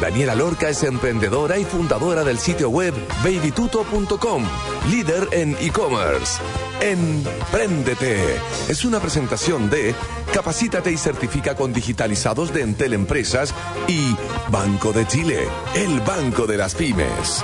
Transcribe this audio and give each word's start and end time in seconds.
Daniela 0.00 0.34
Lorca 0.34 0.68
es 0.68 0.82
emprendedora 0.82 1.58
y 1.58 1.64
fundadora 1.64 2.22
del 2.22 2.38
sitio 2.38 2.68
web 2.68 2.94
babytuto.com, 3.24 4.44
líder 4.90 5.28
en 5.32 5.56
e-commerce. 5.60 6.40
Empréndete 6.80 8.36
es 8.68 8.84
una 8.84 9.00
presentación 9.00 9.70
de 9.70 9.94
Capacítate 10.32 10.92
y 10.92 10.98
certifica 10.98 11.54
con 11.54 11.72
digitalizados 11.72 12.52
de 12.52 12.62
Entel 12.62 12.92
Empresas 12.92 13.54
y 13.88 14.14
Banco 14.50 14.92
de 14.92 15.06
Chile, 15.06 15.48
el 15.74 16.00
banco 16.00 16.46
de 16.46 16.58
las 16.58 16.74
pymes. 16.74 17.42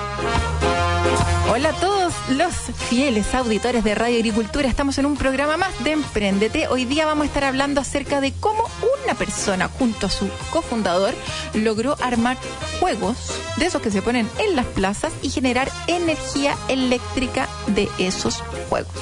Hola 1.51 1.71
a 1.71 1.81
todos 1.81 2.13
los 2.31 2.55
fieles 2.89 3.35
auditores 3.35 3.85
de 3.85 3.95
Radio 3.95 4.17
Agricultura. 4.17 4.69
Estamos 4.69 4.99
en 4.99 5.07
un 5.07 5.17
programa 5.17 5.57
más 5.57 5.85
de 5.85 5.93
Emprendete. 5.93 6.69
Hoy 6.69 6.85
día 6.85 7.07
vamos 7.07 7.25
a 7.25 7.27
estar 7.27 7.45
hablando 7.45 7.81
acerca 7.81 8.21
de 8.21 8.33
cómo 8.33 8.69
una 9.05 9.15
persona 9.15 9.69
junto 9.69 10.07
a 10.07 10.11
su 10.11 10.29
cofundador 10.51 11.15
logró 11.55 11.97
armar 12.01 12.37
juegos 12.81 13.17
de 13.57 13.67
esos 13.67 13.83
que 13.83 13.91
se 13.91 14.03
ponen 14.03 14.29
en 14.39 14.57
las 14.57 14.67
plazas 14.67 15.13
y 15.23 15.31
generar 15.31 15.71
energía 15.87 16.57
eléctrica 16.69 17.49
de 17.69 17.89
esos 17.99 18.43
juegos. 18.69 18.93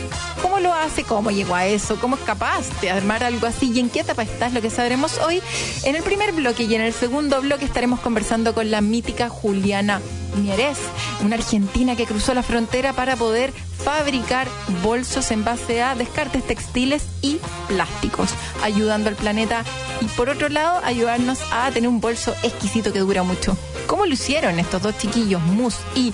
¿Cómo 0.60 0.74
lo 0.74 0.78
hace? 0.78 1.04
¿Cómo 1.04 1.30
llegó 1.30 1.54
a 1.54 1.64
eso? 1.64 1.98
¿Cómo 1.98 2.16
es 2.16 2.22
capaz 2.22 2.68
de 2.82 2.90
armar 2.90 3.24
algo 3.24 3.46
así? 3.46 3.72
¿Y 3.72 3.80
en 3.80 3.88
qué 3.88 4.00
etapa 4.00 4.24
está? 4.24 4.48
Es 4.48 4.52
lo 4.52 4.60
que 4.60 4.68
sabremos 4.68 5.16
hoy. 5.20 5.40
En 5.84 5.96
el 5.96 6.02
primer 6.02 6.32
bloque 6.32 6.64
y 6.64 6.74
en 6.74 6.82
el 6.82 6.92
segundo 6.92 7.40
bloque 7.40 7.64
estaremos 7.64 8.00
conversando 8.00 8.52
con 8.52 8.70
la 8.70 8.82
mítica 8.82 9.30
Juliana 9.30 10.02
Mieres, 10.36 10.76
una 11.24 11.36
argentina 11.36 11.96
que 11.96 12.04
cruzó 12.04 12.34
la 12.34 12.42
frontera 12.42 12.92
para 12.92 13.16
poder 13.16 13.52
fabricar 13.82 14.46
bolsos 14.82 15.30
en 15.30 15.44
base 15.44 15.82
a 15.82 15.94
descartes 15.94 16.46
textiles 16.46 17.04
y 17.22 17.38
plásticos, 17.66 18.30
ayudando 18.62 19.08
al 19.08 19.16
planeta 19.16 19.64
y 20.00 20.04
por 20.06 20.28
otro 20.28 20.48
lado 20.48 20.80
ayudarnos 20.84 21.38
a 21.52 21.70
tener 21.70 21.88
un 21.88 22.00
bolso 22.00 22.34
exquisito 22.42 22.92
que 22.92 23.00
dura 23.00 23.22
mucho. 23.22 23.56
¿Cómo 23.86 24.06
lo 24.06 24.12
hicieron 24.12 24.58
estos 24.60 24.82
dos 24.82 24.96
chiquillos, 24.98 25.42
Mus 25.42 25.76
y 25.96 26.12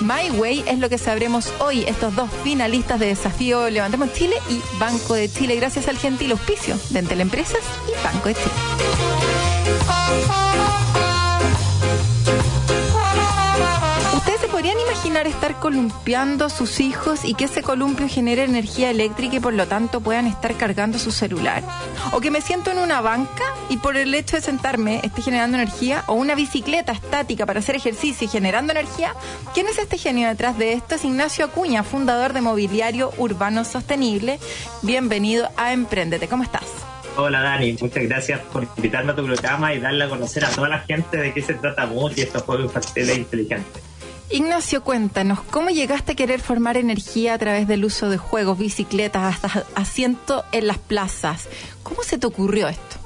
My 0.00 0.30
Way? 0.38 0.64
Es 0.68 0.78
lo 0.78 0.88
que 0.88 0.98
sabremos 0.98 1.52
hoy, 1.58 1.84
estos 1.84 2.14
dos 2.14 2.30
finalistas 2.44 3.00
de 3.00 3.06
desafío 3.06 3.68
Levantemos 3.86 4.18
Chile 4.18 4.34
y 4.50 4.60
Banco 4.80 5.14
de 5.14 5.30
Chile, 5.30 5.54
gracias 5.54 5.86
al 5.86 5.96
gentil 5.96 6.32
auspicio 6.32 6.76
de 6.90 6.98
Empresas 6.98 7.60
y 7.86 8.04
Banco 8.04 8.28
de 8.28 8.34
Chile. 8.34 9.15
Podrían 14.66 14.84
imaginar 14.84 15.26
estar 15.28 15.60
columpiando 15.60 16.44
a 16.44 16.50
sus 16.50 16.80
hijos 16.80 17.24
y 17.24 17.34
que 17.34 17.44
ese 17.44 17.62
columpio 17.62 18.08
genere 18.08 18.42
energía 18.42 18.90
eléctrica 18.90 19.36
y 19.36 19.40
por 19.40 19.54
lo 19.54 19.68
tanto 19.68 20.00
puedan 20.00 20.26
estar 20.26 20.56
cargando 20.56 20.98
su 20.98 21.12
celular? 21.12 21.62
¿O 22.10 22.20
que 22.20 22.32
me 22.32 22.40
siento 22.40 22.72
en 22.72 22.78
una 22.78 23.00
banca 23.00 23.44
y 23.68 23.76
por 23.76 23.96
el 23.96 24.12
hecho 24.12 24.34
de 24.34 24.42
sentarme 24.42 25.00
esté 25.04 25.22
generando 25.22 25.56
energía? 25.56 26.02
¿O 26.08 26.14
una 26.14 26.34
bicicleta 26.34 26.90
estática 26.90 27.46
para 27.46 27.60
hacer 27.60 27.76
ejercicio 27.76 28.24
y 28.24 28.28
generando 28.28 28.72
energía? 28.72 29.14
¿Quién 29.54 29.68
es 29.68 29.78
este 29.78 29.98
genio 29.98 30.26
detrás 30.26 30.58
de 30.58 30.72
esto? 30.72 30.96
Es 30.96 31.04
Ignacio 31.04 31.44
Acuña, 31.44 31.84
fundador 31.84 32.32
de 32.32 32.40
Mobiliario 32.40 33.12
Urbano 33.18 33.64
Sostenible. 33.64 34.40
Bienvenido 34.82 35.48
a 35.56 35.74
Emprendete. 35.74 36.26
¿Cómo 36.26 36.42
estás? 36.42 36.64
Hola 37.16 37.40
Dani, 37.40 37.76
muchas 37.80 38.02
gracias 38.02 38.40
por 38.52 38.66
invitarme 38.76 39.12
a 39.12 39.14
tu 39.14 39.24
programa 39.24 39.72
y 39.72 39.78
darle 39.78 40.06
a 40.06 40.08
conocer 40.08 40.44
a 40.44 40.50
toda 40.50 40.68
la 40.68 40.80
gente 40.80 41.18
de 41.18 41.32
qué 41.32 41.40
se 41.40 41.54
trata 41.54 41.86
mucho 41.86 42.16
y 42.16 42.22
estos 42.22 42.42
juegos 42.42 42.64
infantiles 42.64 43.16
inteligentes. 43.16 43.85
Ignacio, 44.28 44.82
cuéntanos, 44.82 45.40
¿cómo 45.50 45.70
llegaste 45.70 46.12
a 46.12 46.14
querer 46.16 46.40
formar 46.40 46.76
energía 46.76 47.34
a 47.34 47.38
través 47.38 47.68
del 47.68 47.84
uso 47.84 48.10
de 48.10 48.18
juegos, 48.18 48.58
bicicletas, 48.58 49.44
hasta 49.44 49.64
asiento 49.76 50.44
en 50.50 50.66
las 50.66 50.78
plazas? 50.78 51.48
¿Cómo 51.84 52.02
se 52.02 52.18
te 52.18 52.26
ocurrió 52.26 52.66
esto? 52.66 52.96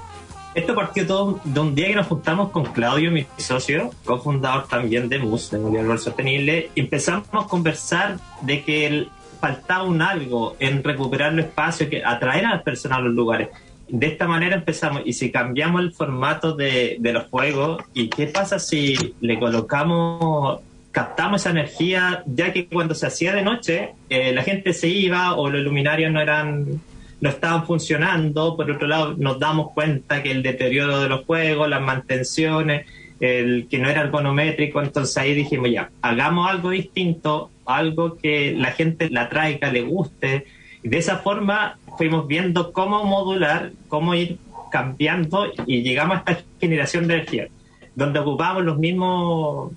Esto 0.55 0.75
partió 0.75 1.07
todo 1.07 1.41
de 1.45 1.61
un 1.61 1.75
día 1.75 1.89
que 1.89 1.95
nos 1.95 2.07
juntamos 2.07 2.51
con 2.51 2.65
Claudio, 2.65 3.11
mi 3.11 3.27
socio, 3.37 3.91
cofundador 4.05 4.67
también 4.67 5.11
de 5.11 5.19
MUS, 5.19 5.51
de 5.51 5.59
Movilidad 5.59 5.99
Sostenible, 5.99 6.71
y 6.75 6.81
empezamos 6.81 7.29
a 7.33 7.47
conversar 7.47 8.19
de 8.41 8.65
que 8.65 9.09
faltaba 9.41 9.85
un 9.85 10.01
algo 10.01 10.57
en 10.59 10.83
recuperar 10.83 11.35
el 11.35 11.41
espacio, 11.41 11.91
que 11.91 12.03
atraer 12.03 12.47
a 12.47 12.55
las 12.55 12.63
personas 12.63 12.99
a 12.99 13.03
los 13.03 13.13
lugares. 13.13 13.51
De 13.89 14.07
esta 14.07 14.27
manera 14.27 14.57
empezamos, 14.57 15.03
y 15.05 15.13
si 15.13 15.31
cambiamos 15.31 15.83
el 15.83 15.93
formato 15.93 16.57
de, 16.57 16.97
de 16.99 17.13
los 17.13 17.29
juegos, 17.29 17.83
¿y 17.93 18.09
qué 18.09 18.27
pasa 18.27 18.59
si 18.59 19.15
le 19.21 19.39
colocamos 19.39 20.61
captamos 20.91 21.43
esa 21.43 21.51
energía, 21.51 22.23
ya 22.27 22.53
que 22.53 22.67
cuando 22.67 22.95
se 22.95 23.07
hacía 23.07 23.35
de 23.35 23.43
noche, 23.43 23.95
eh, 24.09 24.33
la 24.33 24.43
gente 24.43 24.73
se 24.73 24.89
iba 24.89 25.35
o 25.35 25.49
los 25.49 25.63
luminarios 25.63 26.13
no 26.13 26.21
eran 26.21 26.81
no 27.21 27.29
estaban 27.29 27.67
funcionando. 27.67 28.57
Por 28.57 28.71
otro 28.71 28.89
lado, 28.89 29.15
nos 29.17 29.39
damos 29.39 29.73
cuenta 29.73 30.23
que 30.23 30.31
el 30.31 30.43
deterioro 30.43 31.01
de 31.01 31.09
los 31.09 31.25
juegos, 31.27 31.69
las 31.69 31.83
mantenciones, 31.83 32.87
el 33.21 33.69
que 33.69 33.79
no 33.79 33.89
era 33.89 34.01
ergonométrico, 34.01 34.81
entonces 34.81 35.17
ahí 35.19 35.35
dijimos 35.35 35.71
ya, 35.71 35.91
hagamos 36.01 36.49
algo 36.49 36.71
distinto, 36.71 37.51
algo 37.67 38.17
que 38.17 38.55
la 38.57 38.73
gente 38.73 39.11
la 39.11 39.29
traiga, 39.29 39.71
le 39.71 39.83
guste. 39.83 40.47
Y 40.83 40.89
de 40.89 40.99
esa 40.99 41.19
forma 41.19 41.79
fuimos 41.99 42.27
viendo 42.27 42.73
cómo 42.73 43.05
modular, 43.05 43.73
cómo 43.89 44.15
ir 44.15 44.39
cambiando 44.73 45.47
y 45.67 45.83
llegamos 45.83 46.23
a 46.25 46.33
esta 46.33 46.45
generación 46.59 47.07
de 47.07 47.15
energía, 47.15 47.49
donde 47.95 48.21
ocupamos 48.21 48.65
los 48.65 48.79
mismos 48.79 49.73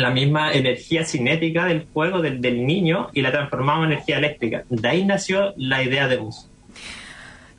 la 0.00 0.10
misma 0.10 0.52
energía 0.52 1.04
cinética 1.04 1.66
del 1.66 1.86
juego 1.92 2.20
del, 2.20 2.40
niño 2.66 3.08
y 3.12 3.22
la 3.22 3.32
transformamos 3.32 3.86
en 3.86 3.92
energía 3.92 4.18
eléctrica. 4.18 4.64
De 4.68 4.88
ahí 4.88 5.04
nació 5.04 5.52
la 5.56 5.82
idea 5.82 6.08
de 6.08 6.16
bus. 6.16 6.48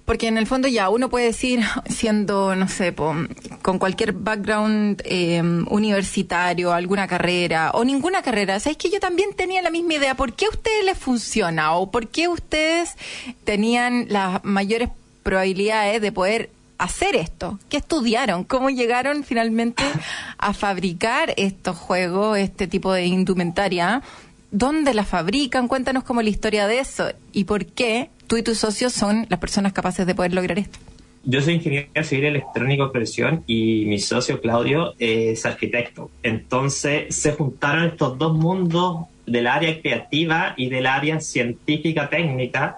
Porque 0.06 0.28
en 0.28 0.38
el 0.38 0.48
fondo 0.48 0.70
ya 0.70 0.88
uno 0.90 1.10
puede 1.10 1.26
decir, 1.26 1.60
siendo, 1.90 2.56
no 2.56 2.70
sé, 2.70 2.96
con 2.96 3.80
cualquier 3.80 4.14
background 4.14 5.02
eh, 5.04 5.42
universitario, 5.70 6.72
alguna 6.72 7.08
carrera 7.08 7.72
o 7.74 7.84
ninguna 7.84 8.22
carrera, 8.22 8.60
¿sabes 8.62 8.78
que 8.78 8.90
yo 8.90 9.02
también 9.02 9.34
tenía 9.36 9.62
la 9.62 9.70
misma 9.70 9.96
idea? 9.96 10.16
¿Por 10.16 10.34
qué 10.34 10.46
a 10.46 10.50
ustedes 10.50 10.86
les 10.86 10.98
funciona? 10.98 11.74
¿O 11.74 11.92
por 11.92 12.08
qué 12.08 12.30
ustedes 12.30 12.96
tenían 13.44 14.06
las 14.10 14.44
mayores 14.46 14.90
probabilidades 15.24 16.02
de 16.02 16.12
poder 16.14 16.50
hacer 16.78 17.16
esto? 17.16 17.60
¿Qué 17.70 17.78
estudiaron? 17.78 18.44
¿Cómo 18.44 18.70
llegaron 18.70 19.24
finalmente 19.24 19.84
a 20.38 20.54
fabricar 20.54 21.34
estos 21.38 21.78
juegos, 21.78 22.38
este 22.38 22.68
tipo 22.68 22.94
de 22.94 23.06
indumentaria? 23.06 24.02
¿Dónde 24.52 24.94
la 24.94 25.04
fabrican? 25.04 25.68
Cuéntanos 25.68 26.04
cómo 26.04 26.22
la 26.22 26.30
historia 26.30 26.68
de 26.68 26.80
eso 26.80 27.12
y 27.34 27.44
por 27.44 27.66
qué 27.66 28.10
tú 28.28 28.38
y 28.38 28.44
tus 28.44 28.58
socios 28.58 28.94
son 28.94 29.26
las 29.30 29.40
personas 29.40 29.74
capaces 29.74 30.06
de 30.06 30.16
poder 30.16 30.34
lograr 30.34 30.60
esto. 30.60 30.80
Yo 31.30 31.42
soy 31.42 31.56
ingeniero 31.56 32.04
civil 32.04 32.26
electrónico 32.26 32.90
de 32.90 33.42
y 33.48 33.84
mi 33.86 34.00
socio 34.00 34.40
Claudio 34.40 34.94
es 34.98 35.46
arquitecto. 35.46 36.10
Entonces 36.24 37.14
se 37.14 37.34
juntaron 37.34 37.84
estos 37.84 38.18
dos 38.18 38.38
mundos 38.38 39.08
del 39.26 39.48
área 39.48 39.82
creativa 39.82 40.54
y 40.56 40.70
del 40.70 40.86
área 40.86 41.20
científica 41.20 42.10
técnica, 42.10 42.78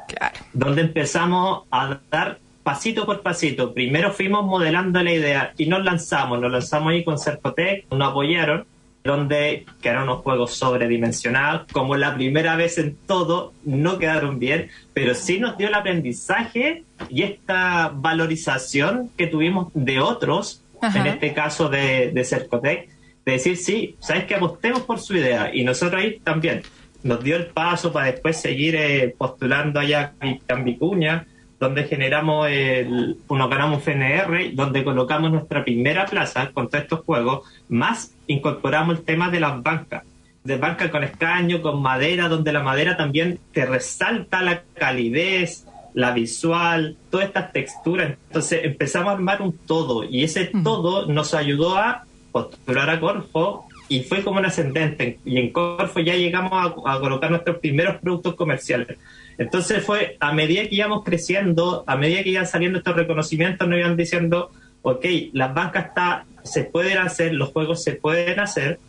donde 0.52 0.82
empezamos 0.82 1.66
a 1.70 2.00
dar 2.10 2.40
pasito 2.70 3.04
por 3.04 3.24
pasito. 3.24 3.74
Primero 3.74 4.14
fuimos 4.14 4.46
modelando 4.46 5.02
la 5.02 5.12
idea 5.12 5.54
y 5.58 5.66
nos 5.66 5.84
lanzamos, 5.84 6.40
nos 6.40 6.52
lanzamos 6.52 6.92
ahí 6.92 7.04
con 7.04 7.18
Cercotec, 7.18 7.92
nos 7.92 8.12
apoyaron, 8.12 8.64
donde 9.04 9.66
quedaron 9.82 10.04
unos 10.04 10.20
juegos 10.20 10.54
sobredimensionados, 10.54 11.66
como 11.72 11.96
la 11.96 12.14
primera 12.14 12.56
vez 12.56 12.78
en 12.78 12.96
todo, 13.08 13.54
no 13.66 13.98
quedaron 13.98 14.38
bien, 14.38 14.70
pero 14.94 15.16
sí 15.16 15.40
nos 15.40 15.58
dio 15.58 15.70
el 15.70 15.74
aprendizaje 15.74 16.84
y 17.10 17.24
esta 17.24 17.92
valorización 17.92 19.10
que 19.18 19.26
tuvimos 19.26 19.70
de 19.74 20.00
otros, 20.00 20.64
en 20.84 21.08
este 21.08 21.34
caso 21.34 21.70
de, 21.70 22.12
de 22.12 22.24
Cercotec, 22.24 22.88
de 23.26 23.32
decir, 23.32 23.58
sí, 23.58 23.96
sabes 23.98 24.26
que 24.26 24.36
apostemos 24.36 24.82
por 24.82 25.00
su 25.00 25.18
idea, 25.18 25.50
y 25.52 25.64
nosotros 25.64 26.00
ahí 26.04 26.20
también. 26.20 26.62
Nos 27.02 27.24
dio 27.24 27.36
el 27.36 27.48
paso 27.48 27.92
para 27.92 28.12
después 28.12 28.40
seguir 28.40 28.76
eh, 28.76 29.16
postulando 29.18 29.80
allá 29.80 30.14
en 30.22 30.64
Vicuña, 30.66 31.26
donde 31.60 31.84
generamos 31.84 32.48
el, 32.50 33.18
nos 33.30 33.50
ganamos 33.50 33.84
FNR, 33.84 34.52
donde 34.54 34.84
colocamos 34.84 35.32
nuestra 35.32 35.64
primera 35.64 36.06
plaza 36.06 36.52
con 36.52 36.70
todos 36.70 36.84
estos 36.84 37.02
juegos, 37.02 37.48
más 37.68 38.16
incorporamos 38.28 39.00
el 39.00 39.04
tema 39.04 39.30
de 39.30 39.42
las 39.42 39.62
bancas, 39.62 40.04
de 40.44 40.58
bancas 40.58 40.90
con 40.90 41.04
escaño, 41.04 41.62
con 41.62 41.82
madera, 41.82 42.30
donde 42.30 42.54
la 42.54 42.64
madera 42.64 42.96
también 42.96 43.40
te 43.52 43.66
resalta 43.66 44.42
la 44.42 44.64
calidez, 44.74 45.68
la 45.94 46.12
visual, 46.12 46.96
todas 47.10 47.28
estas 47.28 47.52
texturas. 47.52 48.18
Entonces 48.28 48.62
empezamos 48.64 49.10
a 49.10 49.14
armar 49.14 49.42
un 49.42 49.58
todo 49.58 50.06
y 50.06 50.24
ese 50.24 50.52
todo 50.64 51.08
nos 51.08 51.34
ayudó 51.34 51.78
a 51.78 52.06
postular 52.32 52.90
a 52.90 53.00
Corfo 53.02 53.66
y 53.90 54.04
fue 54.04 54.24
como 54.24 54.40
un 54.40 54.46
ascendente. 54.46 55.20
Y 55.26 55.40
en 55.40 55.52
Corfo 55.52 56.00
ya 56.00 56.16
llegamos 56.16 56.54
a 56.86 57.00
colocar 57.00 57.30
nuestros 57.32 57.58
primeros 57.58 57.98
productos 57.98 58.36
comerciales. 58.36 58.98
Entonces 59.40 59.84
fue 59.84 60.18
a 60.20 60.34
medida 60.34 60.64
que 60.68 60.76
íbamos 60.76 61.04
creciendo, 61.06 61.86
a 61.88 61.96
medida 61.96 62.24
que 62.24 62.30
iban 62.30 62.46
saliendo 62.46 62.80
estos 62.80 62.96
reconocimientos, 62.96 63.68
nos 63.68 63.80
iban 63.80 63.96
diciendo, 63.96 64.52
ok, 64.82 65.06
las 65.32 65.54
bancas 65.54 65.88
está, 65.88 66.26
se 66.44 66.66
pueden 66.66 66.98
hacer, 66.98 67.34
los 67.34 67.50
juegos 67.50 67.82
se 67.82 67.94
pueden 67.94 68.38
hacer, 68.42 68.80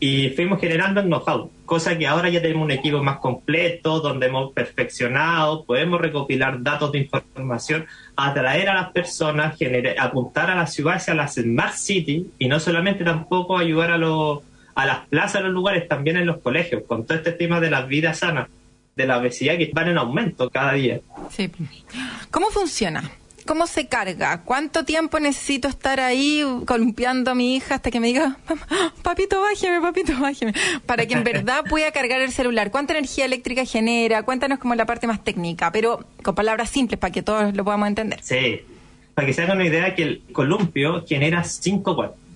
y 0.00 0.30
fuimos 0.30 0.60
generando 0.60 1.00
el 1.00 1.08
know-how, 1.08 1.50
cosa 1.66 1.98
que 1.98 2.06
ahora 2.06 2.30
ya 2.30 2.40
tenemos 2.40 2.64
un 2.64 2.70
equipo 2.70 3.02
más 3.02 3.18
completo, 3.18 4.00
donde 4.00 4.28
hemos 4.28 4.52
perfeccionado, 4.52 5.64
podemos 5.64 6.00
recopilar 6.00 6.62
datos 6.62 6.92
de 6.92 7.00
información, 7.00 7.84
atraer 8.16 8.70
a 8.70 8.74
las 8.74 8.92
personas, 8.92 9.56
apuntar 9.98 10.50
a 10.50 10.54
las 10.54 10.72
ciudades, 10.72 11.08
a 11.10 11.14
las 11.14 11.34
Smart 11.34 11.74
City, 11.74 12.30
y 12.38 12.48
no 12.48 12.60
solamente 12.60 13.04
tampoco 13.04 13.58
ayudar 13.58 13.90
a, 13.90 13.98
los, 13.98 14.38
a 14.74 14.86
las 14.86 15.06
plazas, 15.08 15.36
a 15.36 15.40
los 15.40 15.52
lugares, 15.52 15.86
también 15.86 16.16
en 16.16 16.24
los 16.24 16.38
colegios, 16.38 16.84
con 16.86 17.04
todo 17.04 17.18
este 17.18 17.32
tema 17.32 17.60
de 17.60 17.70
la 17.70 17.82
vida 17.82 18.14
sana, 18.14 18.48
de 18.98 19.06
la 19.06 19.18
obesidad 19.18 19.56
que 19.56 19.70
van 19.72 19.88
en 19.88 19.96
aumento 19.96 20.50
cada 20.50 20.72
día. 20.72 21.00
Sí. 21.30 21.48
¿Cómo 22.32 22.48
funciona? 22.50 23.08
¿Cómo 23.46 23.68
se 23.68 23.86
carga? 23.86 24.42
¿Cuánto 24.42 24.84
tiempo 24.84 25.20
necesito 25.20 25.68
estar 25.68 26.00
ahí 26.00 26.44
columpiando 26.66 27.30
a 27.30 27.34
mi 27.34 27.56
hija 27.56 27.76
hasta 27.76 27.92
que 27.92 28.00
me 28.00 28.08
diga, 28.08 28.36
papito, 29.02 29.40
bájeme, 29.40 29.80
papito, 29.80 30.12
bájeme? 30.20 30.52
Para 30.84 31.06
que 31.06 31.14
en 31.14 31.22
verdad 31.22 31.64
pueda 31.70 31.92
cargar 31.92 32.20
el 32.20 32.32
celular. 32.32 32.72
¿Cuánta 32.72 32.92
energía 32.92 33.24
eléctrica 33.24 33.64
genera? 33.64 34.24
Cuéntanos 34.24 34.58
como 34.58 34.74
la 34.74 34.84
parte 34.84 35.06
más 35.06 35.22
técnica, 35.22 35.70
pero 35.70 36.04
con 36.24 36.34
palabras 36.34 36.68
simples 36.68 36.98
para 36.98 37.12
que 37.12 37.22
todos 37.22 37.54
lo 37.54 37.64
podamos 37.64 37.86
entender. 37.86 38.18
Sí, 38.20 38.62
para 39.14 39.26
que 39.26 39.32
se 39.32 39.42
hagan 39.42 39.58
una 39.58 39.66
idea 39.66 39.94
que 39.94 40.02
el 40.02 40.22
columpio 40.32 41.04
genera 41.06 41.44
5 41.44 41.92
watts. 41.92 42.27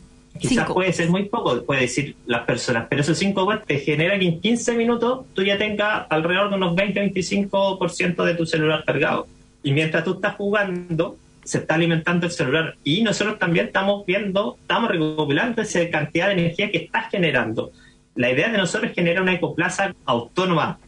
Quizás 0.48 0.70
puede 0.70 0.92
ser 0.92 1.08
muy 1.08 1.24
poco, 1.24 1.62
puede 1.64 1.82
decir 1.82 2.16
las 2.26 2.42
personas, 2.42 2.86
pero 2.90 3.02
esos 3.02 3.18
5 3.18 3.44
watts 3.44 3.66
te 3.66 3.78
generan 3.78 4.18
que 4.20 4.26
en 4.26 4.40
15 4.40 4.74
minutos 4.74 5.26
tú 5.34 5.42
ya 5.42 5.56
tengas 5.56 6.06
alrededor 6.10 6.50
de 6.50 6.56
unos 6.56 6.74
20-25% 6.74 8.24
de 8.24 8.34
tu 8.34 8.46
celular 8.46 8.84
cargado. 8.84 9.26
Y 9.62 9.72
mientras 9.72 10.04
tú 10.04 10.14
estás 10.14 10.34
jugando, 10.34 11.16
se 11.44 11.58
está 11.58 11.74
alimentando 11.74 12.26
el 12.26 12.32
celular. 12.32 12.76
Y 12.84 13.02
nosotros 13.02 13.38
también 13.38 13.66
estamos 13.66 14.06
viendo, 14.06 14.56
estamos 14.60 14.90
recopilando 14.90 15.62
esa 15.62 15.88
cantidad 15.90 16.26
de 16.26 16.32
energía 16.32 16.70
que 16.70 16.78
estás 16.78 17.10
generando. 17.10 17.72
La 18.14 18.30
idea 18.30 18.50
de 18.50 18.58
nosotros 18.58 18.90
es 18.90 18.94
generar 18.94 19.22
una 19.22 19.34
ecoplaza 19.34 19.94
autónoma, 20.04 20.78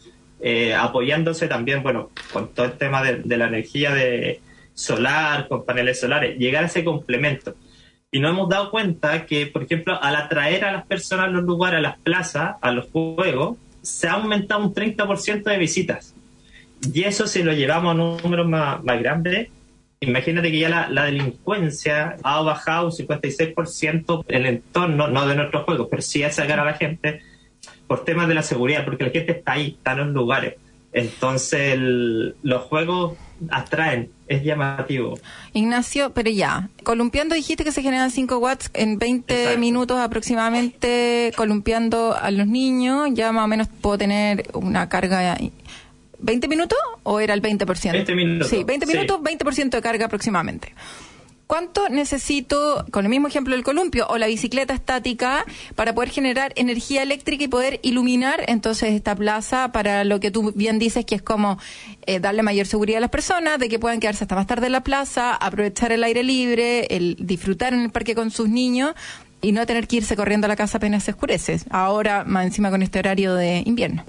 eh, 0.40 0.74
apoyándose 0.74 1.48
también, 1.48 1.82
bueno, 1.82 2.10
con 2.32 2.48
todo 2.48 2.66
el 2.66 2.72
tema 2.72 3.02
de, 3.02 3.36
la 3.36 3.46
energía 3.46 3.92
de 3.94 4.40
solar, 4.74 5.48
con 5.48 5.64
paneles 5.64 6.00
solares, 6.00 6.36
llegar 6.38 6.64
a 6.64 6.66
ese 6.66 6.84
complemento. 6.84 7.54
Y 8.14 8.20
nos 8.20 8.30
hemos 8.30 8.48
dado 8.48 8.70
cuenta 8.70 9.26
que, 9.26 9.46
por 9.46 9.64
ejemplo, 9.64 10.00
al 10.00 10.14
atraer 10.14 10.64
a 10.64 10.70
las 10.70 10.86
personas 10.86 11.26
a 11.26 11.30
los 11.30 11.42
lugares, 11.42 11.78
a 11.78 11.82
las 11.82 11.98
plazas, 11.98 12.54
a 12.60 12.70
los 12.70 12.88
juegos, 12.92 13.56
se 13.82 14.06
ha 14.06 14.12
aumentado 14.12 14.62
un 14.62 14.72
30% 14.72 15.42
de 15.42 15.58
visitas. 15.58 16.14
Y 16.92 17.02
eso 17.02 17.26
si 17.26 17.42
lo 17.42 17.52
llevamos 17.52 17.90
a 17.90 17.94
números 17.94 18.46
más, 18.46 18.84
más 18.84 19.00
grandes, 19.00 19.48
imagínate 19.98 20.52
que 20.52 20.60
ya 20.60 20.86
la, 20.88 21.04
delincuencia 21.06 22.14
ha 22.22 22.40
bajado 22.42 22.86
un 22.86 22.92
56% 22.92 24.24
en 24.28 24.36
el 24.36 24.46
entorno, 24.46 25.08
no 25.08 25.26
de 25.26 25.34
nuestros 25.34 25.64
juegos, 25.64 25.88
pero 25.90 26.00
sí 26.00 26.22
a 26.22 26.30
sacar 26.30 26.60
a 26.60 26.64
la 26.64 26.74
gente 26.74 27.20
por 27.88 28.04
temas 28.04 28.28
de 28.28 28.34
la 28.34 28.44
seguridad, 28.44 28.84
porque 28.84 29.02
la 29.02 29.10
gente 29.10 29.32
está 29.32 29.54
ahí, 29.54 29.74
está 29.76 29.90
en 29.90 29.98
los 29.98 30.08
lugares. 30.10 30.54
Entonces 30.92 31.76
los 31.76 32.62
juegos 32.62 33.18
atraen, 33.50 34.12
es 34.26 34.42
llamativo. 34.42 35.18
Ignacio, 35.52 36.12
pero 36.12 36.30
ya, 36.30 36.68
columpiando 36.82 37.34
dijiste 37.34 37.64
que 37.64 37.72
se 37.72 37.82
generan 37.82 38.10
5 38.10 38.38
watts 38.38 38.70
en 38.74 38.98
20 38.98 39.58
minutos 39.58 39.98
aproximadamente, 39.98 41.32
columpiando 41.36 42.16
a 42.16 42.30
los 42.30 42.46
niños, 42.46 43.10
ya 43.12 43.32
más 43.32 43.44
o 43.44 43.48
menos 43.48 43.68
puedo 43.80 43.98
tener 43.98 44.48
una 44.54 44.88
carga 44.88 45.38
¿20 46.22 46.48
minutos 46.48 46.78
o 47.02 47.20
era 47.20 47.34
el 47.34 47.42
20%? 47.42 47.92
20 47.92 48.14
minutos. 48.14 48.48
Sí, 48.48 48.64
20 48.64 48.86
minutos, 48.86 49.20
20% 49.20 49.70
de 49.70 49.82
carga 49.82 50.06
aproximadamente. 50.06 50.72
¿Cuánto 51.46 51.90
necesito, 51.90 52.86
con 52.90 53.04
el 53.04 53.10
mismo 53.10 53.28
ejemplo 53.28 53.54
del 53.54 53.64
columpio 53.64 54.06
o 54.08 54.16
la 54.16 54.26
bicicleta 54.26 54.72
estática, 54.72 55.44
para 55.74 55.94
poder 55.94 56.08
generar 56.08 56.52
energía 56.56 57.02
eléctrica 57.02 57.44
y 57.44 57.48
poder 57.48 57.80
iluminar 57.82 58.44
entonces 58.48 58.94
esta 58.94 59.14
plaza 59.14 59.70
para 59.70 60.04
lo 60.04 60.20
que 60.20 60.30
tú 60.30 60.52
bien 60.54 60.78
dices, 60.78 61.04
que 61.04 61.16
es 61.16 61.22
como 61.22 61.58
eh, 62.06 62.18
darle 62.18 62.42
mayor 62.42 62.66
seguridad 62.66 62.98
a 62.98 63.00
las 63.02 63.10
personas, 63.10 63.58
de 63.58 63.68
que 63.68 63.78
puedan 63.78 64.00
quedarse 64.00 64.24
hasta 64.24 64.34
más 64.34 64.46
tarde 64.46 64.66
en 64.66 64.72
la 64.72 64.82
plaza, 64.82 65.34
aprovechar 65.34 65.92
el 65.92 66.02
aire 66.04 66.22
libre, 66.22 66.86
el 66.86 67.16
disfrutar 67.20 67.74
en 67.74 67.80
el 67.80 67.90
parque 67.90 68.14
con 68.14 68.30
sus 68.30 68.48
niños 68.48 68.94
y 69.42 69.52
no 69.52 69.66
tener 69.66 69.86
que 69.86 69.96
irse 69.96 70.16
corriendo 70.16 70.46
a 70.46 70.48
la 70.48 70.56
casa 70.56 70.78
apenas 70.78 71.04
se 71.04 71.10
oscurece? 71.10 71.60
Ahora, 71.68 72.24
más 72.24 72.46
encima 72.46 72.70
con 72.70 72.82
este 72.82 73.00
horario 73.00 73.34
de 73.34 73.62
invierno. 73.66 74.04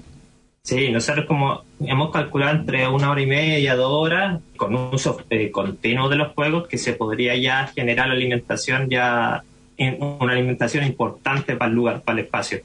Sí, 0.66 0.90
nosotros 0.90 1.26
como 1.26 1.62
hemos 1.78 2.10
calculado 2.10 2.56
entre 2.56 2.88
una 2.88 3.12
hora 3.12 3.20
y 3.20 3.26
media, 3.26 3.76
dos 3.76 3.88
horas, 3.88 4.40
con 4.56 4.74
un 4.74 4.92
uso 4.92 5.16
eh, 5.30 5.52
continuo 5.52 6.08
de 6.08 6.16
los 6.16 6.32
juegos, 6.32 6.66
que 6.66 6.76
se 6.76 6.92
podría 6.92 7.36
ya 7.36 7.68
generar 7.68 8.10
alimentación 8.10 8.90
ya, 8.90 9.44
una 9.78 10.32
alimentación 10.32 10.84
importante 10.84 11.54
para 11.54 11.68
el 11.68 11.76
lugar, 11.76 12.02
para 12.02 12.18
el 12.18 12.24
espacio. 12.24 12.62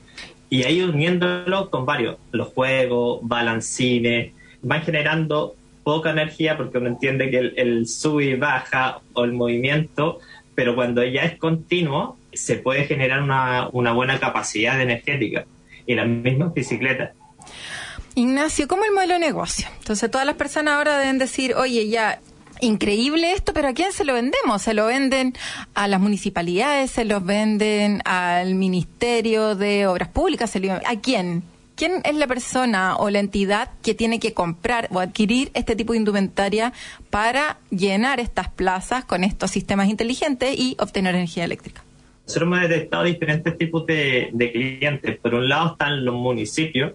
Y 0.49 0.63
ahí 0.63 0.81
uniéndolo 0.81 1.69
con 1.69 1.85
varios, 1.85 2.17
los 2.31 2.47
juegos, 2.47 3.19
balancines, 3.21 4.31
van 4.63 4.81
generando 4.81 5.53
poca 5.83 6.09
energía 6.09 6.57
porque 6.57 6.79
uno 6.79 6.87
entiende 6.87 7.29
que 7.29 7.37
el, 7.37 7.53
el 7.55 7.87
sube 7.87 8.25
y 8.25 8.33
baja 8.33 9.01
o 9.13 9.25
el 9.25 9.33
movimiento, 9.33 10.17
pero 10.55 10.73
cuando 10.73 11.03
ya 11.03 11.21
es 11.21 11.37
continuo, 11.37 12.17
se 12.33 12.55
puede 12.55 12.85
generar 12.85 13.21
una, 13.21 13.69
una 13.71 13.93
buena 13.93 14.19
capacidad 14.19 14.81
energética. 14.81 15.45
Y 15.85 15.93
las 15.93 16.07
mismas 16.07 16.51
bicicletas 16.55 17.11
Ignacio, 18.15 18.67
¿cómo 18.67 18.83
el 18.83 18.91
modelo 18.91 19.13
de 19.13 19.19
negocio? 19.19 19.67
Entonces 19.79 20.11
todas 20.11 20.27
las 20.27 20.35
personas 20.35 20.75
ahora 20.75 20.97
deben 20.97 21.17
decir, 21.17 21.55
oye, 21.55 21.87
ya, 21.87 22.19
increíble 22.59 23.31
esto, 23.31 23.53
pero 23.53 23.69
¿a 23.69 23.73
quién 23.73 23.93
se 23.93 24.03
lo 24.03 24.13
vendemos? 24.13 24.61
¿Se 24.61 24.73
lo 24.73 24.85
venden 24.87 25.33
a 25.73 25.87
las 25.87 25.99
municipalidades? 25.99 26.91
¿Se 26.91 27.05
los 27.05 27.25
venden 27.25 28.01
al 28.05 28.55
Ministerio 28.55 29.55
de 29.55 29.87
Obras 29.87 30.09
Públicas? 30.09 30.53
¿A 30.85 30.99
quién? 30.99 31.43
¿Quién 31.75 32.01
es 32.03 32.15
la 32.15 32.27
persona 32.27 32.97
o 32.97 33.09
la 33.09 33.19
entidad 33.19 33.69
que 33.81 33.95
tiene 33.95 34.19
que 34.19 34.33
comprar 34.33 34.89
o 34.91 34.99
adquirir 34.99 35.49
este 35.53 35.75
tipo 35.75 35.93
de 35.93 35.99
indumentaria 35.99 36.73
para 37.09 37.59
llenar 37.71 38.19
estas 38.19 38.49
plazas 38.49 39.05
con 39.05 39.23
estos 39.23 39.51
sistemas 39.51 39.89
inteligentes 39.89 40.53
y 40.59 40.75
obtener 40.79 41.15
energía 41.15 41.45
eléctrica? 41.45 41.83
Nosotros 42.27 42.47
hemos 42.47 42.61
detectado 42.69 43.03
diferentes 43.03 43.57
tipos 43.57 43.85
de 43.87 44.51
clientes. 44.53 45.17
Por 45.19 45.33
un 45.33 45.49
lado 45.49 45.71
están 45.71 46.05
los 46.05 46.13
municipios, 46.13 46.91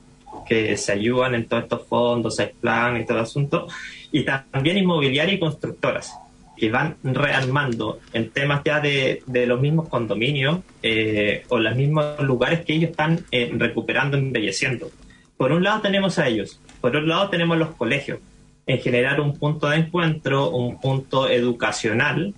que 0.47 0.77
se 0.77 0.93
ayudan 0.93 1.35
en 1.35 1.47
todos 1.47 1.65
estos 1.65 1.87
fondos, 1.87 2.39
el 2.39 2.51
plan 2.51 2.97
y 2.97 3.05
todo 3.05 3.19
el 3.19 3.25
asunto, 3.25 3.67
y 4.13 4.25
también 4.25 4.79
inmobiliarias 4.79 5.37
y 5.37 5.41
constructoras 5.41 6.15
que 6.57 6.71
van 6.71 6.97
rearmando 7.03 8.01
en 8.13 8.31
temas 8.31 8.63
ya 8.65 8.81
de, 8.81 9.23
de 9.27 9.47
los 9.47 9.61
mismos 9.61 9.89
condominios 9.89 10.61
eh, 10.83 11.45
o 11.49 11.59
los 11.59 11.77
mismos 11.77 12.19
lugares 12.21 12.65
que 12.65 12.75
ellos 12.75 12.91
están 12.91 13.21
eh, 13.31 13.53
recuperando, 13.55 14.17
embelleciendo. 14.17 14.91
Por 15.37 15.53
un 15.53 15.63
lado 15.63 15.83
tenemos 15.83 16.19
a 16.19 16.29
ellos, 16.29 16.59
por 16.81 16.97
otro 16.97 17.07
lado 17.07 17.29
tenemos 17.29 17.59
los 17.59 17.75
colegios, 17.75 18.21
en 18.67 18.79
generar 18.81 19.21
un 19.21 19.39
punto 19.39 19.69
de 19.69 19.77
encuentro, 19.77 20.51
un 20.51 20.81
punto 20.81 21.29
educacional, 21.29 22.35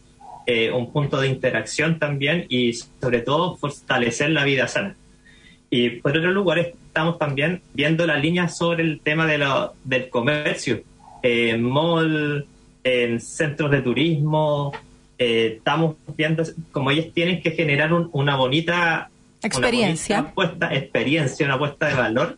eh, 0.47 0.71
un 0.71 0.93
punto 0.93 1.21
de 1.21 1.29
interacción 1.29 1.99
también 1.99 2.47
y 2.49 2.73
sobre 2.73 3.21
todo 3.21 3.57
fortalecer 3.57 4.31
la 4.31 4.45
vida 4.45 4.67
sana. 4.67 4.97
Y 5.71 5.91
por 6.01 6.17
otro 6.17 6.33
lugar 6.33 6.73
estamos 6.99 7.17
también 7.17 7.63
viendo 7.75 8.05
la 8.09 8.17
línea 8.17 8.49
sobre 8.49 8.83
el 8.83 8.99
tema 8.99 9.25
de 9.25 9.39
del 9.85 10.11
comercio, 10.11 10.83
en 11.23 11.63
mall, 11.63 12.45
en 12.83 13.21
centros 13.21 13.71
de 13.71 13.83
turismo. 13.83 14.73
Eh, 15.17 15.55
estamos 15.59 15.95
viendo 16.17 16.43
como 16.73 16.91
ellos 16.91 17.13
tienen 17.15 17.41
que 17.41 17.53
generar 17.53 17.93
una 17.93 18.35
bonita 18.35 19.11
experiencia, 19.41 20.23
una 20.23 20.35
puesta, 20.35 20.75
experiencia, 20.75 21.47
una 21.47 21.57
puesta 21.57 21.87
de 21.87 21.95
valor 21.95 22.37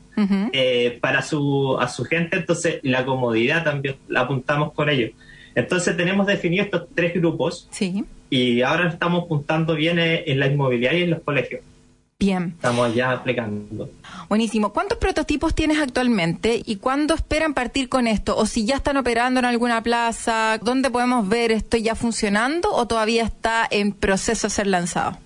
eh, 0.53 0.99
para 1.01 1.23
su 1.23 1.79
a 1.81 1.89
su 1.89 2.05
gente. 2.05 2.37
Entonces 2.37 2.81
la 2.83 3.07
comodidad 3.07 3.65
también 3.65 3.97
la 4.09 4.21
apuntamos 4.21 4.75
con 4.75 4.91
ellos. 4.91 5.13
Entonces 5.55 5.97
tenemos 5.97 6.27
definido 6.27 6.65
estos 6.65 6.87
tres 6.95 7.15
grupos 7.15 7.67
sí. 7.71 8.05
y 8.29 8.61
ahora 8.61 8.91
estamos 8.91 9.25
apuntando 9.25 9.75
bien 9.75 9.99
en 9.99 10.39
la 10.39 10.49
inmobiliaria 10.49 11.01
y 11.01 11.05
en 11.05 11.11
los 11.13 11.23
colegios. 11.23 11.63
Bien. 12.21 12.53
Estamos 12.57 12.95
ya 12.95 13.13
aplicando. 13.13 13.89
Buenísimo. 14.29 14.75
¿Cuántos 14.75 14.99
prototipos 14.99 15.55
tienes 15.55 15.79
actualmente 15.79 16.61
y 16.67 16.77
cuándo 16.77 17.15
esperan 17.15 17.55
partir 17.55 17.89
con 17.89 18.07
esto? 18.07 18.37
O 18.37 18.45
si 18.45 18.67
ya 18.67 18.77
están 18.77 18.99
operando 18.99 19.41
en 19.41 19.47
alguna 19.47 19.83
plaza, 19.83 20.59
¿dónde 20.63 20.91
podemos 20.91 21.27
ver 21.27 21.51
esto 21.51 21.79
ya 21.79 21.95
funcionando 21.95 22.71
o 22.75 22.87
todavía 22.87 23.25
está 23.25 23.67
en 23.71 23.93
proceso 23.93 24.49
de 24.49 24.51
ser 24.51 24.67
lanzado? 24.67 25.17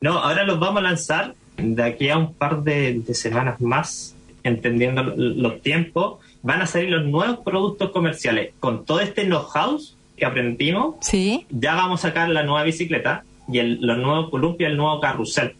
No, 0.00 0.18
ahora 0.18 0.42
los 0.42 0.58
vamos 0.58 0.80
a 0.80 0.82
lanzar 0.82 1.34
de 1.58 1.82
aquí 1.84 2.08
a 2.08 2.18
un 2.18 2.34
par 2.34 2.64
de, 2.64 3.04
semanas 3.14 3.60
más, 3.60 4.16
entendiendo 4.42 5.04
los 5.04 5.62
tiempos. 5.62 6.18
Van 6.42 6.60
a 6.60 6.66
salir 6.66 6.90
los 6.90 7.04
nuevos 7.04 7.38
productos 7.44 7.90
comerciales 7.90 8.52
con 8.58 8.84
todo 8.84 8.98
este 8.98 9.26
know-how 9.26 9.80
que 10.16 10.26
aprendimos. 10.26 10.96
Sí. 11.02 11.46
Ya 11.50 11.76
vamos 11.76 12.04
a 12.04 12.08
sacar 12.08 12.30
la 12.30 12.42
nueva 12.42 12.64
bicicleta 12.64 13.22
y 13.46 13.60
el, 13.60 13.80
los 13.80 13.96
nuevos 13.98 14.28
columpios, 14.30 14.72
el 14.72 14.76
nuevo 14.76 15.00
carrusel 15.00 15.54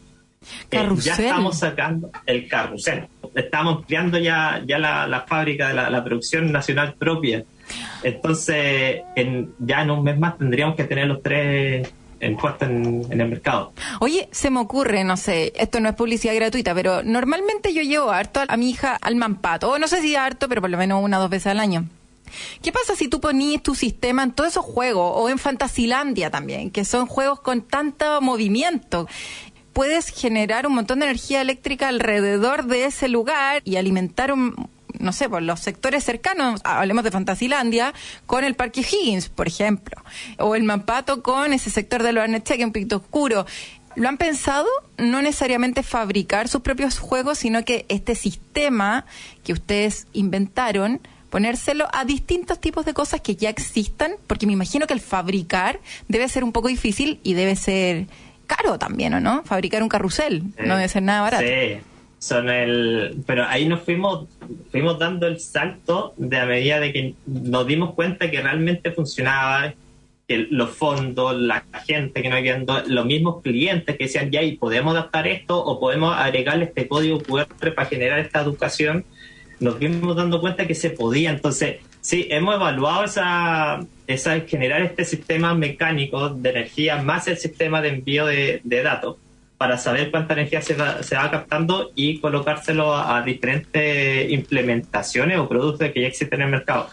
eh, 0.71 0.89
ya 1.01 1.15
estamos 1.15 1.59
sacando 1.59 2.11
el 2.27 2.49
carrusel. 2.49 3.09
Estamos 3.35 3.79
ampliando 3.79 4.19
ya, 4.19 4.63
ya 4.67 4.79
la, 4.79 5.25
fábrica 5.29 5.69
de 5.69 5.75
la, 5.75 6.05
producción 6.05 6.51
nacional 6.53 6.95
propia. 6.95 7.45
Entonces, 8.03 9.03
en, 9.15 9.53
ya 9.59 9.83
en 9.83 9.91
un 9.91 10.05
mes 10.05 10.19
más 10.19 10.39
tendríamos 10.39 10.77
que 10.77 10.85
tener 10.85 11.07
los 11.07 11.23
tres 11.23 11.93
en 12.21 12.37
puesto 12.37 12.65
en, 12.65 13.07
el 13.11 13.29
mercado. 13.29 13.73
Oye, 14.01 14.29
se 14.33 14.51
me 14.51 14.61
ocurre, 14.61 15.05
no 15.05 15.17
sé, 15.17 15.53
esto 15.57 15.81
no 15.81 15.89
es 15.89 15.95
publicidad 15.95 16.35
gratuita, 16.35 16.75
pero 16.75 17.03
normalmente 17.03 17.75
yo 17.75 17.83
llevo 17.83 18.11
harto 18.11 18.41
a 18.47 18.57
mi 18.57 18.71
hija 18.71 18.97
al 19.01 19.17
Mampato, 19.17 19.71
o 19.71 19.79
no 19.79 19.89
sé 19.89 20.01
si 20.01 20.17
harto, 20.17 20.49
pero 20.49 20.61
por 20.61 20.71
lo 20.71 20.79
menos 20.79 21.03
una 21.03 21.19
o 21.19 21.21
dos 21.21 21.31
veces 21.31 21.49
al 21.49 21.61
año. 21.61 21.85
¿Qué 22.63 22.73
pasa 22.73 22.97
si 22.97 23.09
tú 23.09 23.21
ponías 23.21 23.63
tu 23.63 23.75
sistema 23.75 24.23
en 24.23 24.33
todos 24.33 24.51
esos 24.51 24.65
juegos 24.65 25.13
o 25.15 25.29
en 25.29 25.39
Fantasilandia 25.39 26.31
también, 26.31 26.71
que 26.71 26.85
son 26.85 27.07
juegos 27.07 27.41
con 27.41 27.63
tanto 27.63 28.21
movimiento? 28.21 29.09
Puedes 29.77 30.09
generar 30.09 30.67
un 30.67 30.75
montón 30.75 31.01
de 31.01 31.05
energía 31.05 31.43
eléctrica 31.43 31.89
alrededor 31.89 32.65
de 32.65 32.87
ese 32.87 33.09
lugar 33.09 33.61
y 33.67 33.77
alimentar 33.77 34.33
un, 34.33 34.71
no 34.99 35.13
sé, 35.13 35.29
por 35.29 35.43
los 35.43 35.61
sectores 35.61 36.03
cercanos, 36.03 36.63
hablemos 36.65 37.05
de 37.05 37.11
Fantasilandia, 37.11 37.93
con 38.25 38.45
el 38.45 38.55
Parque 38.55 38.81
Higgins, 38.81 39.29
por 39.29 39.47
ejemplo, 39.47 40.03
o 40.39 40.55
el 40.55 40.63
Mampato 40.63 41.23
con 41.23 41.53
ese 41.53 41.69
sector 41.69 42.03
de 42.03 42.15
que 42.55 42.63
es 42.63 42.65
un 42.65 42.73
poquito 42.73 42.97
oscuro. 42.97 43.45
¿Lo 43.97 44.09
han 44.09 44.17
pensado? 44.17 44.67
No 44.97 45.21
necesariamente 45.21 45.83
fabricar 45.83 46.49
sus 46.49 46.63
propios 46.63 46.99
juegos, 46.99 47.37
sino 47.37 47.63
que 47.63 47.85
este 47.91 48.15
sistema 48.15 49.05
que 49.45 49.53
ustedes 49.53 50.07
inventaron, 50.15 51.03
ponérselo 51.29 51.87
a 51.93 52.07
distintos 52.07 52.63
tipos 52.63 52.87
de 52.87 52.95
cosas 52.95 53.21
que 53.21 53.37
ya 53.37 53.51
existan, 53.51 54.13
porque 54.27 54.47
me 54.47 54.55
imagino 54.55 54.87
que 54.87 54.95
el 54.95 55.01
fabricar 55.01 55.81
debe 56.09 56.31
ser 56.31 56.45
un 56.45 56.53
poco 56.53 56.69
difícil 56.69 57.21
y 57.23 57.35
debe 57.35 57.57
ser 57.57 58.07
caro 58.47 58.79
también, 58.79 59.15
¿o 59.15 59.21
no? 59.21 59.43
Fabricar 59.45 59.83
un 59.83 59.89
carrusel 59.89 60.43
no 60.65 60.77
debe 60.77 60.89
ser 60.89 61.03
nada 61.03 61.23
barato. 61.23 61.45
Sí 61.45 61.81
son 62.19 62.49
el 62.49 63.23
pero 63.27 63.45
ahí 63.47 63.69
nos 63.69 63.83
fuimos 63.83 64.27
fuimos 64.71 64.99
dando 64.99 65.27
el 65.27 65.39
salto 65.39 66.15
de 66.17 66.39
a 66.39 66.47
medida 66.47 66.81
de 66.81 66.93
que 66.93 67.15
nos 67.27 67.67
dimos 67.67 67.95
cuenta 67.95 68.31
que 68.31 68.41
realmente 68.41 68.91
funcionaba 68.91 69.75
que 70.27 70.47
los 70.51 70.71
fondos 70.71 71.37
la 71.37 71.65
gente 71.87 72.23
que 72.23 72.29
nos 72.29 72.43
viendo 72.43 72.83
los 72.87 73.07
mismos 73.07 73.43
clientes 73.43 73.97
que 73.97 74.05
decían 74.05 74.31
ya 74.31 74.43
y 74.43 74.57
podemos 74.57 74.95
adaptar 74.95 75.27
esto 75.27 75.63
o 75.63 75.79
podemos 75.79 76.17
agregarle 76.17 76.65
este 76.65 76.89
código 76.89 77.21
QR 77.21 77.75
para 77.75 77.89
generar 77.89 78.19
esta 78.19 78.41
educación 78.41 79.05
nos 79.61 79.77
fuimos 79.77 80.17
dando 80.17 80.41
cuenta 80.41 80.67
que 80.67 80.75
se 80.75 80.91
podía 80.91 81.31
entonces 81.31 81.77
sí 82.07 82.29
hemos 82.31 82.55
evaluado 82.55 83.05
esa 83.05 83.81
esa 84.07 84.41
generar 84.41 84.83
este 84.83 85.05
sistema 85.05 85.55
mecánico 85.55 86.29
de 86.29 86.51
energía 86.51 87.03
más 87.03 87.27
el 87.27 87.39
sistema 87.39 87.83
de 87.83 87.89
envío 87.89 88.27
de 88.27 88.61
datos 88.85 89.17
para 89.59 89.79
saber 89.79 90.11
cuánta 90.11 90.35
energía 90.35 90.61
se 90.61 90.75
va, 90.75 91.03
se 91.03 91.17
va 91.17 91.31
captando 91.31 91.91
y 91.95 92.21
colocárselo 92.21 92.95
a, 92.95 93.23
diferentes 93.23 94.31
implementaciones 94.31 95.39
o 95.39 95.49
productos 95.49 95.91
que 95.93 96.03
ya 96.03 96.09
existen 96.09 96.41
en 96.41 96.47
el 96.47 96.53
mercado. 96.53 96.89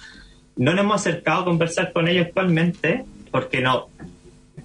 No 0.55 0.71
nos 0.71 0.81
hemos 0.81 1.01
acercado 1.01 1.41
a 1.41 1.45
conversar 1.45 1.91
con 1.91 2.07
ellos 2.07 2.27
actualmente 2.27 3.03
porque 3.31 3.59
no 3.59 3.87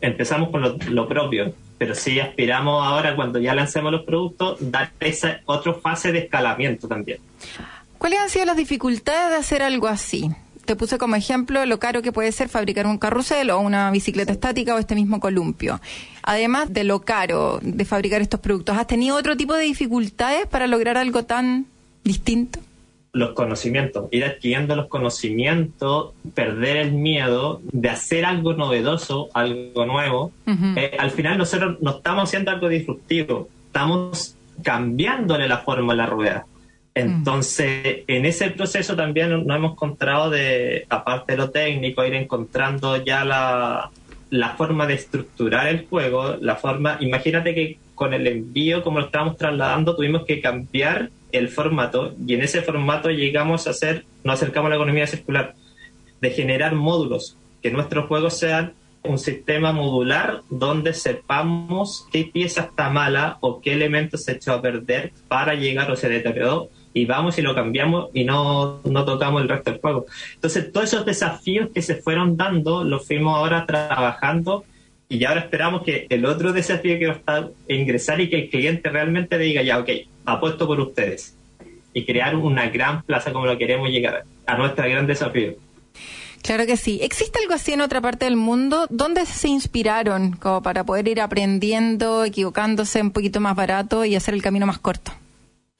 empezamos 0.00 0.50
con 0.50 0.78
lo, 0.94 1.08
propio, 1.08 1.52
pero 1.76 1.94
sí 1.94 2.20
aspiramos 2.20 2.86
ahora 2.86 3.16
cuando 3.16 3.40
ya 3.40 3.54
lancemos 3.54 3.90
los 3.90 4.02
productos 4.02 4.58
dar 4.60 4.92
esa 5.00 5.40
otra 5.46 5.74
fase 5.74 6.12
de 6.12 6.20
escalamiento 6.20 6.86
también. 6.86 7.18
¿Cuáles 7.98 8.20
han 8.20 8.30
sido 8.30 8.44
las 8.44 8.56
dificultades 8.56 9.30
de 9.30 9.36
hacer 9.36 9.62
algo 9.62 9.88
así? 9.88 10.30
te 10.68 10.76
puse 10.76 10.98
como 10.98 11.16
ejemplo 11.16 11.64
lo 11.64 11.78
caro 11.78 12.02
que 12.02 12.12
puede 12.12 12.30
ser 12.30 12.50
fabricar 12.50 12.86
un 12.86 12.98
carrusel 12.98 13.48
o 13.48 13.58
una 13.58 13.90
bicicleta 13.90 14.32
estática 14.32 14.74
o 14.74 14.78
este 14.78 14.94
mismo 14.94 15.18
columpio. 15.18 15.80
Además 16.22 16.74
de 16.74 16.84
lo 16.84 17.00
caro 17.00 17.58
de 17.62 17.86
fabricar 17.86 18.20
estos 18.20 18.40
productos, 18.40 18.76
¿has 18.76 18.86
tenido 18.86 19.16
otro 19.16 19.34
tipo 19.34 19.54
de 19.54 19.64
dificultades 19.64 20.46
para 20.46 20.66
lograr 20.66 20.98
algo 20.98 21.24
tan 21.24 21.64
distinto? 22.04 22.60
Los 23.14 23.30
conocimientos, 23.30 24.08
ir 24.10 24.26
adquiriendo 24.26 24.76
los 24.76 24.88
conocimientos, 24.88 26.12
perder 26.34 26.76
el 26.76 26.92
miedo 26.92 27.62
de 27.72 27.88
hacer 27.88 28.26
algo 28.26 28.52
novedoso, 28.52 29.30
algo 29.32 29.86
nuevo. 29.86 30.32
Eh, 30.76 30.98
al 30.98 31.10
final 31.12 31.38
nosotros 31.38 31.78
no 31.80 31.92
estamos 31.92 32.24
haciendo 32.24 32.50
algo 32.50 32.68
disruptivo, 32.68 33.48
estamos 33.68 34.36
cambiándole 34.62 35.48
la 35.48 35.60
forma 35.60 35.94
a 35.94 35.96
la 35.96 36.04
rueda. 36.04 36.44
Entonces, 36.98 38.04
en 38.06 38.26
ese 38.26 38.50
proceso 38.50 38.96
también 38.96 39.30
nos 39.30 39.56
hemos 39.56 39.72
encontrado 39.72 40.30
de, 40.30 40.84
aparte 40.88 41.32
de 41.32 41.38
lo 41.38 41.50
técnico, 41.50 42.04
ir 42.04 42.14
encontrando 42.14 43.02
ya 43.04 43.24
la, 43.24 43.90
la 44.30 44.56
forma 44.56 44.86
de 44.86 44.94
estructurar 44.94 45.68
el 45.68 45.86
juego, 45.86 46.36
la 46.40 46.56
forma, 46.56 46.98
imagínate 47.00 47.54
que 47.54 47.78
con 47.94 48.14
el 48.14 48.26
envío, 48.26 48.82
como 48.82 48.98
lo 48.98 49.06
estábamos 49.06 49.36
trasladando, 49.36 49.94
tuvimos 49.94 50.24
que 50.24 50.40
cambiar 50.40 51.10
el 51.32 51.48
formato 51.48 52.14
y 52.26 52.34
en 52.34 52.42
ese 52.42 52.62
formato 52.62 53.10
llegamos 53.10 53.66
a 53.66 53.70
hacer, 53.70 54.04
nos 54.24 54.34
acercamos 54.34 54.66
a 54.66 54.70
la 54.70 54.76
economía 54.76 55.06
circular, 55.06 55.54
de 56.20 56.30
generar 56.30 56.74
módulos, 56.74 57.36
que 57.62 57.70
nuestros 57.70 58.06
juegos 58.06 58.38
sean 58.38 58.72
un 59.04 59.18
sistema 59.18 59.72
modular 59.72 60.42
donde 60.50 60.92
sepamos 60.92 62.06
qué 62.12 62.24
pieza 62.32 62.62
está 62.62 62.90
mala 62.90 63.38
o 63.40 63.60
qué 63.60 63.72
elemento 63.72 64.18
se 64.18 64.32
echó 64.32 64.52
a 64.52 64.62
perder 64.62 65.12
para 65.28 65.54
llegar 65.54 65.90
o 65.90 65.96
se 65.96 66.08
deterioró 66.08 66.68
y 66.98 67.04
vamos 67.04 67.38
y 67.38 67.42
lo 67.42 67.54
cambiamos 67.54 68.10
y 68.12 68.24
no, 68.24 68.80
no 68.84 69.04
tocamos 69.04 69.42
el 69.42 69.48
resto 69.48 69.70
del 69.70 69.80
juego. 69.80 70.06
Entonces, 70.34 70.72
todos 70.72 70.92
esos 70.92 71.06
desafíos 71.06 71.68
que 71.72 71.80
se 71.80 71.96
fueron 71.96 72.36
dando 72.36 72.82
los 72.82 73.06
fuimos 73.06 73.36
ahora 73.36 73.66
trabajando 73.66 74.64
y 75.08 75.24
ahora 75.24 75.42
esperamos 75.42 75.82
que 75.82 76.06
el 76.10 76.26
otro 76.26 76.52
desafío 76.52 76.98
que 76.98 77.06
va 77.06 77.12
a 77.12 77.16
estar 77.16 77.50
ingresar 77.68 78.20
y 78.20 78.28
que 78.28 78.40
el 78.40 78.50
cliente 78.50 78.90
realmente 78.90 79.38
diga, 79.38 79.62
ya, 79.62 79.78
ok, 79.78 79.90
apuesto 80.26 80.66
por 80.66 80.80
ustedes 80.80 81.36
y 81.94 82.04
crear 82.04 82.34
una 82.34 82.68
gran 82.68 83.02
plaza 83.02 83.32
como 83.32 83.46
lo 83.46 83.56
queremos 83.56 83.88
llegar 83.90 84.24
a 84.46 84.56
nuestro 84.56 84.88
gran 84.88 85.06
desafío. 85.06 85.54
Claro 86.42 86.66
que 86.66 86.76
sí. 86.76 86.98
¿Existe 87.02 87.38
algo 87.40 87.54
así 87.54 87.72
en 87.72 87.80
otra 87.80 88.00
parte 88.00 88.24
del 88.24 88.36
mundo? 88.36 88.86
¿Dónde 88.90 89.24
se 89.26 89.48
inspiraron 89.48 90.32
como 90.32 90.62
para 90.62 90.84
poder 90.84 91.06
ir 91.08 91.20
aprendiendo, 91.20 92.24
equivocándose 92.24 93.00
un 93.00 93.12
poquito 93.12 93.40
más 93.40 93.54
barato 93.54 94.04
y 94.04 94.16
hacer 94.16 94.34
el 94.34 94.42
camino 94.42 94.66
más 94.66 94.78
corto? 94.78 95.12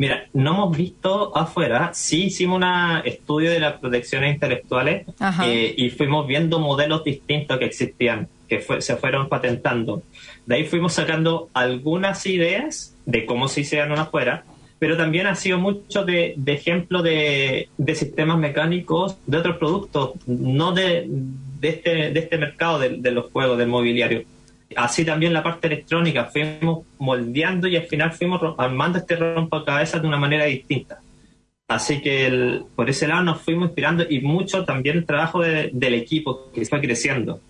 Mira, 0.01 0.29
no 0.33 0.53
hemos 0.53 0.77
visto 0.77 1.37
afuera, 1.37 1.91
sí 1.93 2.27
hicimos 2.27 2.59
un 2.59 2.65
estudio 3.05 3.51
de 3.51 3.59
las 3.59 3.81
protecciones 3.81 4.33
intelectuales 4.33 5.09
eh, 5.45 5.75
y 5.77 5.91
fuimos 5.91 6.25
viendo 6.29 6.61
modelos 6.61 7.03
distintos 7.03 7.59
que 7.59 7.65
existían, 7.65 8.29
que 8.49 8.65
se 8.79 8.95
fueron 8.95 9.29
patentando. 9.29 10.05
De 10.47 10.55
ahí 10.55 10.65
fuimos 10.67 10.93
sacando 10.93 11.51
algunas 11.53 12.25
ideas 12.27 12.95
de 13.07 13.27
cómo 13.27 13.49
se 13.49 13.63
hicieron 13.63 13.99
afuera, 13.99 14.45
pero 14.79 14.97
también 14.97 15.27
ha 15.27 15.35
sido 15.35 15.59
mucho 15.59 16.05
de, 16.05 16.35
de 16.37 16.53
ejemplo 16.53 17.03
de, 17.03 17.69
sistemas 17.97 18.39
mecánicos 18.39 19.17
de 19.27 19.39
otros 19.39 19.57
productos, 19.57 20.13
no 20.29 20.71
de, 20.71 21.11
este, 21.61 22.13
de 22.13 22.21
este 22.21 22.39
mercado 22.39 22.79
de 22.79 23.11
los 23.11 23.33
juegos, 23.33 23.59
del 23.59 23.67
mobiliario 23.67 24.23
así 24.77 25.05
también 25.05 25.33
la 25.33 25.43
parte 25.43 25.67
electrónica, 25.67 26.25
fuimos 26.27 26.85
moldeando 26.99 27.69
y 27.69 27.77
al 27.77 27.87
final 27.87 28.13
fuimos 28.13 28.41
armando 28.59 28.99
este 28.99 29.17
rompecabezas 29.17 30.03
de 30.03 30.09
una 30.09 30.19
manera 30.19 30.45
distinta. 30.45 31.01
Así 31.69 32.01
que 32.01 32.63
por 32.75 32.89
ese 32.89 33.07
lado 33.07 33.23
nos 33.23 33.43
fuimos 33.43 33.67
inspirando 33.67 34.05
y 34.09 34.21
mucho 34.21 34.65
también 34.65 34.97
el 34.97 35.07
trabajo 35.07 35.41
del 35.41 35.95
equipo 35.95 36.51
que 36.53 36.65
fue 36.65 36.81
creciendo. 36.81 37.41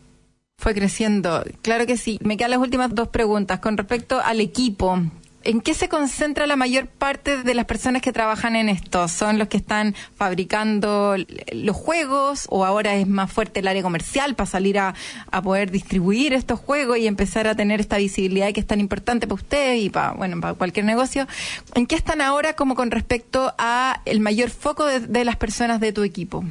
Fue 0.60 0.74
creciendo, 0.74 1.44
claro 1.62 1.86
que 1.86 1.96
sí. 1.96 2.18
Me 2.22 2.36
quedan 2.36 2.50
las 2.50 2.60
últimas 2.60 2.92
dos 2.92 3.08
preguntas 3.08 3.60
con 3.60 3.76
respecto 3.76 4.20
al 4.20 4.40
equipo. 4.40 5.00
¿En 5.48 5.62
qué 5.62 5.72
se 5.72 5.88
concentra 5.88 6.46
la 6.46 6.56
mayor 6.56 6.88
parte 6.88 7.42
de 7.42 7.54
las 7.54 7.64
personas 7.64 8.02
que 8.02 8.12
trabajan 8.12 8.54
en 8.54 8.68
esto? 8.68 9.08
¿Son 9.08 9.38
los 9.38 9.48
que 9.48 9.56
están 9.56 9.94
fabricando 10.14 11.16
los 11.52 11.74
juegos 11.74 12.46
o 12.50 12.66
ahora 12.66 12.96
es 12.96 13.08
más 13.08 13.32
fuerte 13.32 13.60
el 13.60 13.68
área 13.68 13.82
comercial 13.82 14.34
para 14.34 14.46
salir 14.46 14.78
a, 14.78 14.94
poder 15.42 15.70
distribuir 15.70 16.34
estos 16.34 16.60
juegos 16.60 16.98
y 16.98 17.06
empezar 17.06 17.46
a 17.46 17.54
tener 17.54 17.80
esta 17.80 17.96
visibilidad 17.96 18.52
que 18.52 18.60
es 18.60 18.66
tan 18.66 18.78
importante 18.78 19.26
para 19.26 19.36
ustedes 19.36 19.80
y 19.80 19.88
para, 19.88 20.12
bueno, 20.12 20.38
para 20.38 20.52
cualquier 20.52 20.84
negocio? 20.84 21.26
¿En 21.74 21.86
qué 21.86 21.94
están 21.94 22.20
ahora 22.20 22.52
como 22.52 22.74
con 22.74 22.90
respecto 22.90 23.54
a 23.56 24.02
el 24.04 24.20
mayor 24.20 24.50
foco 24.50 24.84
de, 24.84 25.00
de 25.00 25.24
las 25.24 25.36
personas 25.36 25.80
de 25.80 25.94
tu 25.94 26.02
equipo? 26.02 26.44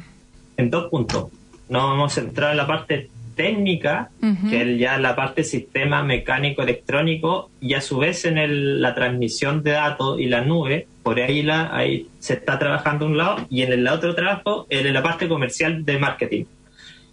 En 0.56 0.70
dos 0.70 0.90
puntos. 0.90 1.28
Nos 1.68 1.84
vamos 1.84 2.10
a 2.10 2.14
centrar 2.16 2.50
en 2.50 2.56
la 2.56 2.66
parte 2.66 3.10
técnica, 3.38 4.10
que 4.50 4.60
es 4.60 4.78
ya 4.78 4.98
la 4.98 5.14
parte 5.14 5.44
sistema 5.44 6.02
mecánico 6.02 6.60
electrónico, 6.60 7.50
y 7.60 7.74
a 7.74 7.80
su 7.80 7.98
vez 7.98 8.24
en 8.26 8.36
el, 8.36 8.82
la 8.82 8.94
transmisión 8.94 9.62
de 9.62 9.70
datos 9.70 10.20
y 10.20 10.26
la 10.26 10.42
nube, 10.42 10.88
por 11.02 11.18
ahí, 11.20 11.42
la, 11.42 11.74
ahí 11.74 12.08
se 12.18 12.34
está 12.34 12.58
trabajando 12.58 13.06
un 13.06 13.16
lado, 13.16 13.46
y 13.48 13.62
en 13.62 13.72
el 13.72 13.86
otro 13.88 14.14
trabajo, 14.14 14.66
en 14.68 14.92
la 14.92 15.02
parte 15.02 15.28
comercial 15.28 15.84
de 15.84 15.98
marketing. 15.98 16.44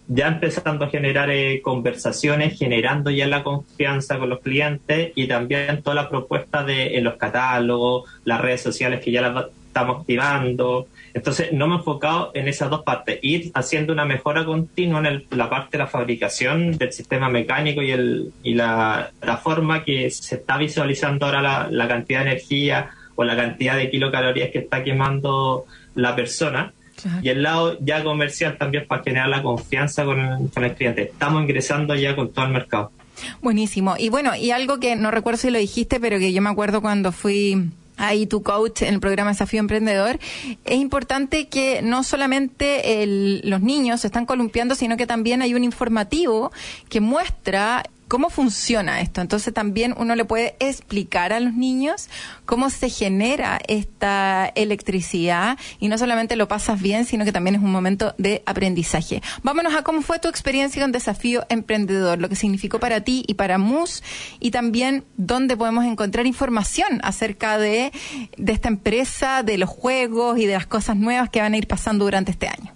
Ya 0.08 0.28
empezando 0.28 0.84
a 0.84 0.88
generar 0.90 1.30
eh, 1.30 1.60
conversaciones, 1.62 2.58
generando 2.58 3.10
ya 3.10 3.26
la 3.26 3.42
confianza 3.42 4.18
con 4.18 4.28
los 4.28 4.40
clientes 4.40 5.12
y 5.14 5.26
también 5.26 5.82
toda 5.82 5.94
la 5.94 6.08
propuesta 6.08 6.64
de 6.64 6.96
en 6.96 7.04
los 7.04 7.14
catálogos, 7.14 8.08
las 8.24 8.40
redes 8.40 8.62
sociales 8.62 9.00
que 9.00 9.10
ya 9.10 9.22
las 9.22 9.46
estamos 9.68 10.00
activando, 10.00 10.86
entonces, 11.16 11.50
no 11.50 11.66
me 11.66 11.76
he 11.76 11.78
enfocado 11.78 12.30
en 12.34 12.46
esas 12.46 12.68
dos 12.68 12.82
partes, 12.82 13.18
ir 13.22 13.50
haciendo 13.54 13.94
una 13.94 14.04
mejora 14.04 14.44
continua 14.44 14.98
en 14.98 15.24
la 15.30 15.48
parte 15.48 15.78
de 15.78 15.84
la 15.84 15.86
fabricación 15.86 16.76
del 16.76 16.92
sistema 16.92 17.30
mecánico 17.30 17.80
y, 17.80 17.90
el, 17.90 18.32
y 18.42 18.52
la, 18.52 19.12
forma 19.42 19.82
que 19.82 20.10
se 20.10 20.34
está 20.34 20.58
visualizando 20.58 21.24
ahora 21.24 21.68
la, 21.70 21.88
cantidad 21.88 22.22
de 22.22 22.32
energía 22.32 22.90
o 23.14 23.24
la 23.24 23.34
cantidad 23.34 23.78
de 23.78 23.90
kilocalorías 23.90 24.50
que 24.50 24.58
está 24.58 24.84
quemando 24.84 25.64
la 25.94 26.14
persona. 26.14 26.74
Y 27.22 27.30
el 27.30 27.42
lado 27.42 27.78
ya 27.80 28.04
comercial 28.04 28.58
también 28.58 28.86
para 28.86 29.02
generar 29.02 29.30
la 29.30 29.42
confianza 29.42 30.04
con 30.04 30.20
el, 30.20 30.50
con 30.50 30.64
el 30.64 30.74
cliente. 30.74 31.04
Estamos 31.04 31.42
ingresando 31.42 31.94
ya 31.94 32.14
con 32.14 32.30
todo 32.30 32.44
el 32.44 32.52
mercado. 32.52 32.92
Buenísimo. 33.40 33.94
Y 33.98 34.10
bueno, 34.10 34.36
y 34.36 34.50
algo 34.50 34.80
que 34.80 34.96
no 34.96 35.10
recuerdo 35.10 35.38
si 35.38 35.48
lo 35.48 35.58
dijiste, 35.58 35.98
pero 35.98 36.18
que 36.18 36.34
yo 36.34 36.42
me 36.42 36.50
acuerdo 36.50 36.82
cuando 36.82 37.10
fui 37.10 37.70
ahí 37.96 38.26
tu 38.26 38.42
coach 38.42 38.82
en 38.82 38.94
el 38.94 39.00
programa 39.00 39.30
Desafío 39.30 39.60
Emprendedor, 39.60 40.18
es 40.64 40.76
importante 40.76 41.48
que 41.48 41.80
no 41.82 42.02
solamente 42.02 43.04
los 43.44 43.60
niños 43.60 44.00
se 44.00 44.08
están 44.08 44.26
columpiando, 44.26 44.74
sino 44.74 44.96
que 44.96 45.06
también 45.06 45.42
hay 45.42 45.54
un 45.54 45.64
informativo 45.64 46.52
que 46.88 47.00
muestra 47.00 47.82
cómo 48.08 48.30
funciona 48.30 49.00
esto. 49.00 49.20
Entonces 49.20 49.52
también 49.52 49.94
uno 49.96 50.14
le 50.14 50.24
puede 50.24 50.56
explicar 50.60 51.32
a 51.32 51.40
los 51.40 51.54
niños 51.54 52.08
cómo 52.44 52.70
se 52.70 52.88
genera 52.88 53.58
esta 53.68 54.50
electricidad 54.54 55.58
y 55.80 55.88
no 55.88 55.98
solamente 55.98 56.36
lo 56.36 56.48
pasas 56.48 56.80
bien, 56.80 57.04
sino 57.04 57.24
que 57.24 57.32
también 57.32 57.56
es 57.56 57.62
un 57.62 57.72
momento 57.72 58.14
de 58.18 58.42
aprendizaje. 58.46 59.22
Vámonos 59.42 59.74
a 59.74 59.82
cómo 59.82 60.02
fue 60.02 60.18
tu 60.18 60.28
experiencia 60.28 60.82
con 60.82 60.92
Desafío 60.92 61.44
Emprendedor, 61.48 62.18
lo 62.18 62.28
que 62.28 62.36
significó 62.36 62.78
para 62.78 63.00
ti 63.00 63.24
y 63.26 63.34
para 63.34 63.58
MUS 63.58 64.02
y 64.40 64.50
también 64.50 65.04
dónde 65.16 65.56
podemos 65.56 65.84
encontrar 65.84 66.26
información 66.26 67.00
acerca 67.02 67.58
de, 67.58 67.92
de 68.36 68.52
esta 68.52 68.68
empresa, 68.68 69.42
de 69.42 69.58
los 69.58 69.68
juegos 69.68 70.38
y 70.38 70.46
de 70.46 70.54
las 70.54 70.66
cosas 70.66 70.96
nuevas 70.96 71.30
que 71.30 71.40
van 71.40 71.54
a 71.54 71.56
ir 71.56 71.66
pasando 71.66 72.04
durante 72.04 72.30
este 72.30 72.48
año. 72.48 72.72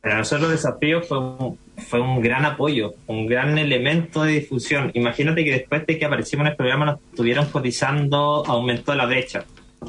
Para 0.00 0.18
nosotros 0.18 0.50
Desafío 0.50 1.02
fue 1.02 1.18
un, 1.18 1.58
fue 1.76 2.00
un 2.00 2.20
gran 2.20 2.44
apoyo, 2.44 2.94
un 3.06 3.26
gran 3.26 3.58
elemento 3.58 4.22
de 4.22 4.32
difusión. 4.32 4.90
Imagínate 4.94 5.44
que 5.44 5.52
después 5.52 5.86
de 5.86 5.98
que 5.98 6.04
aparecimos 6.04 6.46
en 6.46 6.52
el 6.52 6.56
programa 6.56 6.86
nos 6.86 7.00
estuvieron 7.10 7.46
cotizando, 7.46 8.44
aumentó 8.46 8.94
la 8.94 9.06
brecha. 9.06 9.44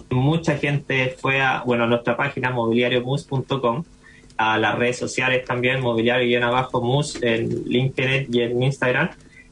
Mucha 0.09 0.57
gente 0.57 1.15
fue 1.17 1.41
a, 1.41 1.61
bueno, 1.65 1.85
a 1.85 1.87
nuestra 1.87 2.17
página 2.17 2.49
mobiliariomus.com, 2.51 3.83
a 4.37 4.57
las 4.57 4.75
redes 4.75 4.97
sociales 4.97 5.45
también, 5.45 5.81
mobiliario 5.81 6.27
y 6.27 6.35
en 6.35 6.43
abajo 6.43 6.81
mus, 6.81 7.21
en 7.21 7.65
LinkedIn 7.65 8.27
y 8.33 8.41
en 8.41 8.63
Instagram. 8.63 9.09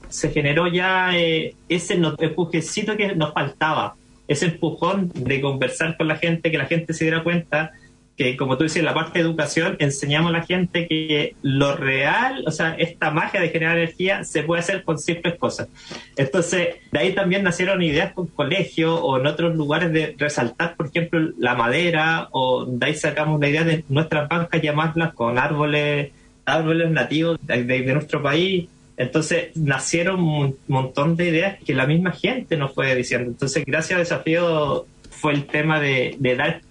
Se 0.09 0.29
generó 0.31 0.67
ya 0.67 1.17
eh, 1.17 1.55
ese 1.69 1.93
empujecito 1.93 2.97
que 2.97 3.15
nos 3.15 3.33
faltaba, 3.33 3.95
ese 4.27 4.47
empujón 4.47 5.11
de 5.13 5.39
conversar 5.39 5.97
con 5.97 6.07
la 6.07 6.17
gente, 6.17 6.51
que 6.51 6.57
la 6.57 6.65
gente 6.65 6.93
se 6.93 7.05
diera 7.05 7.23
cuenta 7.23 7.71
que 8.17 8.37
como 8.37 8.57
tú 8.57 8.63
dices, 8.63 8.83
la 8.83 8.93
parte 8.93 9.19
de 9.19 9.25
educación 9.25 9.75
enseñamos 9.79 10.29
a 10.29 10.37
la 10.37 10.43
gente 10.43 10.87
que 10.87 11.35
lo 11.41 11.75
real, 11.75 12.43
o 12.45 12.51
sea, 12.51 12.75
esta 12.77 13.09
magia 13.09 13.41
de 13.41 13.49
generar 13.49 13.77
energía 13.77 14.23
se 14.23 14.43
puede 14.43 14.59
hacer 14.59 14.83
con 14.83 14.99
simples 14.99 15.35
cosas. 15.35 15.67
Entonces, 16.15 16.75
de 16.91 16.99
ahí 16.99 17.13
también 17.13 17.43
nacieron 17.43 17.81
ideas 17.81 18.13
con 18.13 18.27
colegios 18.27 18.99
o 19.01 19.17
en 19.17 19.25
otros 19.25 19.55
lugares 19.55 19.91
de 19.91 20.15
resaltar, 20.17 20.75
por 20.75 20.87
ejemplo, 20.87 21.19
la 21.39 21.55
madera, 21.55 22.27
o 22.31 22.65
de 22.65 22.85
ahí 22.85 22.95
sacamos 22.95 23.41
la 23.41 23.49
idea 23.49 23.63
de 23.63 23.83
nuestras 23.89 24.29
bancas 24.29 24.61
llamarlas 24.61 25.13
con 25.13 25.39
árboles, 25.39 26.11
árboles 26.45 26.91
nativos 26.91 27.39
de, 27.41 27.81
nuestro 27.93 28.21
país. 28.21 28.67
Entonces 28.95 29.57
nacieron 29.57 30.19
un 30.19 30.55
montón 30.67 31.15
de 31.15 31.29
ideas 31.29 31.57
que 31.63 31.73
la 31.73 31.87
misma 31.87 32.11
gente 32.11 32.57
nos 32.57 32.75
fue 32.75 32.93
diciendo. 32.95 33.31
Entonces, 33.31 33.63
gracias 33.65 33.97
a 33.97 33.99
Desafío 33.99 34.85
fue 35.09 35.33
el 35.33 35.45
tema 35.45 35.79
de, 35.79 36.15
de 36.19 36.35
dar 36.35 36.61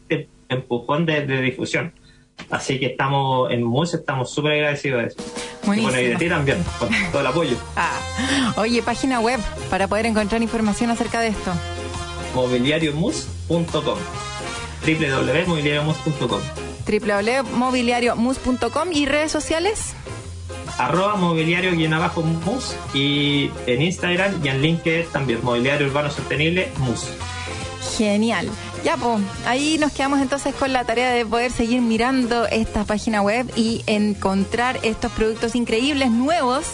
empujón 0.52 1.06
de, 1.06 1.25
difusión. 1.40 1.92
Así 2.50 2.78
que 2.78 2.87
estamos 2.87 3.50
en 3.50 3.62
MUS, 3.62 3.94
estamos 3.94 4.32
súper 4.32 4.52
agradecidos 4.52 5.02
de 5.02 5.09
eso. 5.09 5.16
Buenísimo. 5.64 5.90
Y 5.90 5.92
bueno, 5.92 6.09
y 6.09 6.12
de 6.12 6.16
ti 6.16 6.28
también, 6.28 6.64
con 6.78 6.88
todo 7.11 7.21
el 7.21 7.26
apoyo. 7.26 7.56
Ah. 7.76 8.54
Oye, 8.56 8.82
página 8.82 9.21
web 9.21 9.40
para 9.71 9.88
poder 9.88 10.06
encontrar 10.06 10.42
información 10.42 10.90
acerca 10.90 11.21
de 11.21 11.28
esto. 11.28 11.52
mobiliariomus.com 12.35 13.99
www.mobiliariomus.com 14.85 16.40
www.mobiliariomus.com 16.85 18.92
y 18.92 19.06
redes 19.06 19.30
sociales 19.30 19.94
arroba 20.78 21.16
mobiliario 21.16 21.75
y 21.75 21.85
en 21.85 21.92
abajo 21.92 22.23
mus 22.23 22.75
y 22.94 23.50
en 23.66 23.82
Instagram 23.82 24.45
y 24.45 24.49
en 24.49 24.62
LinkedIn 24.62 25.06
también 25.12 25.41
mobiliario 25.43 25.86
urbano 25.86 26.10
sostenible 26.10 26.71
mus 26.78 27.06
genial 27.97 28.49
ya, 28.84 28.97
pues, 28.97 29.23
ahí 29.47 29.78
nos 29.78 29.92
quedamos 29.92 30.21
entonces 30.21 30.54
con 30.54 30.73
la 30.73 30.84
tarea 30.84 31.10
de 31.10 31.25
poder 31.25 31.52
seguir 31.52 31.80
mirando 31.80 32.47
esta 32.47 32.84
página 32.84 33.23
web 33.23 33.50
y 33.56 33.82
encontrar 33.86 34.78
estos 34.82 35.12
productos 35.12 35.54
increíbles 35.54 36.10
nuevos 36.10 36.66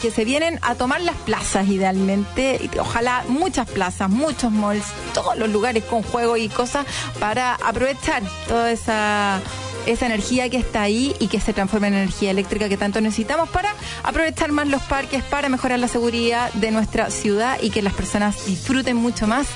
que 0.00 0.10
se 0.10 0.24
vienen 0.24 0.58
a 0.62 0.74
tomar 0.74 1.00
las 1.00 1.14
plazas 1.14 1.68
idealmente, 1.68 2.68
ojalá 2.80 3.24
muchas 3.28 3.70
plazas, 3.70 4.10
muchos 4.10 4.50
malls, 4.50 4.84
todos 5.14 5.38
los 5.38 5.48
lugares 5.48 5.84
con 5.84 6.02
juego 6.02 6.36
y 6.36 6.48
cosas 6.48 6.84
para 7.20 7.54
aprovechar 7.54 8.22
toda 8.48 8.72
esa 8.72 9.40
esa 9.86 10.06
energía 10.06 10.48
que 10.48 10.56
está 10.56 10.82
ahí 10.82 11.14
y 11.18 11.28
que 11.28 11.40
se 11.40 11.52
transforma 11.52 11.88
en 11.88 11.94
energía 11.94 12.30
eléctrica 12.30 12.68
que 12.68 12.76
tanto 12.76 13.00
necesitamos 13.00 13.48
para 13.48 13.74
aprovechar 14.02 14.52
más 14.52 14.68
los 14.68 14.82
parques, 14.82 15.22
para 15.24 15.48
mejorar 15.48 15.78
la 15.78 15.88
seguridad 15.88 16.52
de 16.54 16.70
nuestra 16.70 17.10
ciudad 17.10 17.58
y 17.60 17.70
que 17.70 17.82
las 17.82 17.94
personas 17.94 18.46
disfruten 18.46 18.96
mucho 18.96 19.26
más 19.26 19.46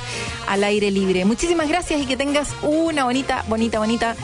al 0.48 0.64
aire 0.64 0.90
libre. 0.90 1.24
Muchísimas 1.24 1.68
gracias 1.68 2.00
y 2.00 2.06
que 2.06 2.16
tengas 2.16 2.54
una 2.62 3.04
bonita, 3.04 3.44
bonita, 3.48 3.78
bonita 3.78 4.16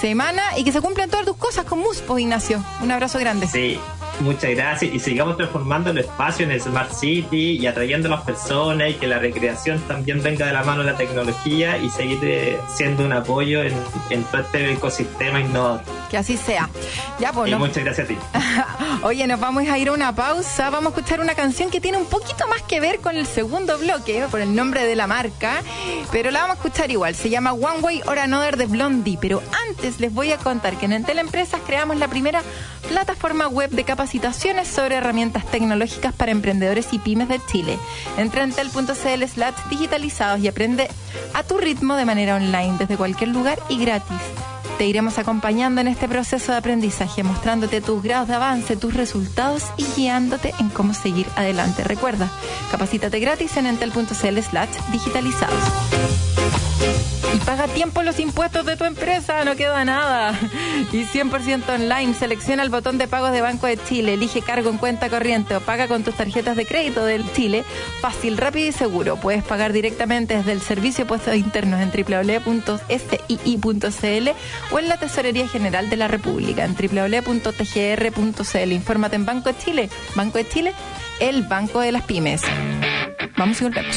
semana 0.00 0.42
y 0.56 0.64
que 0.64 0.72
se 0.72 0.80
cumplan 0.80 1.10
todas 1.10 1.26
tus 1.26 1.36
cosas 1.36 1.64
con 1.64 1.78
Muspo, 1.80 2.18
Ignacio. 2.18 2.64
Un 2.82 2.90
abrazo 2.90 3.18
grande. 3.18 3.46
Sí. 3.46 3.78
Muchas 4.20 4.50
gracias 4.50 4.92
y 4.94 4.98
sigamos 4.98 5.38
transformando 5.38 5.90
el 5.90 5.98
espacio 5.98 6.44
en 6.44 6.52
el 6.52 6.60
Smart 6.60 6.92
City 6.92 7.52
y 7.52 7.66
atrayendo 7.66 8.08
a 8.08 8.10
las 8.10 8.20
personas 8.20 8.90
y 8.90 8.94
que 8.94 9.06
la 9.06 9.18
recreación 9.18 9.80
también 9.88 10.22
venga 10.22 10.46
de 10.46 10.52
la 10.52 10.62
mano 10.62 10.82
de 10.84 10.92
la 10.92 10.98
tecnología 10.98 11.78
y 11.78 11.88
seguir 11.88 12.18
eh, 12.22 12.58
siendo 12.68 13.04
un 13.06 13.14
apoyo 13.14 13.62
en, 13.62 13.72
todo 14.30 14.42
este 14.42 14.72
ecosistema 14.72 15.40
innovador. 15.40 15.80
Que 16.10 16.18
así 16.18 16.36
sea. 16.36 16.68
Ya, 17.18 17.32
pues, 17.32 17.50
y 17.50 17.54
muchas 17.54 17.82
gracias 17.82 18.06
a 18.06 18.08
ti. 18.08 18.18
Oye, 19.02 19.26
nos 19.26 19.40
vamos 19.40 19.66
a 19.66 19.78
ir 19.78 19.88
a 19.88 19.92
una 19.92 20.14
pausa. 20.14 20.68
Vamos 20.68 20.92
a 20.92 20.96
escuchar 20.96 21.20
una 21.20 21.34
canción 21.34 21.70
que 21.70 21.80
tiene 21.80 21.96
un 21.96 22.06
poquito 22.06 22.46
más 22.48 22.60
que 22.62 22.80
ver 22.80 22.98
con 22.98 23.16
el 23.16 23.26
segundo 23.26 23.78
bloque, 23.78 24.26
por 24.30 24.40
el 24.40 24.54
nombre 24.54 24.84
de 24.84 24.96
la 24.96 25.06
marca, 25.06 25.62
pero 26.12 26.30
la 26.30 26.40
vamos 26.42 26.56
a 26.56 26.58
escuchar 26.58 26.90
igual. 26.90 27.14
Se 27.14 27.30
llama 27.30 27.52
One 27.52 27.80
Way 27.80 28.02
or 28.06 28.18
Another 28.18 28.56
de 28.58 28.66
Blondie. 28.66 29.18
Pero 29.18 29.42
antes 29.68 29.98
les 29.98 30.12
voy 30.12 30.32
a 30.32 30.36
contar 30.36 30.76
que 30.76 30.86
en 30.86 30.92
Entel 30.92 31.18
Empresas 31.18 31.60
creamos 31.66 31.96
la 31.96 32.08
primera 32.08 32.42
plataforma 32.88 33.46
web 33.46 33.70
de 33.70 33.84
capacitación 33.84 33.99
capacitaciones 34.00 34.66
sobre 34.66 34.94
herramientas 34.94 35.44
tecnológicas 35.44 36.14
para 36.14 36.32
emprendedores 36.32 36.88
y 36.92 36.98
pymes 36.98 37.28
de 37.28 37.38
Chile. 37.52 37.78
Entra 38.16 38.44
en 38.44 38.52
tel.cl 38.52 39.24
slash 39.26 39.54
digitalizados 39.68 40.40
y 40.40 40.48
aprende 40.48 40.88
a 41.34 41.42
tu 41.42 41.58
ritmo 41.58 41.96
de 41.96 42.06
manera 42.06 42.36
online 42.36 42.76
desde 42.78 42.96
cualquier 42.96 43.28
lugar 43.28 43.58
y 43.68 43.76
gratis. 43.76 44.16
Te 44.78 44.86
iremos 44.86 45.18
acompañando 45.18 45.82
en 45.82 45.88
este 45.88 46.08
proceso 46.08 46.52
de 46.52 46.56
aprendizaje, 46.56 47.22
mostrándote 47.22 47.82
tus 47.82 48.02
grados 48.02 48.28
de 48.28 48.36
avance, 48.36 48.74
tus 48.74 48.94
resultados 48.94 49.64
y 49.76 49.84
guiándote 49.94 50.54
en 50.58 50.70
cómo 50.70 50.94
seguir 50.94 51.26
adelante. 51.36 51.84
Recuerda, 51.84 52.30
capacítate 52.70 53.20
gratis 53.20 53.54
en 53.58 53.66
entel.cl 53.66 54.40
slash 54.40 54.70
digitalizados 54.92 55.62
y 57.34 57.38
paga 57.38 57.68
tiempo 57.68 58.02
los 58.02 58.18
impuestos 58.18 58.66
de 58.66 58.76
tu 58.76 58.84
empresa, 58.84 59.44
no 59.44 59.54
queda 59.56 59.84
nada. 59.84 60.38
Y 60.92 61.04
100% 61.04 61.68
online, 61.68 62.14
selecciona 62.14 62.62
el 62.62 62.70
botón 62.70 62.98
de 62.98 63.06
pagos 63.06 63.32
de 63.32 63.40
Banco 63.40 63.66
de 63.66 63.76
Chile, 63.76 64.14
elige 64.14 64.42
cargo 64.42 64.70
en 64.70 64.78
cuenta 64.78 65.08
corriente 65.08 65.54
o 65.54 65.60
paga 65.60 65.86
con 65.86 66.02
tus 66.02 66.14
tarjetas 66.14 66.56
de 66.56 66.66
crédito 66.66 67.04
del 67.04 67.30
Chile, 67.32 67.64
fácil, 68.00 68.36
rápido 68.36 68.68
y 68.68 68.72
seguro. 68.72 69.16
Puedes 69.16 69.44
pagar 69.44 69.72
directamente 69.72 70.36
desde 70.36 70.52
el 70.52 70.60
servicio 70.60 71.04
de 71.04 71.08
puestos 71.08 71.36
internos 71.36 71.80
en 71.80 71.90
www.sii.cl 71.90 72.58
o 74.72 74.78
en 74.78 74.88
la 74.88 74.96
Tesorería 74.96 75.46
General 75.48 75.88
de 75.88 75.96
la 75.96 76.08
República 76.08 76.64
en 76.64 76.74
www.tgr.cl. 76.74 78.72
Infórmate 78.72 79.16
en 79.16 79.26
Banco 79.26 79.52
de 79.52 79.58
Chile. 79.58 79.90
Banco 80.14 80.38
de 80.38 80.48
Chile, 80.48 80.72
el 81.20 81.42
banco 81.42 81.80
de 81.80 81.92
las 81.92 82.02
pymes. 82.02 82.42
Vamos 83.36 83.60
y 83.60 83.64
volvemos. 83.64 83.96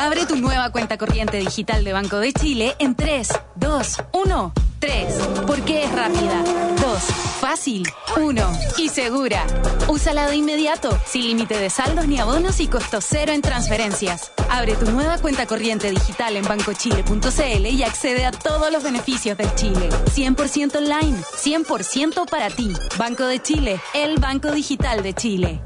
Abre 0.00 0.24
tu 0.24 0.34
nueva 0.36 0.70
cuenta 0.70 0.96
corriente 0.96 1.36
digital 1.36 1.84
de 1.84 1.92
Banco 1.92 2.16
de 2.16 2.32
Chile 2.32 2.74
en 2.78 2.94
3, 2.94 3.28
2, 3.56 3.96
1. 4.12 4.52
3. 4.78 5.14
Porque 5.46 5.84
es 5.84 5.92
rápida. 5.92 6.42
2. 6.80 7.02
Fácil. 7.38 7.86
1. 8.16 8.52
Y 8.78 8.88
segura. 8.88 9.46
Úsala 9.88 10.26
de 10.28 10.36
inmediato, 10.36 10.98
sin 11.04 11.26
límite 11.26 11.58
de 11.58 11.68
saldos 11.68 12.08
ni 12.08 12.18
abonos 12.18 12.60
y 12.60 12.68
costo 12.68 13.02
cero 13.02 13.32
en 13.32 13.42
transferencias. 13.42 14.32
Abre 14.48 14.74
tu 14.74 14.90
nueva 14.90 15.18
cuenta 15.18 15.44
corriente 15.44 15.90
digital 15.90 16.34
en 16.34 16.48
bancochile.cl 16.48 17.66
y 17.66 17.82
accede 17.82 18.24
a 18.24 18.32
todos 18.32 18.72
los 18.72 18.82
beneficios 18.82 19.36
del 19.36 19.54
Chile. 19.54 19.90
100% 19.90 20.76
online, 20.76 21.18
100% 21.18 22.26
para 22.26 22.48
ti. 22.48 22.72
Banco 22.96 23.24
de 23.26 23.42
Chile, 23.42 23.78
el 23.92 24.18
Banco 24.18 24.50
Digital 24.50 25.02
de 25.02 25.12
Chile. 25.12 25.60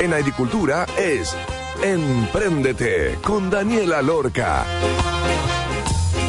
En 0.00 0.12
agricultura 0.12 0.84
es 0.98 1.36
Empréndete 1.84 3.18
con 3.22 3.50
Daniela 3.50 4.00
Lorca. 4.00 4.64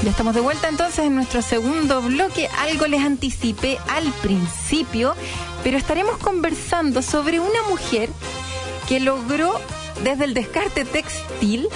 Ya 0.04 0.10
estamos 0.10 0.36
de 0.36 0.42
vuelta 0.42 0.68
entonces 0.68 1.06
en 1.06 1.16
nuestro 1.16 1.42
segundo 1.42 2.02
bloque. 2.02 2.50
Algo 2.60 2.88
les 2.88 3.00
anticipé 3.00 3.78
al 3.88 4.04
principio, 4.22 5.16
pero 5.64 5.78
estaremos 5.78 6.18
conversando 6.18 7.02
sobre 7.02 7.40
una 7.40 7.64
mujer 7.70 8.10
que 8.90 9.00
logró 9.00 9.54
desde 10.04 10.26
el 10.26 10.34
descarte 10.34 10.84
textil 10.84 11.70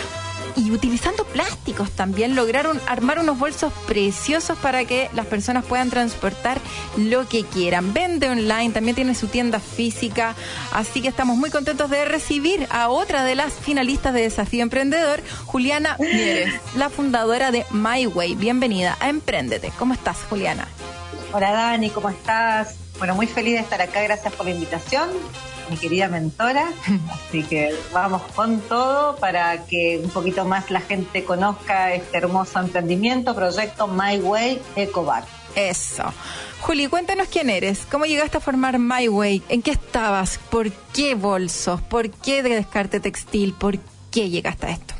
y 0.60 0.72
utilizando 0.72 1.24
plásticos 1.24 1.91
también 1.91 2.36
lograron 2.36 2.80
armar 2.88 3.19
unos 3.19 3.39
bolsos 3.39 3.72
preciosos 3.88 4.58
para 4.58 4.86
que 4.86 5.10
las 5.13 5.26
personas 5.26 5.65
puedan 5.65 5.89
transportar 5.89 6.60
lo 6.98 7.28
que 7.28 7.43
quieran. 7.45 7.93
Vende 7.93 8.30
online, 8.30 8.72
también 8.72 8.95
tiene 8.95 9.15
su 9.15 9.28
tienda 9.28 9.60
física, 9.60 10.36
así 10.72 11.02
que 11.02 11.08
estamos 11.08 11.38
muy 11.38 11.50
contentos 11.50 11.89
de 11.89 12.06
recibir 12.06 12.67
a 12.69 12.89
otra 12.89 13.24
de 13.24 13.36
las 13.36 13.54
finalistas 13.54 14.13
de 14.13 14.22
Desafío 14.22 14.63
Emprendedor, 14.63 15.24
Juliana 15.45 15.95
Mieres, 16.00 16.54
la 16.76 16.89
fundadora 16.89 17.52
de 17.52 17.65
My 17.72 18.08
Way. 18.08 18.36
Bienvenida 18.36 18.98
a 19.00 19.10
Emprendete. 19.10 19.72
¿Cómo 19.80 19.93
estás, 19.93 20.17
Juliana? 20.30 20.67
Hola 21.32 21.52
Dani, 21.52 21.89
¿cómo 21.89 22.10
estás? 22.10 22.88
Bueno, 23.00 23.16
muy 23.16 23.28
feliz 23.28 23.56
de 23.56 23.62
estar 23.62 23.82
acá, 23.82 24.02
gracias 24.02 24.34
por 24.34 24.46
la 24.46 24.52
invitación 24.52 25.10
mi 25.70 25.78
querida 25.78 26.08
mentora. 26.08 26.72
Así 27.28 27.44
que 27.44 27.76
vamos 27.94 28.22
con 28.36 28.60
todo 28.62 29.16
para 29.18 29.66
que 29.66 30.02
un 30.04 30.10
poquito 30.10 30.46
más 30.46 30.70
la 30.72 30.82
gente 30.82 31.24
conozca 31.24 31.94
este 31.94 32.18
hermoso 32.18 32.60
emprendimiento, 32.60 33.36
proyecto 33.36 33.88
My 33.88 34.18
Way 34.18 34.62
EcoBack. 34.76 35.26
Eso. 35.56 36.04
Juli, 36.62 36.88
cuéntanos 36.88 37.28
quién 37.28 37.50
eres, 37.50 37.88
cómo 37.90 38.06
llegaste 38.06 38.38
a 38.38 38.42
formar 38.42 38.78
My 38.80 39.08
Way, 39.08 39.44
en 39.50 39.62
qué 39.62 39.72
estabas, 39.72 40.40
por 40.50 40.72
qué 40.72 41.16
bolsos, 41.16 41.82
por 41.82 42.10
qué 42.10 42.44
de 42.44 42.50
descarte 42.56 43.00
textil, 43.00 43.54
por 43.54 43.80
qué 44.12 44.30
llegaste 44.30 44.68
a 44.68 44.70
esto. 44.72 44.99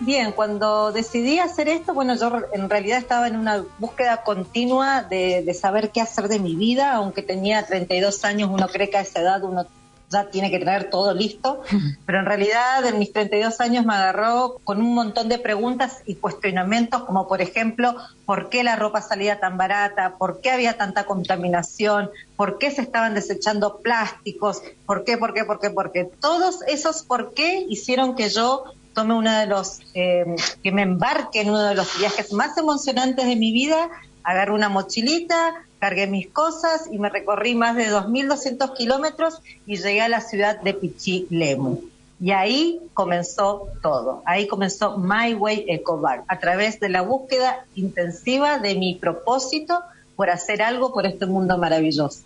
Bien, 0.00 0.32
cuando 0.32 0.92
decidí 0.92 1.38
hacer 1.38 1.68
esto, 1.68 1.92
bueno, 1.92 2.14
yo 2.16 2.30
en 2.52 2.70
realidad 2.70 2.98
estaba 2.98 3.26
en 3.26 3.36
una 3.36 3.64
búsqueda 3.78 4.22
continua 4.22 5.02
de, 5.02 5.42
de, 5.42 5.54
saber 5.54 5.90
qué 5.90 6.00
hacer 6.00 6.28
de 6.28 6.38
mi 6.38 6.54
vida, 6.54 6.92
aunque 6.92 7.22
tenía 7.22 7.66
32 7.66 8.24
años, 8.24 8.50
uno 8.52 8.68
cree 8.68 8.90
que 8.90 8.96
a 8.98 9.00
esa 9.00 9.20
edad 9.20 9.42
uno 9.42 9.66
ya 10.10 10.30
tiene 10.30 10.50
que 10.50 10.58
tener 10.58 10.90
todo 10.90 11.14
listo, 11.14 11.62
pero 12.06 12.20
en 12.20 12.26
realidad 12.26 12.84
en 12.86 12.98
mis 12.98 13.12
32 13.12 13.60
años 13.60 13.84
me 13.84 13.94
agarró 13.94 14.58
con 14.64 14.80
un 14.80 14.94
montón 14.94 15.28
de 15.28 15.38
preguntas 15.38 16.02
y 16.06 16.14
cuestionamientos, 16.16 17.04
como 17.04 17.28
por 17.28 17.42
ejemplo, 17.42 17.96
¿por 18.24 18.48
qué 18.48 18.64
la 18.64 18.76
ropa 18.76 19.02
salía 19.02 19.40
tan 19.40 19.56
barata? 19.56 20.14
¿Por 20.18 20.40
qué 20.40 20.50
había 20.50 20.76
tanta 20.76 21.04
contaminación? 21.04 22.10
¿Por 22.36 22.58
qué 22.58 22.70
se 22.70 22.82
estaban 22.82 23.14
desechando 23.14 23.78
plásticos? 23.78 24.62
¿Por 24.86 25.04
qué, 25.04 25.16
por 25.18 25.34
qué, 25.34 25.44
por 25.44 25.60
qué, 25.60 25.70
por 25.70 25.92
qué? 25.92 26.04
Todos 26.04 26.62
esos 26.66 27.02
por 27.02 27.34
qué 27.34 27.64
hicieron 27.68 28.14
que 28.14 28.28
yo 28.28 28.64
tome 28.98 29.14
uno 29.14 29.32
de 29.32 29.46
los, 29.46 29.78
eh, 29.94 30.24
que 30.60 30.72
me 30.72 30.82
embarque 30.82 31.42
en 31.42 31.50
uno 31.50 31.62
de 31.62 31.76
los 31.76 31.96
viajes 32.00 32.32
más 32.32 32.58
emocionantes 32.58 33.26
de 33.26 33.36
mi 33.36 33.52
vida, 33.52 33.88
agarré 34.24 34.50
una 34.50 34.68
mochilita, 34.68 35.54
cargué 35.78 36.08
mis 36.08 36.26
cosas 36.26 36.88
y 36.90 36.98
me 36.98 37.08
recorrí 37.08 37.54
más 37.54 37.76
de 37.76 37.92
2.200 37.92 38.76
kilómetros 38.76 39.40
y 39.66 39.76
llegué 39.76 40.00
a 40.00 40.08
la 40.08 40.20
ciudad 40.20 40.60
de 40.62 40.74
Pichilemu. 40.74 41.80
Y 42.20 42.32
ahí 42.32 42.80
comenzó 42.92 43.68
todo. 43.82 44.24
Ahí 44.26 44.48
comenzó 44.48 44.98
My 44.98 45.32
Way 45.34 45.66
Ecobar, 45.68 46.24
a 46.26 46.40
través 46.40 46.80
de 46.80 46.88
la 46.88 47.02
búsqueda 47.02 47.64
intensiva 47.76 48.58
de 48.58 48.74
mi 48.74 48.96
propósito 48.96 49.78
por 50.16 50.28
hacer 50.28 50.60
algo 50.60 50.92
por 50.92 51.06
este 51.06 51.26
mundo 51.26 51.56
maravilloso. 51.56 52.22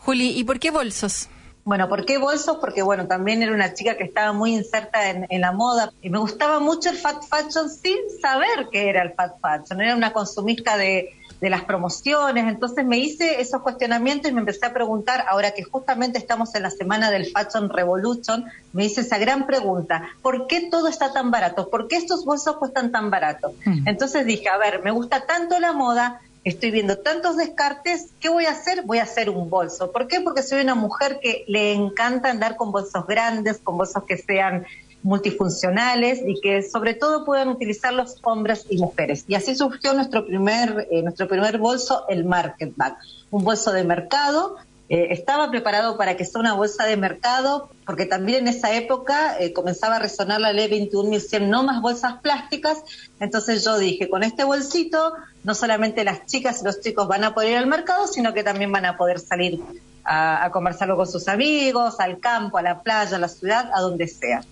Juli, 0.00 0.38
¿y 0.38 0.44
por 0.44 0.58
qué 0.58 0.70
bolsos? 0.70 1.30
Bueno, 1.64 1.88
¿por 1.88 2.04
qué 2.04 2.18
bolsos? 2.18 2.58
Porque, 2.58 2.82
bueno, 2.82 3.06
también 3.06 3.42
era 3.42 3.52
una 3.52 3.72
chica 3.74 3.96
que 3.96 4.04
estaba 4.04 4.32
muy 4.32 4.54
inserta 4.54 5.10
en, 5.10 5.26
en, 5.28 5.40
la 5.40 5.52
moda 5.52 5.92
y 6.02 6.10
me 6.10 6.18
gustaba 6.18 6.58
mucho 6.58 6.90
el 6.90 6.96
fat 6.96 7.22
fashion 7.22 7.70
sin 7.70 7.98
saber 8.20 8.68
qué 8.72 8.88
era 8.88 9.02
el 9.02 9.12
fat 9.12 9.40
fashion. 9.40 9.80
Era 9.80 9.94
una 9.94 10.12
consumista 10.12 10.76
de, 10.76 11.14
de 11.42 11.50
las 11.50 11.64
promociones. 11.64 12.46
Entonces 12.46 12.86
me 12.86 12.98
hice 12.98 13.40
esos 13.40 13.62
cuestionamientos 13.62 14.30
y 14.30 14.34
me 14.34 14.40
empecé 14.40 14.64
a 14.64 14.72
preguntar, 14.72 15.24
ahora 15.28 15.50
que 15.50 15.64
justamente 15.64 16.16
estamos 16.16 16.54
en 16.54 16.62
la 16.62 16.70
semana 16.70 17.10
del 17.10 17.26
Fashion 17.26 17.68
Revolution, 17.68 18.44
me 18.72 18.84
hice 18.84 19.00
esa 19.00 19.18
gran 19.18 19.44
pregunta, 19.44 20.08
¿por 20.22 20.46
qué 20.46 20.68
todo 20.70 20.86
está 20.86 21.12
tan 21.12 21.32
barato? 21.32 21.68
¿Por 21.68 21.88
qué 21.88 21.96
estos 21.96 22.24
bolsos 22.24 22.56
cuestan 22.58 22.92
tan 22.92 23.10
barato? 23.10 23.54
Mm. 23.64 23.88
Entonces 23.88 24.24
dije, 24.24 24.48
a 24.48 24.56
ver, 24.56 24.82
me 24.84 24.92
gusta 24.92 25.26
tanto 25.26 25.58
la 25.58 25.72
moda, 25.72 26.20
estoy 26.44 26.70
viendo 26.70 26.98
tantos 26.98 27.36
descartes, 27.36 28.10
¿qué 28.20 28.28
voy 28.28 28.46
a 28.46 28.50
hacer? 28.50 28.82
Voy 28.82 28.98
a 28.98 29.04
hacer 29.04 29.30
un 29.30 29.48
bolso. 29.48 29.92
¿Por 29.92 30.08
qué? 30.08 30.20
Porque 30.20 30.42
soy 30.42 30.60
una 30.62 30.74
mujer 30.74 31.18
que 31.22 31.44
le 31.46 31.72
encanta 31.72 32.30
andar 32.30 32.56
con 32.56 32.72
bolsos 32.72 33.06
grandes, 33.06 33.58
con 33.58 33.76
bolsos 33.76 34.04
que 34.04 34.16
sean 34.16 34.66
multifuncionales 35.02 36.20
y 36.24 36.40
que 36.40 36.62
sobre 36.62 36.94
todo 36.94 37.24
puedan 37.24 37.48
utilizar 37.48 37.92
los 37.92 38.18
hombres 38.22 38.66
y 38.70 38.78
mujeres. 38.78 39.24
Y 39.26 39.34
así 39.34 39.54
surgió 39.54 39.94
nuestro 39.94 40.26
primer, 40.26 40.88
eh, 40.90 41.02
nuestro 41.02 41.28
primer 41.28 41.58
bolso, 41.58 42.04
el 42.08 42.24
Market 42.24 42.72
Bag, 42.76 42.96
un 43.30 43.44
bolso 43.44 43.72
de 43.72 43.84
mercado. 43.84 44.56
Eh, 44.92 45.10
estaba 45.14 45.50
preparado 45.50 45.96
para 45.96 46.18
que 46.18 46.26
sea 46.26 46.38
una 46.38 46.52
bolsa 46.52 46.84
de 46.84 46.98
mercado, 46.98 47.70
porque 47.86 48.04
también 48.04 48.40
en 48.40 48.48
esa 48.48 48.74
época 48.74 49.38
eh, 49.40 49.54
comenzaba 49.54 49.96
a 49.96 49.98
resonar 49.98 50.38
la 50.38 50.52
ley 50.52 50.68
21.100, 50.68 51.48
no 51.48 51.62
más 51.62 51.80
bolsas 51.80 52.20
plásticas. 52.20 52.76
Entonces 53.18 53.64
yo 53.64 53.78
dije, 53.78 54.10
con 54.10 54.22
este 54.22 54.44
bolsito, 54.44 55.14
no 55.44 55.54
solamente 55.54 56.04
las 56.04 56.26
chicas 56.26 56.60
y 56.60 56.66
los 56.66 56.82
chicos 56.82 57.08
van 57.08 57.24
a 57.24 57.32
poder 57.32 57.52
ir 57.52 57.56
al 57.56 57.68
mercado, 57.68 58.06
sino 58.06 58.34
que 58.34 58.44
también 58.44 58.70
van 58.70 58.84
a 58.84 58.98
poder 58.98 59.18
salir 59.18 59.62
a, 60.04 60.44
a 60.44 60.50
conversarlo 60.50 60.94
con 60.94 61.06
sus 61.06 61.26
amigos, 61.26 61.98
al 61.98 62.20
campo, 62.20 62.58
a 62.58 62.62
la 62.62 62.82
playa, 62.82 63.16
a 63.16 63.18
la 63.18 63.28
ciudad, 63.28 63.70
a 63.72 63.80
donde 63.80 64.06
sea. 64.08 64.42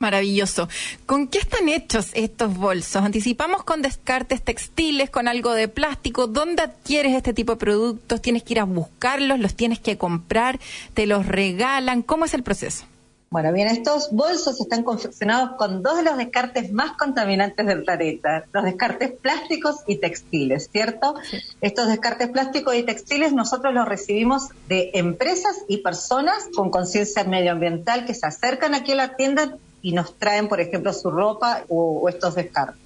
Maravilloso. 0.00 0.66
¿Con 1.04 1.28
qué 1.28 1.38
están 1.38 1.68
hechos 1.68 2.08
estos 2.14 2.56
bolsos? 2.56 3.02
Anticipamos 3.02 3.64
con 3.64 3.82
descartes 3.82 4.40
textiles, 4.40 5.10
con 5.10 5.28
algo 5.28 5.52
de 5.52 5.68
plástico. 5.68 6.26
¿Dónde 6.26 6.62
adquieres 6.62 7.14
este 7.14 7.34
tipo 7.34 7.52
de 7.52 7.58
productos? 7.58 8.22
¿Tienes 8.22 8.42
que 8.42 8.54
ir 8.54 8.60
a 8.60 8.64
buscarlos? 8.64 9.38
¿Los 9.38 9.54
tienes 9.54 9.78
que 9.78 9.98
comprar? 9.98 10.58
¿Te 10.94 11.06
los 11.06 11.26
regalan? 11.26 12.00
¿Cómo 12.00 12.24
es 12.24 12.32
el 12.32 12.42
proceso? 12.42 12.86
Bueno, 13.28 13.52
bien, 13.52 13.68
estos 13.68 14.10
bolsos 14.10 14.58
están 14.58 14.84
confeccionados 14.84 15.50
con 15.58 15.82
dos 15.82 15.98
de 15.98 16.02
los 16.02 16.16
descartes 16.16 16.72
más 16.72 16.96
contaminantes 16.96 17.64
del 17.66 17.84
planeta, 17.84 18.46
los 18.52 18.64
descartes 18.64 19.12
plásticos 19.12 19.84
y 19.86 19.98
textiles, 19.98 20.68
¿cierto? 20.72 21.14
Estos 21.60 21.88
descartes 21.88 22.30
plásticos 22.30 22.74
y 22.74 22.82
textiles 22.82 23.34
nosotros 23.34 23.72
los 23.74 23.86
recibimos 23.86 24.48
de 24.66 24.90
empresas 24.94 25.58
y 25.68 25.76
personas 25.76 26.48
con 26.56 26.70
conciencia 26.70 27.22
medioambiental 27.22 28.06
que 28.06 28.14
se 28.14 28.26
acercan 28.26 28.74
aquí 28.74 28.92
a 28.92 28.96
la 28.96 29.14
tienda 29.14 29.58
y 29.82 29.92
nos 29.92 30.16
traen, 30.18 30.48
por 30.48 30.60
ejemplo, 30.60 30.92
su 30.92 31.10
ropa 31.10 31.64
o, 31.68 32.08
estos 32.08 32.34
descartes. 32.34 32.80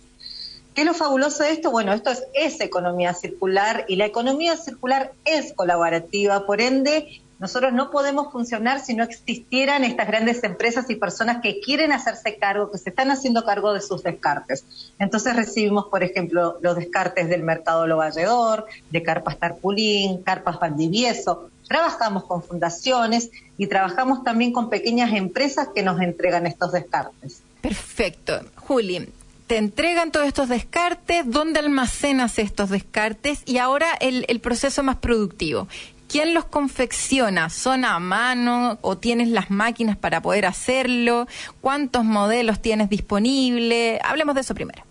¿Qué 0.74 0.80
es 0.80 0.87
lo 0.87 0.94
fabuloso 0.94 1.44
de 1.44 1.52
esto? 1.52 1.70
Bueno, 1.70 1.92
esto 1.92 2.11
es, 2.35 2.61
economía 2.61 3.14
circular 3.14 3.85
y 3.88 3.96
la 3.96 4.07
economía 4.07 4.57
circular 4.57 5.12
es 5.24 5.52
colaborativa, 5.52 6.46
por 6.46 6.61
ende, 6.61 7.20
nosotros 7.38 7.72
no 7.72 7.90
podemos 7.90 8.33
funcionar 8.33 8.80
si 8.80 8.94
no 8.94 9.04
existieran 9.04 9.85
estas 9.85 10.07
grandes 10.07 10.42
empresas 10.44 10.88
y 10.88 10.94
personas 10.94 11.42
que 11.42 11.61
quieren 11.61 11.92
hacerse 11.92 12.37
cargo, 12.38 12.70
que 12.70 12.78
se 12.78 12.90
están 12.90 13.11
haciendo 13.11 13.44
cargo 13.44 13.72
de 13.74 13.80
sus 13.80 14.02
descartes. 14.02 14.92
Entonces 14.98 15.37
recibimos, 15.37 15.87
por 15.87 16.02
ejemplo, 16.02 16.59
los 16.62 16.76
descartes 16.76 17.28
del 17.28 17.42
mercado 17.42 17.87
Lo 17.87 17.98
Valledor, 17.98 18.66
de 18.90 19.02
Carpas 19.02 19.38
Tarpulín, 19.38 20.22
Carpas 20.22 20.59
Valdivieso, 20.59 21.50
Trabajamos 21.68 22.24
con 22.24 22.42
fundaciones 22.42 23.31
y 23.57 23.66
trabajamos 23.66 24.22
también 24.24 24.53
con 24.53 24.70
pequeñas 24.70 25.12
empresas 25.12 25.68
que 25.74 25.83
nos 25.83 26.00
entregan 26.00 26.46
estos 26.46 26.72
descartes. 26.72 27.42
Perfecto. 27.61 28.40
Juli, 28.57 29.09
te 29.46 29.59
entregan 29.59 30.11
todos 30.11 30.27
estos 30.27 30.48
descartes, 30.48 31.24
¿dónde 31.27 31.61
almacenas 31.61 32.38
estos 32.38 32.70
descartes? 32.70 33.42
Y 33.44 33.59
ahora 33.59 33.88
el, 34.00 34.40
proceso 34.40 34.83
más 34.83 34.96
productivo. 34.96 35.68
¿Quién 36.09 36.35
los 36.35 36.44
confecciona? 36.44 37.50
¿Son 37.50 37.85
a 37.85 37.98
mano 37.98 38.79
o 38.81 38.96
tienes 38.96 39.29
las 39.29 39.50
máquinas 39.50 39.96
para 39.96 40.22
poder 40.22 40.46
hacerlo? 40.46 41.27
¿Cuántos 41.61 42.05
modelos 42.05 42.61
tienes 42.61 42.88
disponibles? 42.88 44.00
Hablemos 44.03 44.35
de 44.35 44.42
eso 44.42 44.55
primero. 44.55 44.83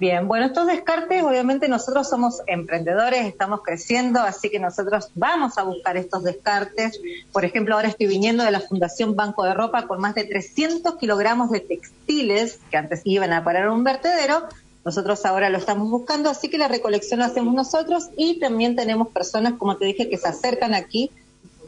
Bien, 0.00 0.26
bueno, 0.26 0.46
estos 0.46 0.66
descartes, 0.66 1.22
obviamente 1.22 1.68
nosotros 1.68 2.08
somos 2.08 2.40
emprendedores, 2.46 3.26
estamos 3.26 3.60
creciendo, 3.62 4.20
así 4.20 4.48
que 4.48 4.58
nosotros 4.58 5.10
vamos 5.14 5.58
a 5.58 5.62
buscar 5.62 5.98
estos 5.98 6.24
descartes. 6.24 6.98
Por 7.30 7.44
ejemplo, 7.44 7.74
ahora 7.74 7.88
estoy 7.88 8.06
viniendo 8.06 8.42
de 8.42 8.50
la 8.50 8.60
Fundación 8.60 9.14
Banco 9.14 9.44
de 9.44 9.52
Ropa 9.52 9.86
con 9.86 10.00
más 10.00 10.14
de 10.14 10.24
300 10.24 10.96
kilogramos 10.96 11.50
de 11.50 11.60
textiles 11.60 12.60
que 12.70 12.78
antes 12.78 13.02
iban 13.04 13.34
a 13.34 13.44
parar 13.44 13.68
un 13.68 13.84
vertedero. 13.84 14.48
Nosotros 14.86 15.26
ahora 15.26 15.50
lo 15.50 15.58
estamos 15.58 15.90
buscando, 15.90 16.30
así 16.30 16.48
que 16.48 16.56
la 16.56 16.68
recolección 16.68 17.20
la 17.20 17.26
hacemos 17.26 17.52
nosotros 17.52 18.08
y 18.16 18.40
también 18.40 18.76
tenemos 18.76 19.08
personas, 19.08 19.58
como 19.58 19.76
te 19.76 19.84
dije, 19.84 20.08
que 20.08 20.16
se 20.16 20.28
acercan 20.28 20.72
aquí 20.72 21.10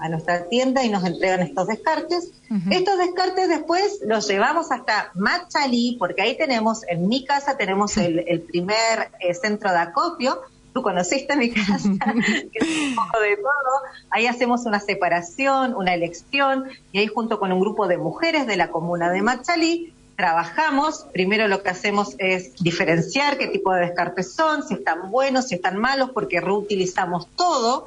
a 0.02 0.08
nuestra 0.08 0.48
tienda 0.48 0.84
y 0.84 0.88
nos 0.88 1.04
entregan 1.04 1.40
estos 1.40 1.68
descartes. 1.68 2.32
Estos 2.70 2.98
descartes 2.98 3.48
después 3.48 4.00
los 4.04 4.28
llevamos 4.28 4.70
hasta 4.72 5.10
Machalí, 5.14 5.96
porque 5.98 6.20
ahí 6.22 6.36
tenemos, 6.36 6.82
en 6.88 7.08
mi 7.08 7.24
casa 7.24 7.56
tenemos 7.56 7.96
el, 7.96 8.42
primer 8.42 9.10
eh, 9.20 9.32
centro 9.32 9.70
de 9.70 9.78
acopio. 9.78 10.42
Tú 10.74 10.82
conociste 10.82 11.36
mi 11.36 11.50
casa, 11.50 11.78
que 12.52 12.58
es 12.58 12.88
un 12.88 12.94
poco 12.96 13.20
de 13.20 13.36
todo. 13.36 13.82
Ahí 14.10 14.26
hacemos 14.26 14.66
una 14.66 14.80
separación, 14.80 15.74
una 15.74 15.94
elección, 15.94 16.64
y 16.90 16.98
ahí 16.98 17.06
junto 17.06 17.38
con 17.38 17.52
un 17.52 17.60
grupo 17.60 17.86
de 17.86 17.96
mujeres 17.96 18.46
de 18.46 18.56
la 18.56 18.70
comuna 18.70 19.10
de 19.10 19.22
Machalí 19.22 19.91
trabajamos, 20.16 21.06
primero 21.12 21.48
lo 21.48 21.62
que 21.62 21.70
hacemos 21.70 22.14
es 22.18 22.54
diferenciar 22.62 23.38
qué 23.38 23.48
tipo 23.48 23.72
de 23.72 23.80
descartes 23.82 24.34
son, 24.34 24.66
si 24.66 24.74
están 24.74 25.10
buenos, 25.10 25.48
si 25.48 25.56
están 25.56 25.78
malos, 25.78 26.10
porque 26.10 26.40
reutilizamos 26.40 27.26
todo. 27.36 27.86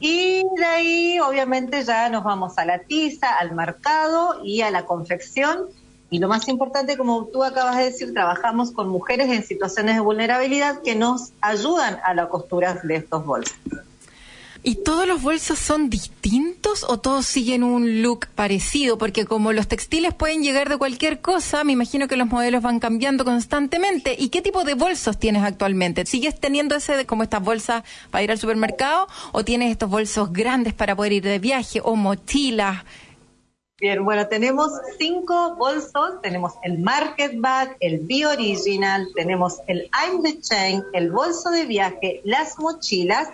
Y 0.00 0.42
de 0.56 0.64
ahí, 0.64 1.20
obviamente, 1.20 1.82
ya 1.84 2.08
nos 2.08 2.24
vamos 2.24 2.58
a 2.58 2.64
la 2.64 2.80
tiza, 2.80 3.38
al 3.38 3.52
mercado 3.52 4.40
y 4.44 4.62
a 4.62 4.70
la 4.70 4.84
confección. 4.84 5.66
Y 6.10 6.18
lo 6.18 6.28
más 6.28 6.46
importante, 6.48 6.98
como 6.98 7.24
tú 7.26 7.42
acabas 7.42 7.78
de 7.78 7.84
decir, 7.84 8.12
trabajamos 8.12 8.70
con 8.70 8.88
mujeres 8.88 9.30
en 9.30 9.42
situaciones 9.42 9.94
de 9.94 10.00
vulnerabilidad 10.00 10.82
que 10.82 10.94
nos 10.94 11.32
ayudan 11.40 11.98
a 12.04 12.12
la 12.12 12.28
costura 12.28 12.74
de 12.82 12.96
estos 12.96 13.24
bolsos. 13.24 13.56
¿Y 14.64 14.76
todos 14.76 15.08
los 15.08 15.20
bolsos 15.22 15.58
son 15.58 15.90
distintos 15.90 16.84
o 16.88 17.00
todos 17.00 17.26
siguen 17.26 17.64
un 17.64 18.00
look 18.00 18.28
parecido? 18.36 18.96
Porque 18.96 19.24
como 19.24 19.52
los 19.52 19.66
textiles 19.66 20.14
pueden 20.14 20.44
llegar 20.44 20.68
de 20.68 20.78
cualquier 20.78 21.20
cosa, 21.20 21.64
me 21.64 21.72
imagino 21.72 22.06
que 22.06 22.16
los 22.16 22.28
modelos 22.28 22.62
van 22.62 22.78
cambiando 22.78 23.24
constantemente. 23.24 24.14
¿Y 24.16 24.28
qué 24.28 24.40
tipo 24.40 24.62
de 24.62 24.74
bolsos 24.74 25.18
tienes 25.18 25.42
actualmente? 25.42 26.06
¿Sigues 26.06 26.38
teniendo 26.38 26.76
ese 26.76 26.96
de, 26.96 27.06
como 27.06 27.24
estas 27.24 27.42
bolsas 27.42 27.82
para 28.12 28.22
ir 28.22 28.30
al 28.30 28.38
supermercado 28.38 29.08
o 29.32 29.44
tienes 29.44 29.72
estos 29.72 29.90
bolsos 29.90 30.32
grandes 30.32 30.74
para 30.74 30.94
poder 30.94 31.14
ir 31.14 31.24
de 31.24 31.40
viaje 31.40 31.80
o 31.82 31.96
mochilas? 31.96 32.84
Bien, 33.80 34.04
bueno, 34.04 34.28
tenemos 34.28 34.70
cinco 34.96 35.56
bolsos. 35.56 36.22
Tenemos 36.22 36.52
el 36.62 36.78
Market 36.78 37.32
Bag, 37.40 37.76
el 37.80 37.98
Be 38.06 38.26
Original, 38.26 39.08
tenemos 39.16 39.56
el 39.66 39.90
I'm 39.92 40.22
the 40.22 40.40
Chain, 40.40 40.84
el 40.92 41.10
bolso 41.10 41.50
de 41.50 41.64
viaje, 41.64 42.20
las 42.22 42.60
mochilas 42.60 43.28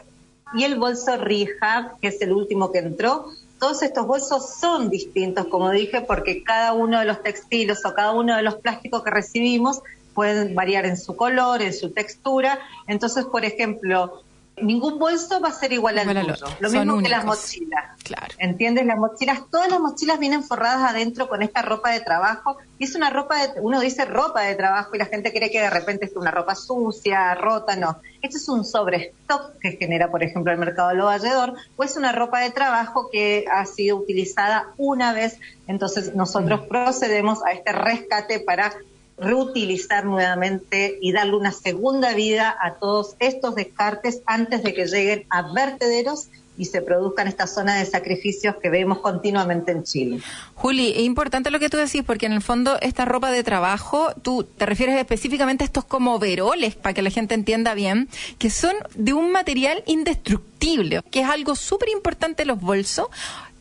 y 0.54 0.64
el 0.64 0.78
bolso 0.78 1.16
Rehab, 1.16 1.98
que 2.00 2.08
es 2.08 2.20
el 2.22 2.32
último 2.32 2.72
que 2.72 2.78
entró. 2.78 3.26
Todos 3.58 3.82
estos 3.82 4.06
bolsos 4.06 4.54
son 4.60 4.88
distintos, 4.88 5.46
como 5.46 5.70
dije, 5.70 6.00
porque 6.00 6.44
cada 6.44 6.72
uno 6.72 7.00
de 7.00 7.04
los 7.04 7.22
textiles 7.22 7.84
o 7.84 7.94
cada 7.94 8.12
uno 8.12 8.36
de 8.36 8.42
los 8.42 8.56
plásticos 8.56 9.02
que 9.02 9.10
recibimos 9.10 9.80
pueden 10.14 10.54
variar 10.54 10.86
en 10.86 10.96
su 10.96 11.16
color, 11.16 11.62
en 11.62 11.72
su 11.72 11.90
textura. 11.90 12.58
Entonces, 12.86 13.24
por 13.24 13.44
ejemplo, 13.44 14.22
ningún 14.62 14.98
bolso 14.98 15.40
va 15.40 15.48
a 15.48 15.52
ser 15.52 15.72
igual, 15.72 15.98
al 15.98 16.06
tuyo. 16.06 16.46
Lo 16.60 16.70
mismo 16.70 17.02
que 17.02 17.08
las 17.08 17.24
mochilas. 17.24 17.84
Claro. 18.02 18.34
¿Entiendes? 18.38 18.86
Las 18.86 18.98
mochilas, 18.98 19.42
todas 19.50 19.70
las 19.70 19.80
mochilas 19.80 20.18
vienen 20.18 20.42
forradas 20.42 20.90
adentro 20.90 21.28
con 21.28 21.42
esta 21.42 21.62
ropa 21.62 21.90
de 21.90 22.00
trabajo. 22.00 22.58
Y 22.78 22.84
es 22.84 22.94
una 22.94 23.10
ropa, 23.10 23.46
de, 23.46 23.60
uno 23.60 23.80
dice 23.80 24.04
ropa 24.04 24.42
de 24.42 24.54
trabajo 24.54 24.94
y 24.94 24.98
la 24.98 25.06
gente 25.06 25.32
cree 25.32 25.50
que 25.50 25.60
de 25.60 25.70
repente 25.70 26.06
es 26.06 26.16
una 26.16 26.30
ropa 26.30 26.54
sucia, 26.54 27.34
rota, 27.34 27.76
no. 27.76 28.00
Esto 28.22 28.36
es 28.36 28.48
un 28.48 28.64
sobrestock 28.64 29.58
que 29.60 29.72
genera, 29.72 30.10
por 30.10 30.22
ejemplo, 30.22 30.52
el 30.52 30.58
mercado 30.58 30.94
lo 30.94 31.06
valledor, 31.06 31.54
o 31.76 31.84
es 31.84 31.96
una 31.96 32.12
ropa 32.12 32.40
de 32.40 32.50
trabajo 32.50 33.08
que 33.10 33.44
ha 33.50 33.64
sido 33.66 33.96
utilizada 33.96 34.68
una 34.76 35.12
vez. 35.12 35.38
Entonces 35.66 36.14
nosotros 36.14 36.62
mm. 36.62 36.68
procedemos 36.68 37.44
a 37.44 37.52
este 37.52 37.72
rescate 37.72 38.40
para 38.40 38.72
reutilizar 39.20 40.04
nuevamente 40.04 40.98
y 41.00 41.12
darle 41.12 41.36
una 41.36 41.52
segunda 41.52 42.14
vida 42.14 42.56
a 42.60 42.74
todos 42.74 43.16
estos 43.18 43.54
descartes 43.54 44.22
antes 44.26 44.62
de 44.62 44.74
que 44.74 44.86
lleguen 44.86 45.26
a 45.30 45.52
vertederos 45.52 46.28
y 46.58 46.64
se 46.64 46.82
produzcan 46.82 47.28
estas 47.28 47.54
zonas 47.54 47.78
de 47.78 47.86
sacrificios 47.86 48.56
que 48.56 48.68
vemos 48.68 48.98
continuamente 48.98 49.72
en 49.72 49.84
Chile. 49.84 50.20
Juli, 50.54 50.90
es 50.90 51.02
importante 51.02 51.50
lo 51.50 51.60
que 51.60 51.70
tú 51.70 51.76
decís 51.76 52.02
porque 52.04 52.26
en 52.26 52.32
el 52.32 52.42
fondo 52.42 52.76
esta 52.80 53.04
ropa 53.04 53.30
de 53.30 53.44
trabajo, 53.44 54.12
tú 54.22 54.42
te 54.42 54.66
refieres 54.66 54.96
específicamente 54.96 55.62
a 55.62 55.66
estos 55.66 55.84
como 55.84 56.18
veroles, 56.18 56.74
para 56.74 56.94
que 56.94 57.02
la 57.02 57.10
gente 57.10 57.34
entienda 57.34 57.74
bien, 57.74 58.08
que 58.38 58.50
son 58.50 58.74
de 58.96 59.12
un 59.12 59.30
material 59.30 59.84
indestructible, 59.86 61.00
que 61.10 61.20
es 61.20 61.28
algo 61.28 61.54
súper 61.54 61.88
importante 61.90 62.44
los 62.44 62.60
bolsos 62.60 63.06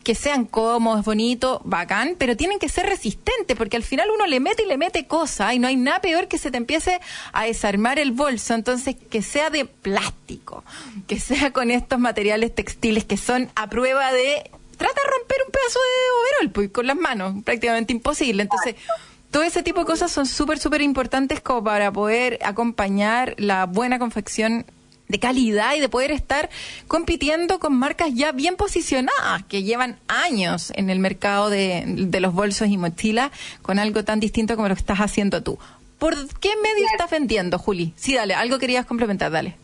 que 0.08 0.14
sean 0.14 0.46
cómodos, 0.46 1.04
bonitos, 1.04 1.60
bacán, 1.64 2.16
pero 2.16 2.34
tienen 2.34 2.58
que 2.58 2.70
ser 2.70 2.86
resistentes, 2.86 3.54
porque 3.58 3.76
al 3.76 3.82
final 3.82 4.08
uno 4.08 4.26
le 4.26 4.40
mete 4.40 4.62
y 4.62 4.66
le 4.66 4.78
mete 4.78 5.06
cosas 5.06 5.52
y 5.52 5.58
no 5.58 5.68
hay 5.68 5.76
nada 5.76 6.00
peor 6.00 6.28
que 6.28 6.38
se 6.38 6.50
te 6.50 6.56
empiece 6.56 6.98
a 7.34 7.44
desarmar 7.44 7.98
el 7.98 8.12
bolso. 8.12 8.54
Entonces, 8.54 8.96
que 9.10 9.20
sea 9.20 9.50
de 9.50 9.66
plástico, 9.66 10.64
que 11.06 11.20
sea 11.20 11.52
con 11.52 11.70
estos 11.70 11.98
materiales 11.98 12.54
textiles 12.54 13.04
que 13.04 13.18
son 13.18 13.50
a 13.54 13.68
prueba 13.68 14.10
de. 14.10 14.50
Trata 14.78 14.94
de 14.98 15.10
romper 15.10 15.36
un 15.44 15.52
pedazo 15.52 15.78
de 15.78 16.38
overol 16.38 16.52
pues, 16.54 16.70
con 16.70 16.86
las 16.86 16.96
manos, 16.96 17.44
prácticamente 17.44 17.92
imposible. 17.92 18.44
Entonces. 18.44 18.76
Todo 19.30 19.42
ese 19.42 19.62
tipo 19.62 19.80
de 19.80 19.84
cosas 19.84 20.10
son 20.10 20.24
súper, 20.24 20.58
súper 20.58 20.80
importantes 20.80 21.42
como 21.42 21.62
para 21.62 21.92
poder 21.92 22.38
acompañar 22.42 23.34
la 23.36 23.66
buena 23.66 23.98
confección 23.98 24.64
de 25.08 25.18
calidad 25.18 25.74
y 25.74 25.80
de 25.80 25.88
poder 25.88 26.10
estar 26.10 26.50
compitiendo 26.86 27.58
con 27.58 27.76
marcas 27.76 28.10
ya 28.14 28.32
bien 28.32 28.56
posicionadas, 28.56 29.44
que 29.48 29.62
llevan 29.62 29.98
años 30.06 30.72
en 30.76 30.90
el 30.90 30.98
mercado 30.98 31.50
de, 31.50 31.84
de 31.86 32.20
los 32.20 32.34
bolsos 32.34 32.68
y 32.68 32.76
mochilas, 32.76 33.30
con 33.62 33.78
algo 33.78 34.04
tan 34.04 34.20
distinto 34.20 34.56
como 34.56 34.68
lo 34.68 34.74
que 34.74 34.80
estás 34.80 34.98
haciendo 34.98 35.42
tú. 35.42 35.58
¿Por 35.98 36.14
qué 36.38 36.50
medio 36.62 36.86
estás 36.92 37.10
vendiendo, 37.10 37.58
Juli? 37.58 37.92
Sí, 37.96 38.14
dale, 38.14 38.34
algo 38.34 38.58
querías 38.58 38.86
complementar, 38.86 39.32
dale. 39.32 39.56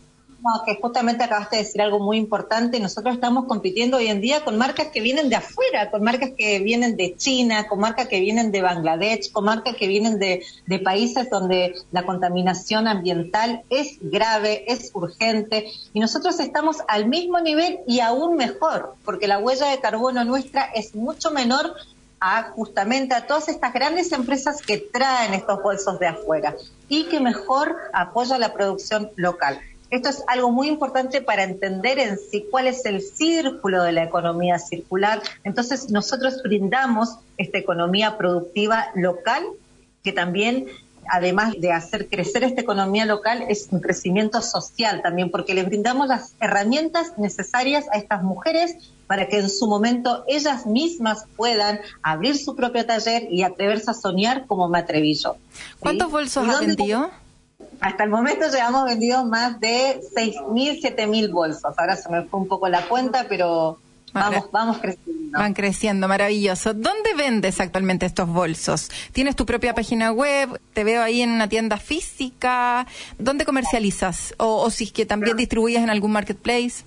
No, 0.44 0.62
que 0.62 0.78
justamente 0.78 1.24
acabaste 1.24 1.56
de 1.56 1.62
decir 1.62 1.80
algo 1.80 2.00
muy 2.00 2.18
importante. 2.18 2.78
Nosotros 2.78 3.14
estamos 3.14 3.46
compitiendo 3.46 3.96
hoy 3.96 4.08
en 4.08 4.20
día 4.20 4.44
con 4.44 4.58
marcas 4.58 4.88
que 4.88 5.00
vienen 5.00 5.30
de 5.30 5.36
afuera, 5.36 5.90
con 5.90 6.02
marcas 6.02 6.32
que 6.36 6.58
vienen 6.58 6.98
de 6.98 7.16
China, 7.16 7.66
con 7.66 7.80
marcas 7.80 8.08
que 8.08 8.20
vienen 8.20 8.52
de 8.52 8.60
Bangladesh, 8.60 9.32
con 9.32 9.46
marcas 9.46 9.74
que 9.74 9.88
vienen 9.88 10.18
de, 10.18 10.42
países 10.84 11.30
donde 11.30 11.74
la 11.92 12.04
contaminación 12.04 12.86
ambiental 12.88 13.62
es 13.70 13.96
grave, 14.02 14.70
es 14.70 14.90
urgente. 14.92 15.72
Y 15.94 16.00
nosotros 16.00 16.38
estamos 16.38 16.76
al 16.88 17.06
mismo 17.06 17.40
nivel 17.40 17.78
y 17.86 18.00
aún 18.00 18.36
mejor, 18.36 18.96
porque 19.06 19.26
la 19.26 19.38
huella 19.38 19.68
de 19.68 19.80
carbono 19.80 20.26
nuestra 20.26 20.64
es 20.74 20.94
mucho 20.94 21.30
menor 21.30 21.72
a 22.20 22.50
justamente 22.50 23.14
a 23.14 23.26
todas 23.26 23.48
estas 23.48 23.72
grandes 23.72 24.12
empresas 24.12 24.60
que 24.60 24.76
traen 24.76 25.32
estos 25.32 25.62
bolsos 25.62 25.98
de 25.98 26.08
afuera 26.08 26.54
y 26.90 27.04
que 27.04 27.18
mejor 27.18 27.78
apoya 27.94 28.36
la 28.36 28.52
producción 28.52 29.10
local. 29.16 29.58
Esto 29.94 30.08
es 30.08 30.24
algo 30.26 30.50
muy 30.50 30.66
importante 30.66 31.22
para 31.22 31.44
entender 31.44 32.00
en 32.00 32.18
sí 32.18 32.46
cuál 32.50 32.66
es 32.66 32.84
el 32.84 33.00
círculo 33.00 33.84
de 33.84 33.92
la 33.92 34.02
economía 34.02 34.58
circular. 34.58 35.22
Entonces, 35.44 35.88
nosotros 35.88 36.42
brindamos 36.42 37.18
esta 37.38 37.58
economía 37.58 38.18
productiva 38.18 38.86
local 38.96 39.44
que 40.02 40.10
también 40.10 40.66
además 41.08 41.54
de 41.60 41.70
hacer 41.70 42.08
crecer 42.08 42.42
esta 42.42 42.62
economía 42.62 43.04
local, 43.04 43.44
es 43.48 43.68
un 43.70 43.80
crecimiento 43.80 44.40
social 44.42 45.00
también, 45.02 45.30
porque 45.30 45.54
les 45.54 45.66
brindamos 45.66 46.08
las 46.08 46.34
herramientas 46.40 47.12
necesarias 47.18 47.84
a 47.92 47.98
estas 47.98 48.22
mujeres 48.22 48.76
para 49.06 49.28
que 49.28 49.38
en 49.38 49.50
su 49.50 49.68
momento 49.68 50.24
ellas 50.26 50.66
mismas 50.66 51.26
puedan 51.36 51.78
abrir 52.02 52.36
su 52.36 52.56
propio 52.56 52.84
taller 52.86 53.28
y 53.30 53.42
atreverse 53.42 53.90
a 53.90 53.94
soñar 53.94 54.46
como 54.46 54.68
me 54.68 54.78
atreví 54.78 55.14
yo. 55.14 55.36
¿Cuántos 55.78 56.10
bolsos 56.10 56.48
ha 56.48 56.60
vendido? 56.60 57.10
Hasta 57.80 58.04
el 58.04 58.10
momento 58.10 58.46
llevamos 58.48 58.84
vendido 58.86 59.24
más 59.24 59.60
de 59.60 60.00
6.000, 60.16 60.80
7.000 60.96 61.30
bolsos. 61.30 61.74
Ahora 61.76 61.96
se 61.96 62.08
me 62.08 62.22
fue 62.22 62.40
un 62.40 62.48
poco 62.48 62.68
la 62.68 62.86
cuenta, 62.86 63.26
pero 63.28 63.78
vamos, 64.12 64.50
vamos 64.52 64.78
creciendo. 64.78 65.38
Van 65.38 65.54
creciendo, 65.54 66.08
maravilloso. 66.08 66.72
¿Dónde 66.72 67.14
vendes 67.16 67.60
actualmente 67.60 68.06
estos 68.06 68.28
bolsos? 68.28 68.90
¿Tienes 69.12 69.36
tu 69.36 69.44
propia 69.44 69.74
página 69.74 70.12
web? 70.12 70.60
¿Te 70.72 70.84
veo 70.84 71.02
ahí 71.02 71.22
en 71.22 71.30
una 71.30 71.48
tienda 71.48 71.76
física? 71.76 72.86
¿Dónde 73.18 73.44
comercializas? 73.44 74.34
O, 74.38 74.62
o 74.62 74.70
si 74.70 74.84
es 74.84 74.92
que 74.92 75.06
también 75.06 75.36
distribuyes 75.36 75.82
en 75.82 75.90
algún 75.90 76.12
marketplace. 76.12 76.84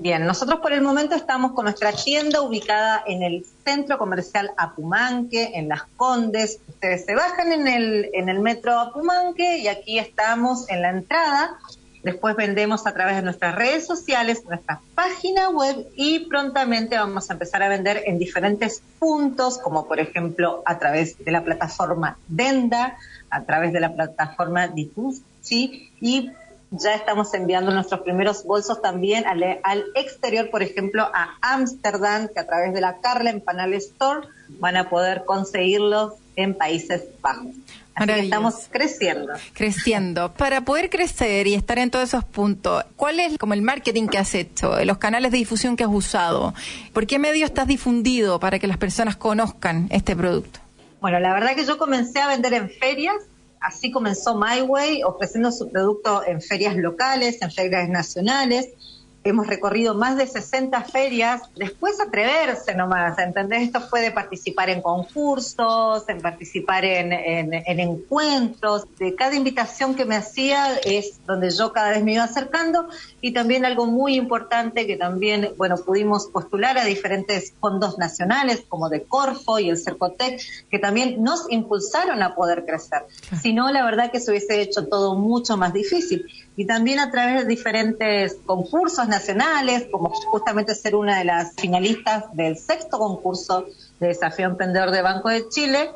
Bien, 0.00 0.24
nosotros 0.24 0.60
por 0.60 0.72
el 0.72 0.80
momento 0.80 1.16
estamos 1.16 1.52
con 1.52 1.64
nuestra 1.64 1.92
tienda 1.92 2.40
ubicada 2.42 3.02
en 3.04 3.24
el 3.24 3.44
centro 3.64 3.98
comercial 3.98 4.52
Apumanque, 4.56 5.50
en 5.54 5.68
Las 5.68 5.82
Condes. 5.96 6.60
Ustedes 6.68 7.04
se 7.04 7.16
bajan 7.16 7.50
en 7.50 7.66
el, 7.66 8.10
en 8.12 8.28
el 8.28 8.38
metro 8.38 8.78
Apumanque 8.78 9.58
y 9.58 9.66
aquí 9.66 9.98
estamos 9.98 10.68
en 10.68 10.82
la 10.82 10.90
entrada. 10.90 11.58
Después 12.04 12.36
vendemos 12.36 12.86
a 12.86 12.94
través 12.94 13.16
de 13.16 13.22
nuestras 13.22 13.56
redes 13.56 13.88
sociales, 13.88 14.44
nuestra 14.48 14.80
página 14.94 15.50
web 15.50 15.88
y 15.96 16.20
prontamente 16.20 16.96
vamos 16.96 17.28
a 17.28 17.32
empezar 17.32 17.64
a 17.64 17.68
vender 17.68 18.04
en 18.06 18.20
diferentes 18.20 18.80
puntos, 19.00 19.58
como 19.58 19.88
por 19.88 19.98
ejemplo 19.98 20.62
a 20.64 20.78
través 20.78 21.18
de 21.18 21.32
la 21.32 21.42
plataforma 21.42 22.18
Denda, 22.28 22.96
a 23.30 23.42
través 23.42 23.72
de 23.72 23.80
la 23.80 23.92
plataforma 23.92 24.68
Dituzzi 24.68 25.90
y 26.00 26.30
ya 26.70 26.94
estamos 26.94 27.32
enviando 27.34 27.72
nuestros 27.72 28.00
primeros 28.00 28.44
bolsos 28.44 28.82
también 28.82 29.26
al, 29.26 29.42
al 29.62 29.84
exterior, 29.94 30.50
por 30.50 30.62
ejemplo, 30.62 31.02
a 31.02 31.36
Ámsterdam, 31.40 32.28
que 32.28 32.40
a 32.40 32.46
través 32.46 32.74
de 32.74 32.80
la 32.80 32.98
Carla 32.98 33.30
Empanal 33.30 33.74
Store 33.74 34.26
van 34.48 34.76
a 34.76 34.88
poder 34.88 35.24
conseguirlos 35.24 36.14
en 36.36 36.54
Países 36.54 37.04
Bajos. 37.20 37.54
Así 37.94 38.12
que 38.12 38.20
estamos 38.20 38.68
creciendo. 38.70 39.32
Creciendo. 39.54 40.32
Para 40.34 40.60
poder 40.60 40.88
crecer 40.88 41.48
y 41.48 41.54
estar 41.54 41.78
en 41.80 41.90
todos 41.90 42.08
esos 42.08 42.24
puntos, 42.24 42.84
¿cuál 42.94 43.18
es 43.18 43.36
como 43.38 43.54
el 43.54 43.62
marketing 43.62 44.06
que 44.06 44.18
has 44.18 44.34
hecho, 44.36 44.84
los 44.84 44.98
canales 44.98 45.32
de 45.32 45.38
difusión 45.38 45.76
que 45.76 45.82
has 45.82 45.90
usado? 45.90 46.54
¿Por 46.92 47.08
qué 47.08 47.18
medio 47.18 47.44
estás 47.44 47.66
difundido 47.66 48.38
para 48.38 48.60
que 48.60 48.68
las 48.68 48.76
personas 48.76 49.16
conozcan 49.16 49.88
este 49.90 50.14
producto? 50.14 50.60
Bueno, 51.00 51.18
la 51.18 51.32
verdad 51.32 51.56
que 51.56 51.64
yo 51.64 51.76
comencé 51.76 52.20
a 52.20 52.28
vender 52.28 52.54
en 52.54 52.70
ferias 52.70 53.16
así 53.60 53.90
comenzó 53.90 54.38
My 54.38 54.62
Way, 54.62 55.02
ofreciendo 55.02 55.50
su 55.52 55.70
producto 55.70 56.24
en 56.26 56.40
ferias 56.40 56.76
locales, 56.76 57.40
en 57.42 57.50
ferias 57.50 57.88
nacionales. 57.88 58.68
Hemos 59.28 59.46
recorrido 59.46 59.94
más 59.94 60.16
de 60.16 60.26
60 60.26 60.84
ferias. 60.84 61.42
Después 61.54 62.00
atreverse 62.00 62.74
nomás, 62.74 63.18
¿entendés? 63.18 63.64
Esto 63.64 63.82
fue 63.82 64.00
de 64.00 64.10
participar 64.10 64.70
en 64.70 64.80
concursos, 64.80 66.08
en 66.08 66.22
participar 66.22 66.86
en, 66.86 67.12
en, 67.12 67.52
encuentros. 67.78 68.86
De 68.98 69.14
cada 69.14 69.34
invitación 69.34 69.94
que 69.94 70.06
me 70.06 70.16
hacía 70.16 70.78
es 70.78 71.20
donde 71.26 71.50
yo 71.50 71.74
cada 71.74 71.90
vez 71.90 72.02
me 72.02 72.14
iba 72.14 72.24
acercando. 72.24 72.88
Y 73.20 73.32
también 73.32 73.66
algo 73.66 73.84
muy 73.84 74.14
importante 74.14 74.86
que 74.86 74.96
también, 74.96 75.50
bueno, 75.58 75.76
pudimos 75.76 76.28
postular 76.28 76.78
a 76.78 76.86
diferentes 76.86 77.52
fondos 77.60 77.98
nacionales 77.98 78.64
como 78.66 78.88
de 78.88 79.02
Corfo 79.02 79.58
y 79.58 79.68
el 79.68 79.76
Cercotec, 79.76 80.40
que 80.70 80.78
también 80.78 81.22
nos 81.22 81.52
impulsaron 81.52 82.22
a 82.22 82.34
poder 82.34 82.64
crecer. 82.64 83.02
Si 83.42 83.52
no, 83.52 83.70
la 83.70 83.84
verdad 83.84 84.10
que 84.10 84.20
se 84.20 84.30
hubiese 84.30 84.62
hecho 84.62 84.86
todo 84.86 85.16
mucho 85.16 85.58
más 85.58 85.74
difícil 85.74 86.24
y 86.58 86.66
también 86.66 86.98
a 86.98 87.12
través 87.12 87.42
de 87.42 87.44
diferentes 87.44 88.36
concursos 88.44 89.06
nacionales, 89.06 89.86
como 89.92 90.10
justamente 90.10 90.74
ser 90.74 90.96
una 90.96 91.16
de 91.16 91.24
las 91.24 91.54
finalistas 91.54 92.24
del 92.32 92.58
sexto 92.58 92.98
concurso 92.98 93.66
de 94.00 94.08
Desafío 94.08 94.46
Emprendedor 94.46 94.90
de 94.90 95.00
Banco 95.00 95.28
de 95.28 95.48
Chile, 95.50 95.88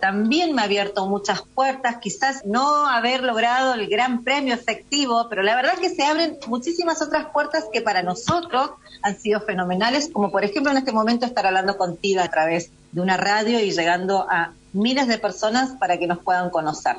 también 0.00 0.54
me 0.54 0.62
ha 0.62 0.64
abierto 0.64 1.06
muchas 1.06 1.42
puertas, 1.42 1.98
quizás 1.98 2.46
no 2.46 2.88
haber 2.88 3.22
logrado 3.22 3.74
el 3.74 3.88
gran 3.88 4.24
premio 4.24 4.54
efectivo, 4.54 5.26
pero 5.28 5.42
la 5.42 5.54
verdad 5.54 5.74
es 5.74 5.80
que 5.80 5.94
se 5.94 6.04
abren 6.04 6.38
muchísimas 6.46 7.02
otras 7.02 7.26
puertas 7.26 7.66
que 7.70 7.82
para 7.82 8.02
nosotros 8.02 8.70
han 9.02 9.20
sido 9.20 9.42
fenomenales, 9.42 10.08
como 10.10 10.30
por 10.30 10.44
ejemplo 10.44 10.72
en 10.72 10.78
este 10.78 10.92
momento 10.92 11.26
estar 11.26 11.46
hablando 11.46 11.76
contigo 11.76 12.22
a 12.22 12.28
través 12.28 12.70
de 12.90 13.02
una 13.02 13.18
radio 13.18 13.60
y 13.60 13.70
llegando 13.70 14.26
a 14.30 14.54
miles 14.72 15.08
de 15.08 15.18
personas 15.18 15.72
para 15.78 15.98
que 15.98 16.06
nos 16.06 16.20
puedan 16.20 16.48
conocer. 16.48 16.96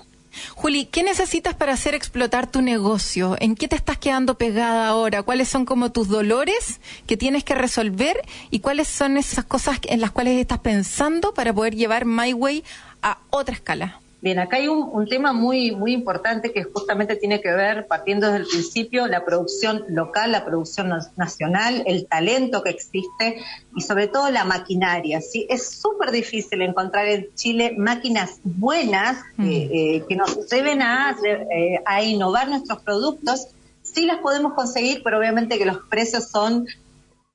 Juli, 0.55 0.85
¿qué 0.85 1.03
necesitas 1.03 1.55
para 1.55 1.73
hacer 1.73 1.95
explotar 1.95 2.49
tu 2.49 2.61
negocio? 2.61 3.35
¿En 3.39 3.55
qué 3.55 3.67
te 3.67 3.75
estás 3.75 3.97
quedando 3.97 4.37
pegada 4.37 4.87
ahora? 4.87 5.23
¿Cuáles 5.23 5.47
son 5.47 5.65
como 5.65 5.91
tus 5.91 6.07
dolores 6.07 6.79
que 7.05 7.17
tienes 7.17 7.43
que 7.43 7.55
resolver? 7.55 8.21
¿Y 8.49 8.59
cuáles 8.59 8.87
son 8.87 9.17
esas 9.17 9.45
cosas 9.45 9.79
en 9.83 10.01
las 10.01 10.11
cuales 10.11 10.39
estás 10.39 10.59
pensando 10.59 11.33
para 11.33 11.53
poder 11.53 11.75
llevar 11.75 12.05
MyWay 12.05 12.63
a 13.01 13.19
otra 13.29 13.55
escala? 13.55 14.01
Bien, 14.19 14.39
acá 14.39 14.57
hay 14.57 14.67
un, 14.67 15.05
tema 15.07 15.31
muy, 15.31 15.75
muy 15.75 15.93
importante 15.93 16.51
que 16.51 16.63
justamente 16.63 17.15
tiene 17.17 17.39
que 17.39 17.51
ver, 17.51 17.85
partiendo 17.85 18.25
desde 18.25 18.39
el 18.39 18.47
principio, 18.47 19.05
la 19.05 19.23
producción 19.23 19.85
local, 19.89 20.31
la 20.31 20.43
producción 20.43 20.91
nacional, 21.15 21.83
el 21.85 22.07
talento 22.07 22.63
que 22.63 22.71
existe 22.71 23.43
y 23.75 23.81
sobre 23.81 24.07
todo 24.07 24.31
la 24.31 24.43
maquinaria. 24.43 25.21
¿sí? 25.21 25.45
Es 25.49 25.69
súper 25.69 26.09
difícil 26.09 26.63
encontrar 26.63 27.07
en 27.07 27.27
Chile 27.35 27.75
máquinas 27.77 28.39
buenas 28.43 29.19
mm. 29.37 29.45
eh, 29.45 29.69
eh, 29.71 30.05
que 30.09 30.15
nos 30.15 30.49
lleven 30.49 30.81
a, 30.81 31.15
eh, 31.23 31.79
a 31.85 32.01
innovar 32.01 32.49
nuestros 32.49 32.81
productos. 32.81 33.49
Sí 33.83 34.07
las 34.07 34.17
podemos 34.17 34.53
conseguir, 34.53 35.01
pero 35.03 35.19
obviamente 35.19 35.59
que 35.59 35.65
los 35.65 35.77
precios 35.89 36.29
son 36.29 36.65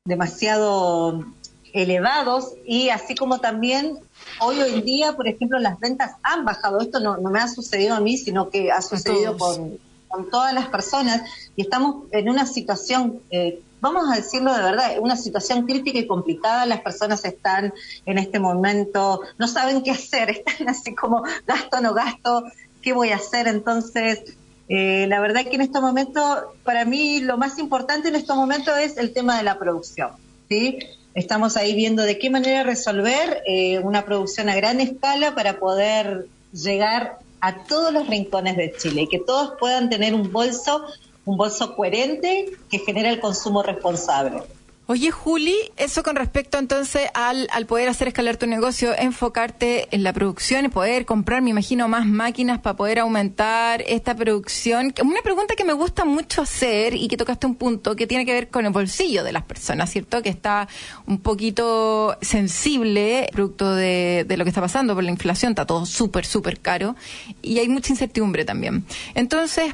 demasiado 0.04 1.24
elevados 1.72 2.54
y 2.64 2.90
así 2.90 3.14
como 3.14 3.38
también 3.40 3.98
hoy 4.40 4.60
en 4.60 4.84
día, 4.84 5.14
por 5.14 5.26
ejemplo, 5.28 5.58
las 5.58 5.78
ventas 5.80 6.12
han 6.22 6.44
bajado. 6.44 6.80
Esto 6.80 7.00
no, 7.00 7.18
me 7.18 7.40
ha 7.40 7.48
sucedido 7.48 7.94
a 7.94 8.00
mí, 8.00 8.16
sino 8.16 8.50
que 8.50 8.70
ha 8.70 8.82
sucedido 8.82 9.36
con, 9.36 9.78
todas 10.30 10.52
las 10.52 10.66
personas 10.66 11.22
y 11.56 11.62
estamos 11.62 12.04
en 12.10 12.28
una 12.28 12.44
situación, 12.44 13.20
eh, 13.30 13.62
vamos 13.80 14.12
a 14.12 14.16
decirlo 14.16 14.52
de 14.52 14.60
verdad, 14.60 14.98
una 15.00 15.16
situación 15.16 15.64
crítica 15.64 15.98
y 15.98 16.06
complicada. 16.06 16.66
Las 16.66 16.82
personas 16.82 17.24
están 17.24 17.72
en 18.04 18.18
este 18.18 18.38
momento, 18.38 19.22
no 19.38 19.48
saben 19.48 19.82
qué 19.82 19.92
hacer, 19.92 20.28
están 20.46 20.68
así 20.68 20.94
como 20.94 21.22
gasto, 21.46 21.80
no 21.80 21.94
gasto, 21.94 22.44
qué 22.82 22.92
voy 22.92 23.08
a 23.08 23.16
hacer. 23.16 23.48
Entonces, 23.48 24.36
eh, 24.68 25.06
la 25.08 25.18
verdad 25.20 25.44
que 25.44 25.54
en 25.54 25.62
este 25.62 25.80
momento, 25.80 26.52
para 26.62 26.84
mí, 26.84 27.20
lo 27.20 27.38
más 27.38 27.58
importante 27.58 28.08
en 28.08 28.16
este 28.16 28.34
momento 28.34 28.76
es 28.76 28.98
el 28.98 29.14
tema 29.14 29.38
de 29.38 29.44
la 29.44 29.58
producción. 29.58 30.10
¿sí? 30.50 30.78
Estamos 31.14 31.56
ahí 31.56 31.74
viendo 31.74 32.02
de 32.02 32.18
qué 32.18 32.30
manera 32.30 32.62
resolver 32.62 33.42
eh, 33.46 33.78
una 33.80 34.04
producción 34.04 34.48
a 34.48 34.56
gran 34.56 34.80
escala 34.80 35.34
para 35.34 35.58
poder 35.58 36.26
llegar 36.52 37.18
a 37.40 37.64
todos 37.64 37.92
los 37.92 38.08
rincones 38.08 38.56
de 38.56 38.72
Chile 38.72 39.02
y 39.02 39.08
que 39.08 39.18
todos 39.18 39.54
puedan 39.58 39.90
tener 39.90 40.14
un 40.14 40.32
bolso, 40.32 40.86
un 41.24 41.36
bolso 41.36 41.76
coherente 41.76 42.46
que 42.70 42.78
genere 42.78 43.10
el 43.10 43.20
consumo 43.20 43.62
responsable. 43.62 44.42
Oye, 44.86 45.12
Juli, 45.12 45.56
eso 45.76 46.02
con 46.02 46.16
respecto 46.16 46.58
entonces 46.58 47.08
al, 47.14 47.48
al 47.52 47.66
poder 47.66 47.88
hacer 47.88 48.08
escalar 48.08 48.36
tu 48.36 48.46
negocio, 48.46 48.92
enfocarte 48.98 49.88
en 49.92 50.02
la 50.02 50.12
producción 50.12 50.62
poder 50.70 51.06
comprar, 51.06 51.40
me 51.42 51.50
imagino, 51.50 51.88
más 51.88 52.06
máquinas 52.06 52.60
para 52.60 52.76
poder 52.76 52.98
aumentar 52.98 53.82
esta 53.86 54.14
producción. 54.14 54.92
Una 55.02 55.22
pregunta 55.22 55.54
que 55.54 55.64
me 55.64 55.72
gusta 55.72 56.04
mucho 56.04 56.42
hacer 56.42 56.94
y 56.94 57.08
que 57.08 57.16
tocaste 57.16 57.46
un 57.46 57.54
punto 57.54 57.94
que 57.96 58.06
tiene 58.06 58.26
que 58.26 58.32
ver 58.32 58.48
con 58.48 58.66
el 58.66 58.72
bolsillo 58.72 59.22
de 59.22 59.32
las 59.32 59.44
personas, 59.44 59.90
¿cierto? 59.90 60.22
Que 60.22 60.30
está 60.30 60.68
un 61.06 61.20
poquito 61.20 62.16
sensible 62.20 63.28
producto 63.32 63.74
de, 63.74 64.24
de 64.26 64.36
lo 64.36 64.44
que 64.44 64.50
está 64.50 64.60
pasando 64.60 64.94
por 64.94 65.04
la 65.04 65.10
inflación, 65.10 65.52
está 65.52 65.66
todo 65.66 65.86
súper, 65.86 66.26
súper 66.26 66.60
caro 66.60 66.96
y 67.40 67.58
hay 67.58 67.68
mucha 67.68 67.92
incertidumbre 67.92 68.44
también. 68.44 68.84
Entonces, 69.14 69.72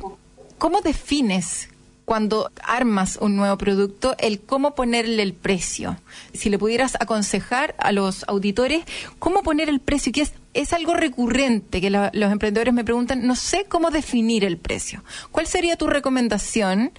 ¿cómo 0.59 0.81
defines 0.81 1.71
cuando 2.09 2.51
armas 2.65 3.19
un 3.21 3.37
nuevo 3.37 3.59
producto, 3.59 4.17
el 4.19 4.41
cómo 4.41 4.75
ponerle 4.75 5.23
el 5.23 5.35
precio. 5.35 5.99
Si 6.33 6.49
le 6.49 6.59
pudieras 6.59 6.97
aconsejar 6.99 7.75
a 7.77 7.93
los 7.93 8.25
auditores 8.29 8.83
cómo 9.19 9.43
poner 9.43 9.69
el 9.69 9.79
precio, 9.79 10.11
que 10.11 10.23
es, 10.23 10.33
es 10.55 10.73
algo 10.73 10.95
recurrente 10.95 11.83
que 11.83 11.91
los 11.91 12.33
emprendedores 12.33 12.73
me 12.73 12.83
preguntan, 12.83 13.27
no 13.27 13.37
sé 13.37 13.67
cómo 13.69 13.91
definir 13.91 14.47
el 14.47 14.57
precio. 14.57 15.05
¿Cuál 15.33 15.47
sería 15.47 15.77
tu 15.77 15.87
recomendación? 15.87 16.93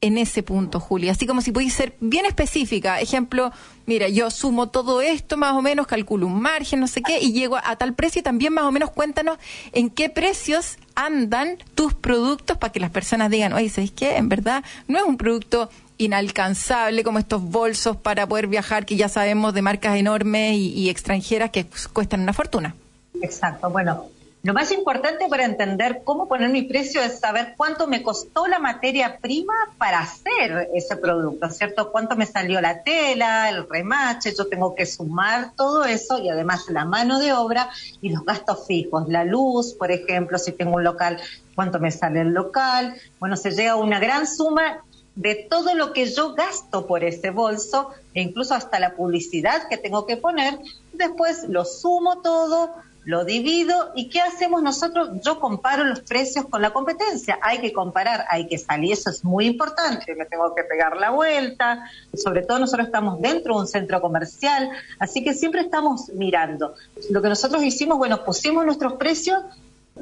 En 0.00 0.18
ese 0.18 0.42
punto, 0.42 0.80
Julia? 0.80 1.12
Así 1.12 1.26
como 1.26 1.40
si 1.40 1.52
pudiese 1.52 1.76
ser 1.76 1.96
bien 2.00 2.26
específica. 2.26 3.00
Ejemplo, 3.00 3.52
mira, 3.86 4.08
yo 4.08 4.30
sumo 4.30 4.68
todo 4.68 5.00
esto 5.00 5.36
más 5.36 5.52
o 5.54 5.62
menos, 5.62 5.86
calculo 5.86 6.26
un 6.26 6.40
margen, 6.40 6.80
no 6.80 6.86
sé 6.86 7.02
qué, 7.02 7.20
y 7.20 7.32
llego 7.32 7.56
a, 7.56 7.76
tal 7.76 7.94
precio 7.94 8.20
y 8.20 8.22
también 8.22 8.52
más 8.52 8.64
o 8.64 8.72
menos 8.72 8.90
cuéntanos 8.90 9.38
en 9.72 9.90
qué 9.90 10.10
precios 10.10 10.78
andan 10.94 11.58
tus 11.74 11.94
productos 11.94 12.58
para 12.58 12.72
que 12.72 12.80
las 12.80 12.90
personas 12.90 13.30
digan, 13.30 13.52
oye, 13.52 13.68
¿sabes 13.68 13.90
qué? 13.90 14.16
En 14.16 14.28
verdad 14.28 14.64
no 14.88 14.98
es 14.98 15.04
un 15.04 15.16
producto 15.16 15.70
inalcanzable 15.98 17.02
como 17.04 17.18
estos 17.18 17.42
bolsos 17.42 17.96
para 17.96 18.26
poder 18.26 18.48
viajar 18.48 18.84
que 18.84 18.96
ya 18.96 19.08
sabemos 19.08 19.54
de 19.54 19.62
marcas 19.62 19.96
enormes 19.96 20.56
y 20.56 20.90
extranjeras 20.90 21.50
que 21.50 21.66
cuestan 21.92 22.20
una 22.20 22.34
fortuna. 22.34 22.74
Exacto, 23.22 23.70
bueno, 23.70 24.06
lo 24.46 24.54
más 24.54 24.70
importante 24.70 25.26
para 25.28 25.44
entender 25.44 26.02
cómo 26.04 26.28
poner 26.28 26.50
mi 26.50 26.62
precio 26.62 27.02
es 27.02 27.18
saber 27.18 27.54
cuánto 27.56 27.88
me 27.88 28.04
costó 28.04 28.46
la 28.46 28.60
materia 28.60 29.18
prima 29.18 29.52
para 29.76 29.98
hacer 29.98 30.70
ese 30.72 30.96
producto, 30.96 31.50
¿cierto? 31.50 31.90
Cuánto 31.90 32.14
me 32.14 32.26
salió 32.26 32.60
la 32.60 32.84
tela, 32.84 33.48
el 33.48 33.68
remache, 33.68 34.32
yo 34.38 34.46
tengo 34.46 34.76
que 34.76 34.86
sumar 34.86 35.50
todo 35.56 35.84
eso 35.84 36.20
y 36.20 36.28
además 36.28 36.66
la 36.68 36.84
mano 36.84 37.18
de 37.18 37.32
obra 37.32 37.70
y 38.00 38.10
los 38.10 38.24
gastos 38.24 38.68
fijos, 38.68 39.08
la 39.08 39.24
luz, 39.24 39.74
por 39.74 39.90
ejemplo, 39.90 40.38
si 40.38 40.52
tengo 40.52 40.76
un 40.76 40.84
local, 40.84 41.20
cuánto 41.56 41.80
me 41.80 41.90
sale 41.90 42.20
el 42.20 42.28
local. 42.28 42.94
Bueno, 43.18 43.34
se 43.36 43.50
llega 43.50 43.72
a 43.72 43.76
una 43.76 43.98
gran 43.98 44.28
suma 44.28 44.84
de 45.16 45.34
todo 45.50 45.74
lo 45.74 45.92
que 45.92 46.06
yo 46.06 46.34
gasto 46.34 46.86
por 46.86 47.02
ese 47.02 47.30
bolso 47.30 47.90
e 48.14 48.22
incluso 48.22 48.54
hasta 48.54 48.78
la 48.78 48.94
publicidad 48.94 49.66
que 49.68 49.76
tengo 49.76 50.06
que 50.06 50.16
poner. 50.16 50.56
Después 50.92 51.48
lo 51.48 51.64
sumo 51.64 52.20
todo, 52.22 52.76
lo 53.06 53.24
divido 53.24 53.92
y 53.94 54.08
¿qué 54.08 54.20
hacemos 54.20 54.64
nosotros? 54.64 55.10
Yo 55.24 55.38
comparo 55.38 55.84
los 55.84 56.00
precios 56.00 56.46
con 56.46 56.60
la 56.60 56.72
competencia. 56.72 57.38
Hay 57.40 57.60
que 57.60 57.72
comparar, 57.72 58.24
hay 58.28 58.48
que 58.48 58.58
salir, 58.58 58.92
eso 58.94 59.10
es 59.10 59.24
muy 59.24 59.46
importante. 59.46 60.12
Me 60.16 60.26
tengo 60.26 60.52
que 60.56 60.64
pegar 60.64 60.96
la 60.96 61.10
vuelta, 61.10 61.88
sobre 62.12 62.42
todo 62.42 62.58
nosotros 62.58 62.88
estamos 62.88 63.20
dentro 63.20 63.54
de 63.54 63.60
un 63.60 63.68
centro 63.68 64.00
comercial, 64.00 64.70
así 64.98 65.22
que 65.22 65.34
siempre 65.34 65.60
estamos 65.60 66.08
mirando. 66.14 66.74
Lo 67.10 67.22
que 67.22 67.28
nosotros 67.28 67.62
hicimos, 67.62 67.96
bueno, 67.96 68.24
pusimos 68.24 68.66
nuestros 68.66 68.94
precios 68.94 69.40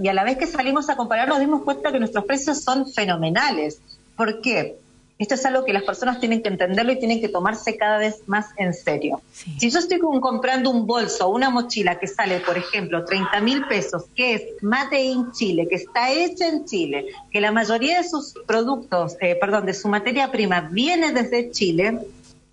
y 0.03 0.09
a 0.09 0.15
la 0.15 0.25
vez 0.25 0.39
que 0.39 0.47
salimos 0.47 0.89
a 0.89 0.97
comparar 0.97 1.29
nos 1.29 1.41
dimos 1.41 1.63
cuenta 1.63 1.93
que 1.93 1.99
nuestros 1.99 2.25
precios 2.25 2.63
son 2.63 2.91
fenomenales. 2.91 3.83
¿Por 4.17 4.41
qué? 4.41 4.79
Esto 5.17 5.35
es 5.35 5.47
algo 5.47 5.65
que 5.65 5.73
las 5.73 5.85
personas 5.85 6.19
tienen 6.19 6.43
que 6.43 6.49
entenderlo 6.49 6.91
y 6.91 6.99
tienen 6.99 7.21
que 7.21 7.29
tomarse 7.29 7.77
cada 7.77 7.99
vez 7.99 8.23
más 8.27 8.47
en 8.57 8.75
serio. 8.75 9.23
Si 9.59 9.71
yo 9.71 9.79
estoy 9.79 10.01
comprando 10.01 10.71
un 10.71 10.87
bolso 10.87 11.29
o 11.29 11.35
una 11.35 11.51
mochila 11.51 12.01
que 12.01 12.09
sale, 12.09 12.41
por 12.41 12.59
ejemplo, 12.59 13.05
30 13.05 13.41
mil 13.41 13.65
pesos, 13.67 14.07
que 14.17 14.35
es 14.35 14.43
Made 14.63 15.05
in 15.05 15.31
Chile, 15.31 15.69
que 15.69 15.77
está 15.77 16.11
hecha 16.11 16.49
en 16.49 16.65
Chile, 16.65 17.07
que 17.31 17.41
la 17.41 17.53
mayoría 17.53 17.99
de 17.99 18.09
sus 18.09 18.35
productos, 18.45 19.17
eh, 19.21 19.37
perdón, 19.41 19.67
de 19.67 19.75
su 19.75 19.89
materia 19.89 20.33
prima 20.33 20.63
viene 20.73 21.13
desde 21.13 21.53
Chile, 21.53 22.01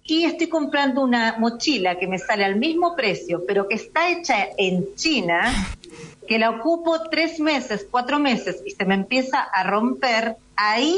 y 0.03 0.25
estoy 0.25 0.47
comprando 0.47 1.03
una 1.03 1.37
mochila 1.39 1.97
que 1.97 2.07
me 2.07 2.19
sale 2.19 2.43
al 2.43 2.57
mismo 2.57 2.95
precio, 2.95 3.43
pero 3.47 3.67
que 3.67 3.75
está 3.75 4.09
hecha 4.09 4.35
en 4.57 4.95
China, 4.95 5.51
que 6.27 6.37
la 6.37 6.49
ocupo 6.49 7.09
tres 7.09 7.39
meses, 7.39 7.87
cuatro 7.89 8.19
meses 8.19 8.61
y 8.65 8.71
se 8.71 8.85
me 8.85 8.95
empieza 8.95 9.41
a 9.41 9.63
romper, 9.63 10.35
ahí 10.55 10.97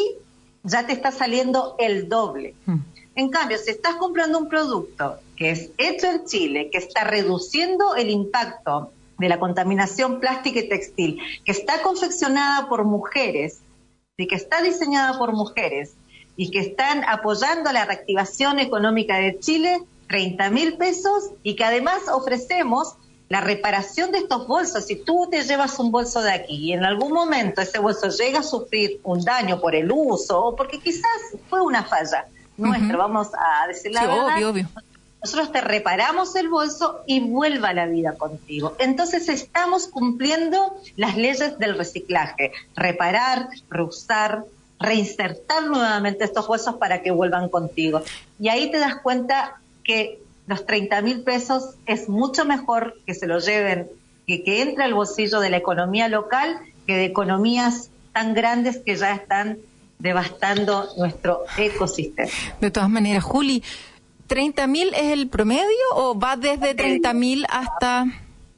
ya 0.63 0.85
te 0.85 0.93
está 0.93 1.11
saliendo 1.11 1.75
el 1.77 2.09
doble. 2.09 2.55
Hmm. 2.65 2.79
En 3.15 3.29
cambio, 3.29 3.57
si 3.57 3.69
estás 3.69 3.95
comprando 3.95 4.39
un 4.39 4.49
producto 4.49 5.19
que 5.35 5.51
es 5.51 5.69
hecho 5.77 6.07
en 6.07 6.25
Chile, 6.25 6.69
que 6.71 6.79
está 6.79 7.03
reduciendo 7.03 7.95
el 7.95 8.09
impacto 8.09 8.91
de 9.19 9.29
la 9.29 9.39
contaminación 9.39 10.19
plástica 10.19 10.59
y 10.59 10.69
textil, 10.69 11.19
que 11.45 11.51
está 11.51 11.81
confeccionada 11.81 12.67
por 12.69 12.85
mujeres 12.85 13.59
y 14.17 14.27
que 14.27 14.35
está 14.35 14.61
diseñada 14.61 15.17
por 15.19 15.33
mujeres 15.33 15.95
y 16.35 16.49
que 16.49 16.59
están 16.59 17.03
apoyando 17.03 17.71
la 17.71 17.85
reactivación 17.85 18.59
económica 18.59 19.17
de 19.17 19.39
Chile, 19.39 19.81
30 20.07 20.49
mil 20.49 20.77
pesos 20.77 21.31
y 21.43 21.55
que 21.55 21.63
además 21.63 22.01
ofrecemos 22.11 22.95
la 23.29 23.41
reparación 23.41 24.11
de 24.11 24.19
estos 24.19 24.47
bolsos, 24.47 24.85
si 24.85 24.95
tú 24.95 25.27
te 25.29 25.43
llevas 25.43 25.79
un 25.79 25.91
bolso 25.91 26.21
de 26.21 26.31
aquí 26.31 26.55
y 26.55 26.73
en 26.73 26.83
algún 26.83 27.13
momento 27.13 27.61
ese 27.61 27.79
bolso 27.79 28.09
llega 28.09 28.39
a 28.39 28.43
sufrir 28.43 28.99
un 29.03 29.23
daño 29.23 29.59
por 29.59 29.75
el 29.75 29.91
uso 29.91 30.45
o 30.45 30.55
porque 30.55 30.79
quizás 30.79 31.07
fue 31.49 31.61
una 31.61 31.83
falla 31.83 32.27
nuestra, 32.57 32.97
vamos 32.97 33.29
a 33.33 33.67
decir 33.67 33.91
la 33.91 34.05
verdad, 34.05 34.67
nosotros 35.23 35.53
te 35.53 35.61
reparamos 35.61 36.35
el 36.35 36.49
bolso 36.49 37.01
y 37.07 37.21
vuelva 37.21 37.69
a 37.69 37.73
la 37.73 37.85
vida 37.85 38.13
contigo. 38.17 38.75
Entonces 38.77 39.29
estamos 39.29 39.87
cumpliendo 39.87 40.75
las 40.97 41.15
leyes 41.15 41.57
del 41.59 41.77
reciclaje, 41.77 42.51
reparar, 42.75 43.47
reusar, 43.69 44.43
reinsertar 44.79 45.63
nuevamente 45.67 46.25
estos 46.25 46.45
bolsos 46.45 46.75
para 46.75 47.01
que 47.01 47.11
vuelvan 47.11 47.47
contigo. 47.47 48.01
Y 48.37 48.49
ahí 48.49 48.69
te 48.69 48.79
das 48.79 48.95
cuenta 48.97 49.61
que 49.85 50.22
los 50.47 50.65
30 50.65 51.01
mil 51.01 51.23
pesos 51.23 51.75
es 51.85 52.09
mucho 52.09 52.45
mejor 52.45 52.95
que 53.05 53.13
se 53.13 53.27
lo 53.27 53.39
lleven, 53.39 53.87
que, 54.27 54.43
que 54.43 54.61
entre 54.61 54.83
al 54.83 54.93
bolsillo 54.93 55.39
de 55.39 55.49
la 55.49 55.57
economía 55.57 56.07
local 56.07 56.59
que 56.85 56.95
de 56.95 57.05
economías 57.05 57.89
tan 58.11 58.33
grandes 58.33 58.77
que 58.77 58.95
ya 58.95 59.13
están 59.13 59.57
devastando 59.99 60.89
nuestro 60.97 61.43
ecosistema. 61.57 62.29
De 62.59 62.71
todas 62.71 62.89
maneras, 62.89 63.23
Juli, 63.23 63.63
¿30 64.27 64.67
mil 64.67 64.93
es 64.93 65.11
el 65.11 65.29
promedio 65.29 65.65
o 65.95 66.17
va 66.17 66.35
desde 66.35 66.75
30 66.75 67.13
mil 67.13 67.45
hasta...? 67.49 68.05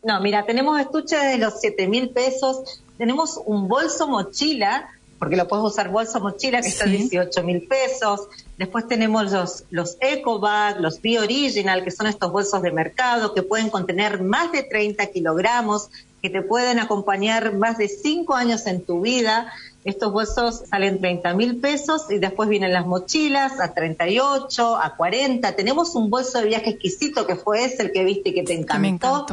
No, 0.03 0.19
mira, 0.21 0.45
tenemos 0.45 0.79
estuches 0.79 1.21
de 1.21 1.37
los 1.37 1.59
7 1.59 1.87
mil 1.87 2.09
pesos, 2.09 2.81
tenemos 2.97 3.39
un 3.45 3.67
bolso 3.67 4.07
mochila 4.07 4.89
porque 5.19 5.35
lo 5.37 5.47
puedes 5.47 5.65
usar 5.65 5.89
bolsa 5.89 6.19
mochila 6.19 6.61
que 6.61 6.67
está 6.67 6.85
18 6.85 7.43
mil 7.43 7.67
pesos. 7.67 8.27
Después 8.57 8.87
tenemos 8.87 9.31
los, 9.31 9.63
los 9.69 9.97
EcoBag, 10.01 10.81
los 10.81 11.01
Be 11.01 11.19
Original, 11.19 11.83
que 11.83 11.91
son 11.91 12.07
estos 12.07 12.31
bolsos 12.31 12.61
de 12.61 12.71
mercado 12.71 13.33
que 13.33 13.41
pueden 13.41 13.69
contener 13.69 14.21
más 14.21 14.51
de 14.51 14.63
30 14.63 15.05
kilogramos, 15.07 15.89
que 16.21 16.29
te 16.29 16.41
pueden 16.41 16.79
acompañar 16.79 17.53
más 17.53 17.77
de 17.77 17.87
5 17.87 18.33
años 18.33 18.67
en 18.67 18.83
tu 18.83 19.01
vida. 19.01 19.51
Estos 19.85 20.11
bolsos 20.11 20.63
salen 20.69 20.99
30 20.99 21.33
mil 21.35 21.57
pesos 21.59 22.09
y 22.09 22.17
después 22.17 22.49
vienen 22.49 22.73
las 22.73 22.85
mochilas 22.85 23.59
a 23.59 23.73
38, 23.73 24.75
a 24.75 24.95
40. 24.95 25.55
Tenemos 25.55 25.95
un 25.95 26.09
bolso 26.09 26.39
de 26.39 26.47
viaje 26.47 26.71
exquisito 26.71 27.27
que 27.27 27.35
fue 27.35 27.63
ese 27.63 27.83
el 27.83 27.91
que 27.91 28.03
viste 28.03 28.29
y 28.29 28.33
que 28.33 28.43
te 28.43 28.53
encantó. 28.53 29.27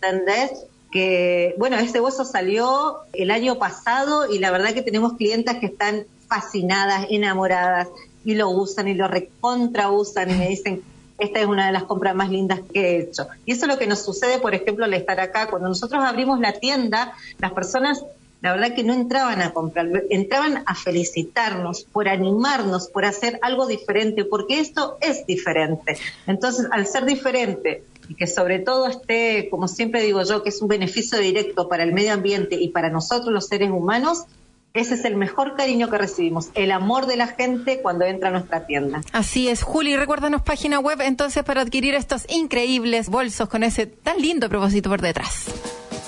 ¿Entendés? 0.00 0.67
Que, 0.90 1.54
bueno, 1.58 1.76
ese 1.76 2.00
bolso 2.00 2.24
salió 2.24 2.98
el 3.12 3.30
año 3.30 3.58
pasado 3.58 4.32
y 4.32 4.38
la 4.38 4.50
verdad 4.50 4.72
que 4.72 4.82
tenemos 4.82 5.14
clientas 5.14 5.56
que 5.56 5.66
están 5.66 6.04
fascinadas, 6.28 7.06
enamoradas 7.10 7.88
y 8.24 8.34
lo 8.34 8.50
usan 8.50 8.88
y 8.88 8.94
lo 8.94 9.08
recontra 9.08 9.90
usan 9.90 10.30
y 10.30 10.34
me 10.34 10.48
dicen, 10.48 10.82
esta 11.18 11.40
es 11.40 11.46
una 11.46 11.66
de 11.66 11.72
las 11.72 11.84
compras 11.84 12.14
más 12.14 12.30
lindas 12.30 12.60
que 12.72 12.80
he 12.80 13.00
hecho. 13.00 13.26
Y 13.44 13.52
eso 13.52 13.66
es 13.66 13.72
lo 13.72 13.78
que 13.78 13.86
nos 13.86 14.04
sucede, 14.04 14.38
por 14.38 14.54
ejemplo, 14.54 14.84
al 14.84 14.94
estar 14.94 15.18
acá. 15.18 15.48
Cuando 15.48 15.68
nosotros 15.68 16.02
abrimos 16.04 16.38
la 16.38 16.52
tienda, 16.52 17.12
las 17.38 17.52
personas, 17.52 18.04
la 18.40 18.52
verdad 18.52 18.74
que 18.74 18.84
no 18.84 18.94
entraban 18.94 19.42
a 19.42 19.52
comprar, 19.52 19.88
entraban 20.10 20.62
a 20.66 20.74
felicitarnos, 20.74 21.84
por 21.84 22.08
animarnos, 22.08 22.88
por 22.88 23.04
hacer 23.04 23.38
algo 23.42 23.66
diferente, 23.66 24.24
porque 24.24 24.60
esto 24.60 24.96
es 25.00 25.26
diferente. 25.26 25.98
Entonces, 26.26 26.66
al 26.70 26.86
ser 26.86 27.04
diferente, 27.04 27.82
y 28.08 28.14
que 28.14 28.26
sobre 28.26 28.60
todo 28.60 28.86
esté, 28.86 29.48
como 29.50 29.68
siempre 29.68 30.02
digo 30.02 30.22
yo, 30.22 30.42
que 30.42 30.48
es 30.50 30.62
un 30.62 30.68
beneficio 30.68 31.18
directo 31.18 31.68
para 31.68 31.82
el 31.82 31.92
medio 31.92 32.14
ambiente 32.14 32.56
y 32.56 32.68
para 32.68 32.90
nosotros 32.90 33.32
los 33.32 33.48
seres 33.48 33.70
humanos, 33.70 34.24
ese 34.72 34.94
es 34.94 35.04
el 35.04 35.16
mejor 35.16 35.56
cariño 35.56 35.90
que 35.90 35.98
recibimos, 35.98 36.50
el 36.54 36.70
amor 36.70 37.06
de 37.06 37.16
la 37.16 37.26
gente 37.26 37.80
cuando 37.82 38.04
entra 38.04 38.28
a 38.28 38.32
nuestra 38.32 38.66
tienda. 38.66 39.00
Así 39.12 39.48
es, 39.48 39.62
Juli, 39.62 39.96
recuérdanos 39.96 40.42
página 40.42 40.78
web 40.78 41.00
entonces 41.00 41.42
para 41.42 41.62
adquirir 41.62 41.94
estos 41.94 42.24
increíbles 42.28 43.08
bolsos 43.08 43.48
con 43.48 43.62
ese 43.62 43.86
tan 43.86 44.20
lindo 44.20 44.48
propósito 44.48 44.88
por 44.88 45.00
detrás. 45.00 45.46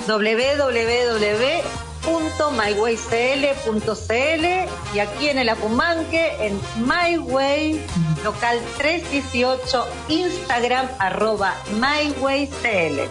www 0.06 1.89
www.mywaycl.cl 2.04 4.94
y 4.94 4.98
aquí 4.98 5.28
en 5.28 5.38
el 5.38 5.48
Apumanque 5.48 6.36
en 6.40 6.60
MyWay 6.86 7.80
local 8.24 8.60
318 8.78 9.86
Instagram 10.08 10.88
arroba 10.98 11.54
MyWayCL. 11.74 13.08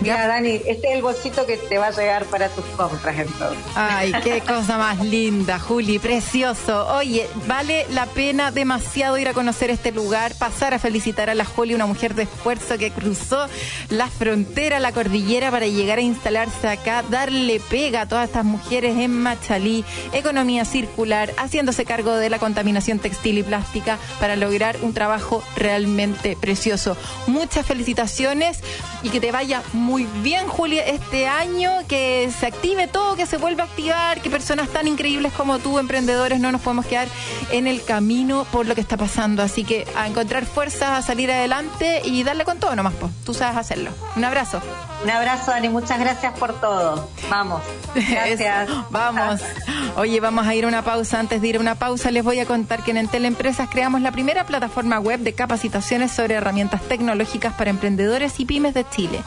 Mira, 0.00 0.28
Dani, 0.28 0.60
este 0.66 0.88
es 0.88 0.94
el 0.94 1.02
bolsito 1.02 1.44
que 1.44 1.56
te 1.56 1.76
va 1.76 1.88
a 1.88 1.90
llegar 1.90 2.24
para 2.26 2.48
tus 2.48 2.64
compras 2.66 3.18
entonces. 3.18 3.58
Ay, 3.74 4.12
qué 4.22 4.40
cosa 4.46 4.78
más 4.78 5.04
linda, 5.04 5.58
Juli, 5.58 5.98
precioso. 5.98 6.86
Oye, 6.96 7.28
vale 7.46 7.86
la 7.90 8.06
pena 8.06 8.52
demasiado 8.52 9.18
ir 9.18 9.28
a 9.28 9.34
conocer 9.34 9.70
este 9.70 9.90
lugar, 9.90 10.34
pasar 10.34 10.72
a 10.72 10.78
felicitar 10.78 11.30
a 11.30 11.34
la 11.34 11.44
Juli, 11.44 11.74
una 11.74 11.86
mujer 11.86 12.14
de 12.14 12.24
esfuerzo 12.24 12.78
que 12.78 12.92
cruzó 12.92 13.48
la 13.90 14.08
frontera, 14.08 14.78
la 14.78 14.92
cordillera 14.92 15.50
para 15.50 15.66
llegar 15.66 15.98
a 15.98 16.02
instalarse 16.02 16.68
acá, 16.68 17.02
darle 17.10 17.60
pega 17.60 18.02
a 18.02 18.08
todas 18.08 18.28
estas 18.28 18.44
mujeres 18.44 18.96
en 18.96 19.20
Machalí, 19.20 19.84
economía 20.12 20.64
circular, 20.64 21.32
haciéndose 21.38 21.84
cargo 21.84 22.14
de 22.14 22.30
la 22.30 22.38
contaminación 22.38 23.00
textil 23.00 23.38
y 23.38 23.42
plástica 23.42 23.98
para 24.20 24.36
lograr 24.36 24.76
un 24.82 24.94
trabajo 24.94 25.42
realmente 25.56 26.36
precioso. 26.40 26.96
Muchas 27.26 27.66
felicitaciones 27.66 28.60
y 29.02 29.10
que 29.10 29.20
te 29.20 29.32
vaya 29.32 29.62
muy 29.72 29.87
muy 29.88 30.06
bien, 30.22 30.48
Julia, 30.48 30.84
este 30.84 31.26
año, 31.26 31.70
que 31.88 32.30
se 32.38 32.44
active 32.44 32.88
todo, 32.88 33.16
que 33.16 33.24
se 33.24 33.38
vuelva 33.38 33.62
a 33.64 33.66
activar, 33.68 34.20
que 34.20 34.28
personas 34.28 34.68
tan 34.68 34.86
increíbles 34.86 35.32
como 35.32 35.58
tú, 35.60 35.78
emprendedores, 35.78 36.40
no 36.40 36.52
nos 36.52 36.60
podemos 36.60 36.84
quedar 36.84 37.08
en 37.52 37.66
el 37.66 37.82
camino 37.82 38.46
por 38.52 38.66
lo 38.66 38.74
que 38.74 38.82
está 38.82 38.98
pasando. 38.98 39.42
Así 39.42 39.64
que 39.64 39.88
a 39.96 40.06
encontrar 40.06 40.44
fuerzas, 40.44 40.90
a 40.90 41.00
salir 41.00 41.30
adelante 41.30 42.02
y 42.04 42.22
darle 42.22 42.44
con 42.44 42.58
todo 42.58 42.76
nomás, 42.76 42.92
pues. 43.00 43.10
Tú 43.24 43.32
sabes 43.32 43.56
hacerlo. 43.56 43.90
Un 44.14 44.26
abrazo. 44.26 44.60
Un 45.02 45.10
abrazo, 45.10 45.52
Dani. 45.52 45.70
Muchas 45.70 45.98
gracias 45.98 46.38
por 46.38 46.60
todo. 46.60 47.08
Vamos. 47.30 47.62
Gracias. 47.94 48.68
vamos. 48.90 49.40
Oye, 49.96 50.20
vamos 50.20 50.46
a 50.46 50.54
ir 50.54 50.64
a 50.64 50.68
una 50.68 50.82
pausa. 50.82 51.20
Antes 51.20 51.40
de 51.40 51.48
ir 51.48 51.56
a 51.56 51.60
una 51.60 51.76
pausa, 51.76 52.10
les 52.10 52.24
voy 52.24 52.40
a 52.40 52.46
contar 52.46 52.82
que 52.82 52.90
en 52.90 52.98
Entel 52.98 53.24
Empresas 53.24 53.68
creamos 53.70 54.00
la 54.00 54.12
primera 54.12 54.44
plataforma 54.44 54.98
web 54.98 55.20
de 55.20 55.34
capacitaciones 55.34 56.10
sobre 56.10 56.34
herramientas 56.34 56.82
tecnológicas 56.82 57.54
para 57.54 57.70
emprendedores 57.70 58.40
y 58.40 58.44
pymes 58.44 58.74
de 58.74 58.88
Chile. 58.90 59.22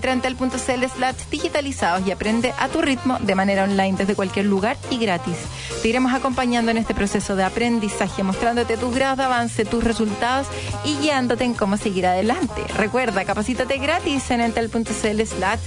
Entra 0.00 0.14
en 0.14 0.22
entel.cl 0.24 0.86
slash 0.96 1.16
digitalizados 1.30 2.06
y 2.06 2.10
aprende 2.10 2.54
a 2.58 2.68
tu 2.68 2.80
ritmo 2.80 3.18
de 3.20 3.34
manera 3.34 3.64
online 3.64 3.98
desde 3.98 4.14
cualquier 4.14 4.46
lugar 4.46 4.78
y 4.88 4.96
gratis. 4.96 5.36
Te 5.82 5.88
iremos 5.88 6.14
acompañando 6.14 6.70
en 6.70 6.78
este 6.78 6.94
proceso 6.94 7.36
de 7.36 7.44
aprendizaje, 7.44 8.22
mostrándote 8.22 8.78
tus 8.78 8.94
grados 8.94 9.18
de 9.18 9.24
avance, 9.24 9.66
tus 9.66 9.84
resultados 9.84 10.46
y 10.86 10.96
guiándote 10.96 11.44
en 11.44 11.52
cómo 11.52 11.76
seguir 11.76 12.06
adelante. 12.06 12.62
Recuerda, 12.78 13.26
capacítate 13.26 13.76
gratis 13.76 14.30
en 14.30 14.40
entel.cl 14.40 15.26
slash 15.26 15.60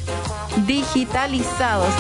digitalizados 0.66 1.94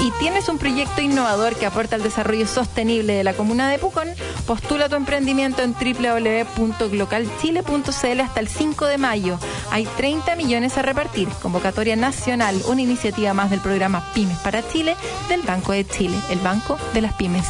y 0.00 0.10
tienes 0.12 0.48
un 0.48 0.56
proyecto 0.58 1.02
innovador 1.02 1.56
que 1.56 1.66
aporta 1.66 1.96
al 1.96 2.02
desarrollo 2.02 2.46
sostenible 2.46 3.12
de 3.14 3.24
la 3.24 3.34
comuna 3.34 3.68
de 3.68 3.78
Pucón, 3.78 4.08
postula 4.46 4.88
tu 4.88 4.94
emprendimiento 4.96 5.62
en 5.62 5.74
www.glocalchile.cl 5.74 8.20
hasta 8.20 8.40
el 8.40 8.48
5 8.48 8.86
de 8.86 8.98
mayo. 8.98 9.38
Hay 9.70 9.86
30 9.96 10.34
millones 10.36 10.47
a 10.48 10.82
repartir. 10.82 11.28
Convocatoria 11.42 11.94
nacional, 11.94 12.58
una 12.68 12.80
iniciativa 12.80 13.34
más 13.34 13.50
del 13.50 13.60
programa 13.60 14.02
Pymes 14.14 14.38
para 14.38 14.66
Chile 14.66 14.96
del 15.28 15.42
Banco 15.42 15.72
de 15.72 15.86
Chile, 15.86 16.16
el 16.30 16.38
Banco 16.38 16.78
de 16.94 17.02
las 17.02 17.12
Pymes. 17.14 17.44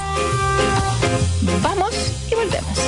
Vamos 1.62 1.94
y 2.28 2.34
volvemos. 2.34 2.78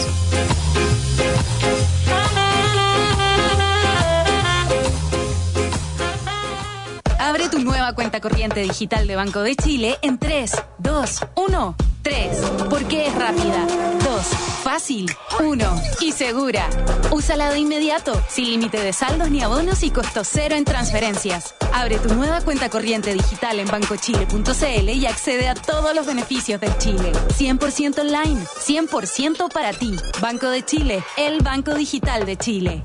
Abre 7.21 7.49
tu 7.49 7.61
nueva 7.61 7.95
cuenta 7.95 8.21
corriente 8.21 8.61
digital 8.63 9.07
de 9.07 9.15
Banco 9.15 9.43
de 9.43 9.55
Chile 9.55 9.97
en 10.03 10.19
3, 10.19 10.57
2, 10.79 11.21
1. 11.37 11.90
3. 12.03 12.39
Porque 12.69 13.07
es 13.07 13.15
rápida. 13.15 13.67
2. 14.05 14.27
Fácil. 14.63 15.11
1. 15.41 15.83
Y 16.01 16.13
segura. 16.13 16.69
Úsala 17.11 17.51
de 17.51 17.59
inmediato, 17.59 18.21
sin 18.29 18.51
límite 18.51 18.81
de 18.81 18.93
saldos 18.93 19.31
ni 19.31 19.43
abonos 19.43 19.83
y 19.83 19.91
costo 19.91 20.23
cero 20.25 20.55
en 20.55 20.65
transferencias. 20.65 21.55
Abre 21.73 21.99
tu 21.99 22.15
nueva 22.15 22.41
cuenta 22.41 22.69
corriente 22.69 23.13
digital 23.13 23.59
en 23.59 23.69
bancochile.cl 23.69 24.89
y 24.91 25.07
accede 25.07 25.49
a 25.49 25.55
todos 25.55 25.95
los 25.95 26.07
beneficios 26.07 26.61
del 26.61 26.77
Chile. 26.79 27.13
100% 27.13 28.01
online, 28.01 28.41
100% 28.45 29.53
para 29.53 29.73
ti. 29.73 29.97
Banco 30.21 30.49
de 30.49 30.65
Chile, 30.65 31.03
el 31.17 31.43
Banco 31.43 31.75
Digital 31.75 32.27
de 32.27 32.37
Chile. 32.37 32.85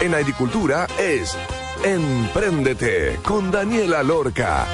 En 0.00 0.14
agricultura 0.14 0.86
es 0.98 1.36
Empréndete 1.84 3.18
con 3.24 3.50
Daniela 3.50 4.02
Lorca. 4.02 4.66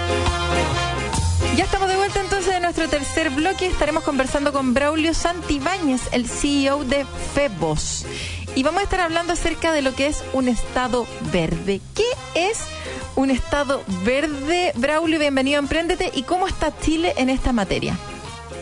Ya 1.57 1.65
estamos 1.65 1.89
de 1.89 1.97
vuelta 1.97 2.21
entonces 2.21 2.53
de 2.53 2.61
nuestro 2.61 2.89
tercer 2.89 3.31
bloque. 3.31 3.67
Estaremos 3.67 4.05
conversando 4.05 4.53
con 4.53 4.75
Braulio 4.75 5.15
Santibáñez, 5.15 6.03
el 6.13 6.29
CEO 6.29 6.85
de 6.85 7.07
Febos. 7.35 8.07
Y 8.55 8.63
vamos 8.63 8.81
a 8.81 8.85
estar 8.85 9.01
hablando 9.01 9.33
acerca 9.33 9.73
de 9.73 9.83
lo 9.83 9.95
que 9.95 10.07
es 10.07 10.23
un 10.33 10.49
estado 10.49 11.07
verde. 11.33 11.81
¿Qué 11.95 12.05
es 12.35 12.61
un 13.17 13.31
estado 13.31 13.83
verde? 14.05 14.73
Braulio, 14.77 15.19
bienvenido 15.19 15.59
a 15.59 15.63
Emprendete. 15.63 16.11
¿Y 16.15 16.23
cómo 16.23 16.47
está 16.47 16.73
Chile 16.79 17.15
en 17.17 17.29
esta 17.31 17.53
materia? 17.53 17.99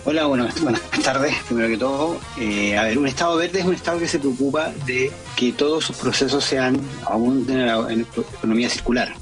Hola, 0.09 0.27
bueno, 0.27 0.47
buenas 0.63 0.81
tardes, 1.03 1.35
primero 1.49 1.69
que 1.69 1.79
todo. 1.79 2.21
Eh, 2.39 2.79
a 2.79 2.85
ver, 2.85 2.97
un 2.97 3.09
Estado 3.09 3.37
verde 3.39 3.59
es 3.59 3.65
un 3.65 3.75
Estado 3.75 3.99
que 3.99 4.07
se 4.07 4.21
preocupa 4.21 4.73
de 4.87 5.11
que 5.35 5.51
todos 5.51 5.85
sus 5.85 5.97
procesos 5.97 6.45
sean 6.45 6.81
aún 7.07 7.45
en 7.51 8.07
economía 8.37 8.71
circular. 8.71 9.13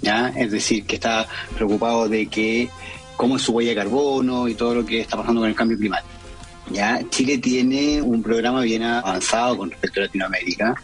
¿ya? 0.00 0.28
Es 0.36 0.52
decir, 0.52 0.84
que 0.84 0.94
está 0.94 1.26
preocupado 1.56 2.08
de 2.08 2.28
que 2.28 2.70
cómo 3.16 3.34
es 3.34 3.42
su 3.42 3.50
huella 3.50 3.70
de 3.70 3.76
carbono 3.78 4.46
y 4.46 4.54
todo 4.54 4.76
lo 4.76 4.86
que 4.86 5.00
está 5.00 5.16
pasando 5.16 5.40
con 5.40 5.50
el 5.50 5.56
cambio 5.56 5.76
climático. 5.76 6.14
¿ya? 6.70 7.02
Chile 7.10 7.38
tiene 7.38 8.00
un 8.00 8.22
programa 8.22 8.60
bien 8.60 8.84
avanzado 8.84 9.58
con 9.58 9.72
respecto 9.72 9.98
a 9.98 10.04
Latinoamérica, 10.04 10.80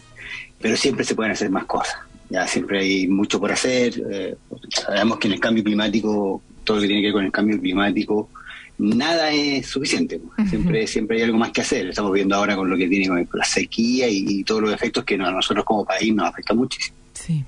pero 0.59 0.75
siempre 0.75 1.05
se 1.05 1.15
pueden 1.15 1.31
hacer 1.31 1.49
más 1.49 1.63
cosas. 1.63 1.95
Ya 2.29 2.45
siempre 2.45 2.81
hay 2.81 3.07
mucho 3.07 3.39
por 3.39 3.53
hacer. 3.53 4.03
Eh, 4.11 4.35
sabemos 4.69 5.17
que 5.17 5.29
en 5.29 5.35
el 5.35 5.39
cambio 5.39 5.63
climático, 5.63 6.41
todo 6.65 6.75
lo 6.75 6.81
que 6.81 6.87
tiene 6.87 7.01
que 7.03 7.07
ver 7.07 7.13
con 7.13 7.25
el 7.25 7.31
cambio 7.31 7.57
climático, 7.57 8.29
nada 8.77 9.31
es 9.31 9.67
suficiente. 9.67 10.19
Siempre, 10.49 10.87
siempre 10.87 11.17
hay 11.17 11.23
algo 11.23 11.37
más 11.37 11.51
que 11.51 11.61
hacer. 11.61 11.87
Estamos 11.87 12.11
viendo 12.11 12.35
ahora 12.35 12.55
con 12.55 12.69
lo 12.69 12.77
que 12.77 12.87
tiene 12.87 13.07
con 13.07 13.27
la 13.33 13.45
sequía 13.45 14.07
y, 14.09 14.43
todos 14.43 14.61
los 14.61 14.73
efectos 14.73 15.03
que 15.03 15.15
a 15.15 15.31
nosotros 15.31 15.65
como 15.65 15.85
país 15.85 16.13
nos 16.13 16.29
afecta 16.29 16.53
muchísimo. 16.53 16.97
Sí. 17.13 17.43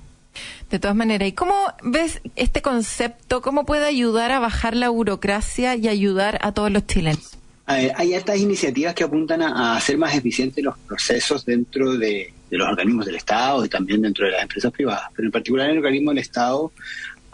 De 0.69 0.80
todas 0.80 0.95
maneras, 0.95 1.30
¿y 1.30 1.32
cómo 1.32 1.55
ves 1.84 2.21
este 2.36 2.61
concepto? 2.61 3.41
¿Cómo 3.41 3.65
puede 3.65 3.86
ayudar 3.86 4.32
a 4.32 4.39
bajar 4.39 4.75
la 4.75 4.89
burocracia 4.89 5.75
y 5.75 5.88
ayudar 5.88 6.39
a 6.41 6.51
todos 6.51 6.71
los 6.71 6.86
chilenos? 6.86 7.38
hay 7.69 8.13
estas 8.13 8.39
iniciativas 8.39 8.93
que 8.93 9.03
apuntan 9.03 9.41
a, 9.41 9.75
hacer 9.75 9.97
más 9.97 10.15
eficientes 10.15 10.63
los 10.63 10.78
procesos 10.78 11.45
dentro 11.45 11.97
de, 11.97 12.32
de, 12.49 12.57
los 12.57 12.65
organismos 12.65 13.05
del 13.05 13.15
Estado 13.15 13.65
y 13.65 13.67
también 13.67 14.01
dentro 14.01 14.25
de 14.25 14.32
las 14.32 14.43
empresas 14.43 14.71
privadas. 14.71 15.09
Pero 15.13 15.28
en 15.28 15.32
particular 15.34 15.65
en 15.65 15.73
el 15.73 15.80
organismo 15.80 16.11
del 16.11 16.19
Estado 16.19 16.71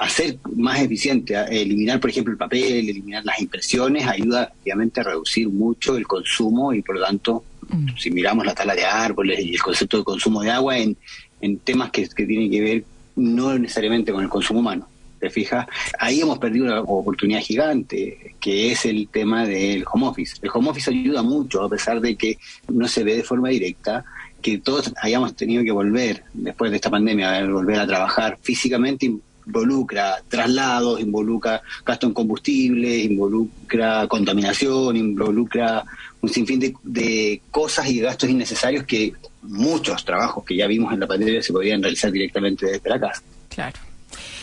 hacer 0.04 0.38
más 0.56 0.82
eficiente, 0.82 1.36
eliminar, 1.49 1.99
por 1.99 2.10
ejemplo, 2.10 2.34
el 2.34 2.38
papel, 2.38 2.89
eliminar 2.89 3.24
las 3.24 3.39
impresiones, 3.39 4.06
ayuda 4.06 4.51
obviamente 4.62 5.01
a 5.01 5.04
reducir 5.04 5.49
mucho 5.49 5.95
el 5.97 6.06
consumo 6.06 6.74
y 6.74 6.82
por 6.82 6.95
lo 6.95 7.06
tanto, 7.06 7.43
mm. 7.70 7.88
si 7.97 8.12
miramos 8.12 8.45
la 8.45 8.54
tala 8.54 8.76
de 8.76 8.86
árboles 8.86 9.39
y 9.39 9.54
el 9.54 9.62
concepto 9.62 9.97
de 9.97 10.04
consumo 10.04 10.41
de 10.41 10.51
agua 10.51 10.78
en, 10.78 10.97
en 11.41 11.58
temas 11.60 11.91
que, 11.91 12.08
que 12.10 12.26
tienen 12.26 12.51
que 12.51 12.62
ver 12.62 12.84
no 13.16 13.58
necesariamente 13.58 14.12
con 14.12 14.24
el 14.24 14.30
consumo 14.30 14.60
humano. 14.60 14.88
¿Te 15.20 15.30
fijas? 15.30 15.68
Ahí 15.99 16.20
hemos 16.20 16.38
perdido 16.38 16.66
una 16.66 16.82
oportunidad 16.82 17.39
gigante, 17.39 18.36
que 18.41 18.74
es 18.74 18.86
el 18.86 19.08
tema 19.08 19.45
del 19.45 19.86
home 19.89 20.08
office. 20.08 20.36
El 20.41 20.49
home 20.54 20.70
office 20.70 20.89
ayuda 20.89 21.24
mucho, 21.24 21.64
a 21.64 21.70
pesar 21.70 22.01
de 22.01 22.18
que 22.18 22.38
no 22.68 22.89
se 22.89 23.06
ve 23.06 23.16
de 23.16 23.24
forma 23.24 23.47
directa, 23.47 24.04
que 24.41 24.58
todos 24.58 24.93
hayamos 25.01 25.34
tenido 25.34 25.64
que 25.64 25.72
volver, 25.72 26.24
después 26.34 26.72
de 26.72 26.76
esta 26.76 26.89
pandemia, 26.89 27.38
a 27.38 27.47
volver 27.47 27.80
a 27.80 27.88
trabajar 27.88 28.38
físicamente 28.41 29.14
involucra 29.45 30.21
traslados, 30.27 30.99
involucra 30.99 31.61
gasto 31.85 32.07
en 32.07 32.13
combustible, 32.13 32.97
involucra 32.97 34.07
contaminación, 34.07 34.95
involucra 34.95 35.83
un 36.21 36.29
sinfín 36.29 36.59
de, 36.83 37.41
cosas 37.51 37.89
y 37.89 37.99
gastos 37.99 38.29
innecesarios 38.29 38.85
que 38.85 39.13
muchos 39.41 40.05
trabajos 40.05 40.45
que 40.45 40.55
ya 40.55 40.67
vimos 40.67 40.93
en 40.93 41.01
la 41.01 41.07
pandemia 41.07 41.43
se 41.43 41.51
podían 41.51 41.81
realizar 41.81 42.11
directamente 42.11 42.65
desde 42.65 42.89
la 42.89 42.99
casa. 42.99 43.21
Claro. 43.49 43.79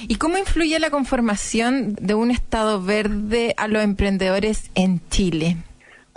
¿Y 0.09 0.17
cómo 0.17 0.39
influye 0.39 0.79
la 0.79 0.91
conformación 0.91 1.95
de 2.01 2.15
un 2.15 2.31
Estado 2.31 2.83
verde 2.83 3.55
a 3.57 3.69
los 3.69 3.83
emprendedores 3.83 4.71
en 4.75 5.01
Chile? 5.11 5.57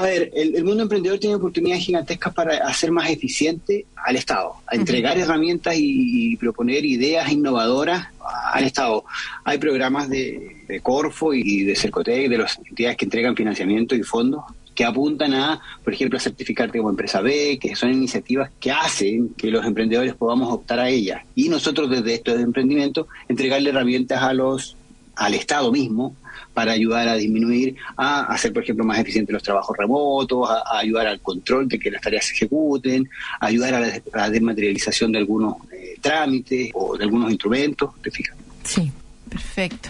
A 0.04 0.08
ver, 0.08 0.32
el, 0.36 0.66
mundo 0.66 0.84
emprendedor 0.84 1.18
tiene 1.18 1.38
oportunidades 1.38 1.86
gigantescas 1.86 2.34
para 2.34 2.68
hacer 2.68 2.92
más 2.92 3.10
eficiente 3.10 3.86
al 3.96 4.18
Estado, 4.18 4.56
a 4.68 4.76
entregar 4.76 5.18
herramientas 5.18 5.76
y, 5.78 6.36
proponer 6.36 6.84
ideas 6.84 7.32
innovadoras 7.32 8.08
al 8.52 8.66
Estado. 8.66 9.06
Hay 9.46 9.60
programas 9.60 10.10
de, 10.10 10.82
Corfo 10.84 11.34
y 11.34 11.64
de 11.64 11.78
Cercotec, 11.78 12.30
de 12.30 12.38
las 12.38 12.58
entidades 12.58 12.98
que 12.98 13.06
entregan 13.06 13.34
financiamiento 13.34 13.96
y 13.96 14.04
fondos, 14.04 14.44
que 14.76 14.84
apuntan 14.84 15.34
a, 15.36 15.62
por 15.82 15.94
ejemplo, 15.94 16.18
a 16.18 16.22
certificarte 16.22 16.80
como 16.80 16.90
empresa 16.90 17.22
B, 17.22 17.58
que 17.58 17.74
son 17.74 17.94
iniciativas 17.94 18.52
que 18.60 18.72
hacen 18.72 19.30
que 19.38 19.52
los 19.52 19.66
emprendedores 19.66 20.16
podamos 20.16 20.52
optar 20.52 20.80
a 20.80 20.90
ellas. 20.90 21.22
Y 21.34 21.48
nosotros 21.48 21.90
desde 21.90 22.16
estos 22.16 22.42
emprendimientos 22.42 23.08
entregarle 23.30 23.70
herramientas 23.70 24.22
a 24.22 24.34
los 24.34 24.76
al 25.16 25.34
Estado 25.34 25.72
mismo 25.72 26.18
para 26.54 26.74
ayudar 26.74 27.08
a 27.08 27.16
disminuir, 27.16 27.76
a 27.98 28.26
hacer, 28.34 28.54
por 28.54 28.64
ejemplo, 28.64 28.86
más 28.86 29.00
eficientes 29.00 29.34
los 29.34 29.44
trabajos 29.44 29.76
remotos, 29.78 30.50
a, 30.50 30.80
ayudar 30.80 31.08
al 31.08 31.20
control 31.20 31.68
de 31.68 31.80
que 31.80 31.92
las 31.92 32.02
tareas 32.02 32.26
se 32.26 32.34
ejecuten, 32.34 33.10
a 33.40 33.48
ayudar 33.48 33.74
a 33.74 33.80
la, 33.80 34.30
desmaterialización 34.30 35.12
de 35.12 35.20
algunos 35.20 35.56
eh, 35.72 35.96
trámites 36.02 36.72
o 36.74 36.98
de 36.98 37.04
algunos 37.04 37.32
instrumentos, 37.32 37.92
¿te 38.02 38.12
fijas? 38.12 38.36
Sí, 38.64 38.92
perfecto. 39.30 39.90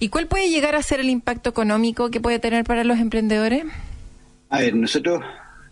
¿Y 0.00 0.08
cuál 0.08 0.26
puede 0.26 0.48
llegar 0.48 0.74
a 0.74 0.82
ser 0.82 1.00
el 1.00 1.10
impacto 1.10 1.50
económico 1.50 2.10
que 2.10 2.20
puede 2.20 2.38
tener 2.38 2.64
para 2.64 2.84
los 2.84 2.98
emprendedores? 2.98 3.64
A 4.48 4.60
ver, 4.60 4.74
nosotros 4.74 5.22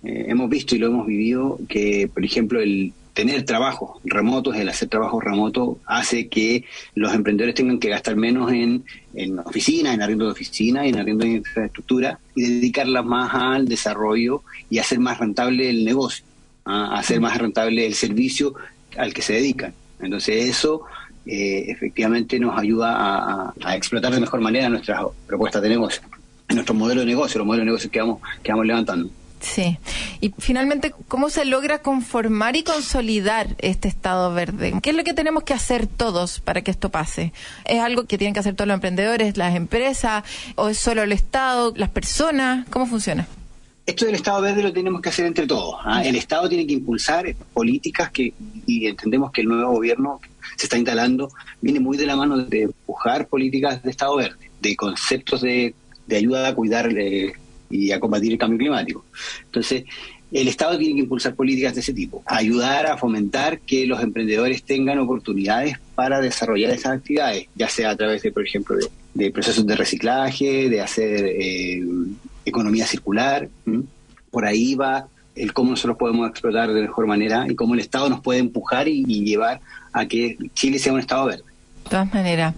eh, 0.02 0.26
hemos 0.28 0.48
visto 0.50 0.74
y 0.74 0.78
lo 0.78 0.88
hemos 0.88 1.06
vivido 1.06 1.58
que, 1.68 2.10
por 2.12 2.24
ejemplo, 2.24 2.60
el 2.60 2.92
tener 3.20 3.44
trabajos 3.44 3.98
remotos, 4.02 4.56
el 4.56 4.70
hacer 4.70 4.88
trabajo 4.88 5.20
remoto, 5.20 5.78
hace 5.84 6.28
que 6.28 6.64
los 6.94 7.12
emprendedores 7.12 7.54
tengan 7.54 7.78
que 7.78 7.90
gastar 7.90 8.16
menos 8.16 8.50
en, 8.50 8.82
en 9.12 9.38
oficina, 9.40 9.92
en 9.92 10.00
arriendo 10.00 10.24
de 10.24 10.32
oficina 10.32 10.86
y 10.86 10.88
en 10.88 10.96
arriendo 10.96 11.26
de 11.26 11.32
infraestructura 11.32 12.18
y 12.34 12.44
dedicarla 12.44 13.02
más 13.02 13.34
al 13.34 13.68
desarrollo 13.68 14.42
y 14.70 14.78
hacer 14.78 15.00
más 15.00 15.18
rentable 15.18 15.68
el 15.68 15.84
negocio, 15.84 16.24
¿ah? 16.64 16.96
hacer 16.98 17.20
más 17.20 17.36
rentable 17.36 17.86
el 17.86 17.92
servicio 17.92 18.54
al 18.96 19.12
que 19.12 19.20
se 19.20 19.34
dedican. 19.34 19.74
Entonces 20.00 20.48
eso 20.48 20.84
eh, 21.26 21.66
efectivamente 21.68 22.40
nos 22.40 22.58
ayuda 22.58 22.96
a, 22.96 23.52
a, 23.62 23.76
explotar 23.76 24.14
de 24.14 24.20
mejor 24.20 24.40
manera 24.40 24.70
nuestras 24.70 25.02
propuestas 25.26 25.60
de 25.60 25.68
negocio, 25.68 26.00
nuestro 26.48 26.74
modelo 26.74 27.02
de 27.02 27.06
negocio, 27.06 27.36
los 27.36 27.46
modelos 27.46 27.64
de 27.64 27.70
negocio 27.70 27.90
que 27.90 28.00
vamos, 28.00 28.22
que 28.42 28.50
vamos 28.50 28.66
levantando. 28.66 29.10
Sí. 29.40 29.78
Y 30.20 30.32
finalmente, 30.38 30.94
¿cómo 31.08 31.30
se 31.30 31.44
logra 31.44 31.80
conformar 31.80 32.56
y 32.56 32.62
consolidar 32.62 33.56
este 33.58 33.88
Estado 33.88 34.32
verde? 34.34 34.74
¿Qué 34.82 34.90
es 34.90 34.96
lo 34.96 35.04
que 35.04 35.14
tenemos 35.14 35.44
que 35.44 35.54
hacer 35.54 35.86
todos 35.86 36.40
para 36.40 36.62
que 36.62 36.70
esto 36.70 36.90
pase? 36.90 37.32
¿Es 37.64 37.80
algo 37.80 38.04
que 38.04 38.18
tienen 38.18 38.34
que 38.34 38.40
hacer 38.40 38.54
todos 38.54 38.68
los 38.68 38.74
emprendedores, 38.74 39.36
las 39.36 39.56
empresas, 39.56 40.24
o 40.56 40.68
es 40.68 40.78
solo 40.78 41.02
el 41.02 41.12
Estado, 41.12 41.72
las 41.76 41.88
personas? 41.88 42.66
¿Cómo 42.68 42.86
funciona? 42.86 43.26
esto 43.90 44.06
del 44.06 44.14
Estado 44.14 44.40
verde 44.40 44.62
lo 44.62 44.72
tenemos 44.72 45.00
que 45.00 45.08
hacer 45.08 45.26
entre 45.26 45.46
todos. 45.46 45.76
¿ah? 45.84 46.04
El 46.04 46.14
Estado 46.14 46.48
tiene 46.48 46.66
que 46.66 46.74
impulsar 46.74 47.34
políticas 47.52 48.10
que, 48.10 48.32
y 48.66 48.86
entendemos 48.86 49.32
que 49.32 49.40
el 49.40 49.48
nuevo 49.48 49.72
gobierno 49.72 50.20
se 50.56 50.66
está 50.66 50.76
instalando 50.76 51.30
viene 51.60 51.80
muy 51.80 51.96
de 51.96 52.06
la 52.06 52.16
mano 52.16 52.38
de 52.38 52.62
empujar 52.62 53.26
políticas 53.26 53.82
de 53.82 53.90
Estado 53.90 54.16
verde, 54.16 54.50
de 54.60 54.76
conceptos 54.76 55.42
de, 55.42 55.74
ayuda 56.10 56.48
a 56.48 56.54
cuidar 56.54 56.90
eh, 56.96 57.32
y 57.70 57.92
a 57.92 58.00
combatir 58.00 58.32
el 58.32 58.38
cambio 58.38 58.58
climático. 58.58 59.04
Entonces, 59.46 59.84
el 60.32 60.48
Estado 60.48 60.78
tiene 60.78 60.94
que 60.94 61.00
impulsar 61.00 61.34
políticas 61.34 61.74
de 61.74 61.80
ese 61.80 61.92
tipo, 61.92 62.22
ayudar 62.26 62.86
a 62.86 62.96
fomentar 62.96 63.60
que 63.60 63.86
los 63.86 64.00
emprendedores 64.02 64.62
tengan 64.62 64.98
oportunidades 64.98 65.76
para 65.94 66.20
desarrollar 66.20 66.70
esas 66.70 66.98
actividades, 66.98 67.46
ya 67.54 67.68
sea 67.68 67.90
a 67.90 67.96
través 67.96 68.22
de, 68.22 68.30
por 68.30 68.46
ejemplo, 68.46 68.76
de, 69.14 69.30
procesos 69.30 69.66
de 69.66 69.76
reciclaje, 69.76 70.68
de 70.68 70.80
hacer 70.80 71.24
eh, 71.24 71.82
economía 72.44 72.86
circular. 72.86 73.48
Por 74.30 74.44
ahí 74.44 74.74
va 74.76 75.08
el 75.34 75.52
cómo 75.52 75.70
nosotros 75.70 75.96
podemos 75.96 76.28
explotar 76.28 76.72
de 76.72 76.82
mejor 76.82 77.06
manera 77.06 77.46
y 77.48 77.54
cómo 77.54 77.74
el 77.74 77.80
Estado 77.80 78.08
nos 78.08 78.20
puede 78.20 78.40
empujar 78.40 78.88
y, 78.88 79.04
llevar 79.24 79.60
a 79.92 80.06
que 80.06 80.36
Chile 80.54 80.78
sea 80.78 80.92
un 80.92 81.00
Estado 81.00 81.26
verde. 81.26 81.44
De 81.84 81.90
todas 81.90 82.14
maneras. 82.14 82.54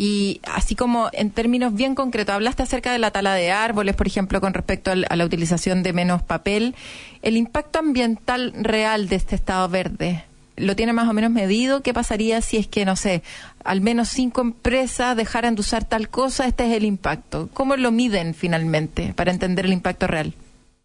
Y 0.00 0.40
así 0.44 0.76
como 0.76 1.08
en 1.12 1.32
términos 1.32 1.74
bien 1.74 1.96
concretos, 1.96 2.32
hablaste 2.32 2.62
acerca 2.62 2.92
de 2.92 3.00
la 3.00 3.10
tala 3.10 3.34
de 3.34 3.50
árboles, 3.50 3.96
por 3.96 4.06
ejemplo, 4.06 4.40
con 4.40 4.54
respecto 4.54 4.92
a 4.92 5.16
la 5.16 5.24
utilización 5.24 5.82
de 5.82 5.92
menos 5.92 6.22
papel. 6.22 6.76
El 7.20 7.36
impacto 7.36 7.80
ambiental 7.80 8.52
real 8.54 9.08
de 9.08 9.16
este 9.16 9.34
estado 9.34 9.68
verde, 9.68 10.22
¿lo 10.56 10.76
tiene 10.76 10.92
más 10.92 11.08
o 11.08 11.12
menos 11.14 11.32
medido? 11.32 11.82
¿Qué 11.82 11.92
pasaría 11.92 12.40
si 12.42 12.58
es 12.58 12.68
que, 12.68 12.84
no 12.84 12.94
sé, 12.94 13.24
al 13.64 13.80
menos 13.80 14.08
cinco 14.08 14.40
empresas 14.40 15.16
dejaran 15.16 15.56
de 15.56 15.62
usar 15.62 15.84
tal 15.84 16.08
cosa? 16.08 16.46
Este 16.46 16.68
es 16.70 16.76
el 16.76 16.84
impacto. 16.84 17.48
¿Cómo 17.52 17.74
lo 17.74 17.90
miden 17.90 18.34
finalmente 18.34 19.14
para 19.16 19.32
entender 19.32 19.64
el 19.64 19.72
impacto 19.72 20.06
real? 20.06 20.32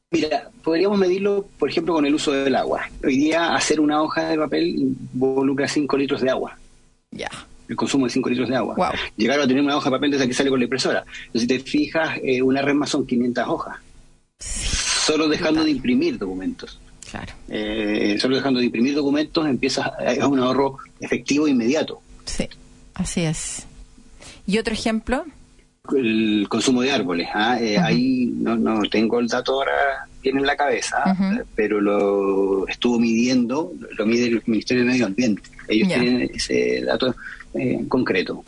Mira, 0.10 0.50
podríamos 0.64 0.98
medirlo, 0.98 1.46
por 1.60 1.70
ejemplo, 1.70 1.94
con 1.94 2.08
el 2.08 2.16
uso 2.16 2.32
del 2.32 2.56
agua. 2.56 2.90
Hoy 3.04 3.18
día 3.18 3.54
hacer 3.54 3.80
una 3.80 4.02
hoja 4.02 4.30
de 4.30 4.40
papel 4.40 4.96
involucra 5.14 5.68
5 5.68 5.98
litros 5.98 6.22
de 6.22 6.32
agua. 6.32 6.58
Ya. 7.12 7.30
El 7.68 7.76
consumo 7.76 8.06
de 8.06 8.12
5 8.12 8.30
litros 8.30 8.50
de 8.50 8.56
agua. 8.56 8.76
Wow. 8.76 8.88
Llegar 9.16 9.40
a 9.40 9.48
tener 9.48 9.64
una 9.64 9.78
hoja 9.78 9.90
de 9.90 9.96
papel 9.96 10.12
desde 10.12 10.28
que 10.28 10.34
sale 10.34 10.50
con 10.50 10.60
la 10.60 10.66
impresora. 10.66 11.04
Entonces, 11.26 11.42
si 11.42 11.48
te 11.48 11.60
fijas, 11.60 12.20
eh, 12.24 12.42
una 12.42 12.62
resma 12.62 12.86
son 12.86 13.06
500 13.06 13.48
hojas. 13.48 13.78
Solo 14.40 15.28
dejando 15.28 15.64
de 15.64 15.72
imprimir 15.72 16.18
documentos. 16.18 16.80
Claro. 17.10 17.34
Eh, 17.48 18.18
solo 18.20 18.36
dejando 18.36 18.60
de 18.60 18.66
imprimir 18.66 18.96
documentos 18.96 19.48
empieza 19.48 19.94
es 20.06 20.24
un 20.24 20.40
ahorro 20.40 20.78
efectivo 21.00 21.48
e 21.48 21.52
inmediato. 21.52 22.02
Sí, 22.26 22.48
así 22.96 23.22
es. 23.22 23.66
¿Y 24.48 24.58
otro 24.58 24.74
ejemplo? 24.74 25.26
el 25.92 26.48
consumo 26.48 26.82
de 26.82 26.92
árboles. 26.92 27.28
¿ah? 27.34 27.58
Eh, 27.60 27.78
ahí 27.78 28.32
no, 28.38 28.56
no 28.56 28.82
tengo 28.90 29.20
el 29.20 29.28
dato 29.28 29.54
ahora 29.54 30.08
bien 30.22 30.38
en 30.38 30.46
la 30.46 30.56
cabeza, 30.56 31.18
pero 31.54 31.82
lo 31.82 32.66
estuvo 32.70 32.98
midiendo, 32.98 33.74
lo 33.98 34.06
mide 34.06 34.28
el 34.28 34.42
Ministerio 34.46 34.86
de 34.86 34.92
Medio 34.92 35.06
Ambiente. 35.08 35.42
Ellos 35.68 35.90
tienen 35.90 36.32
ese 36.34 36.82
dato 36.86 37.14
eh, 37.54 37.86
concreto. 37.88 38.44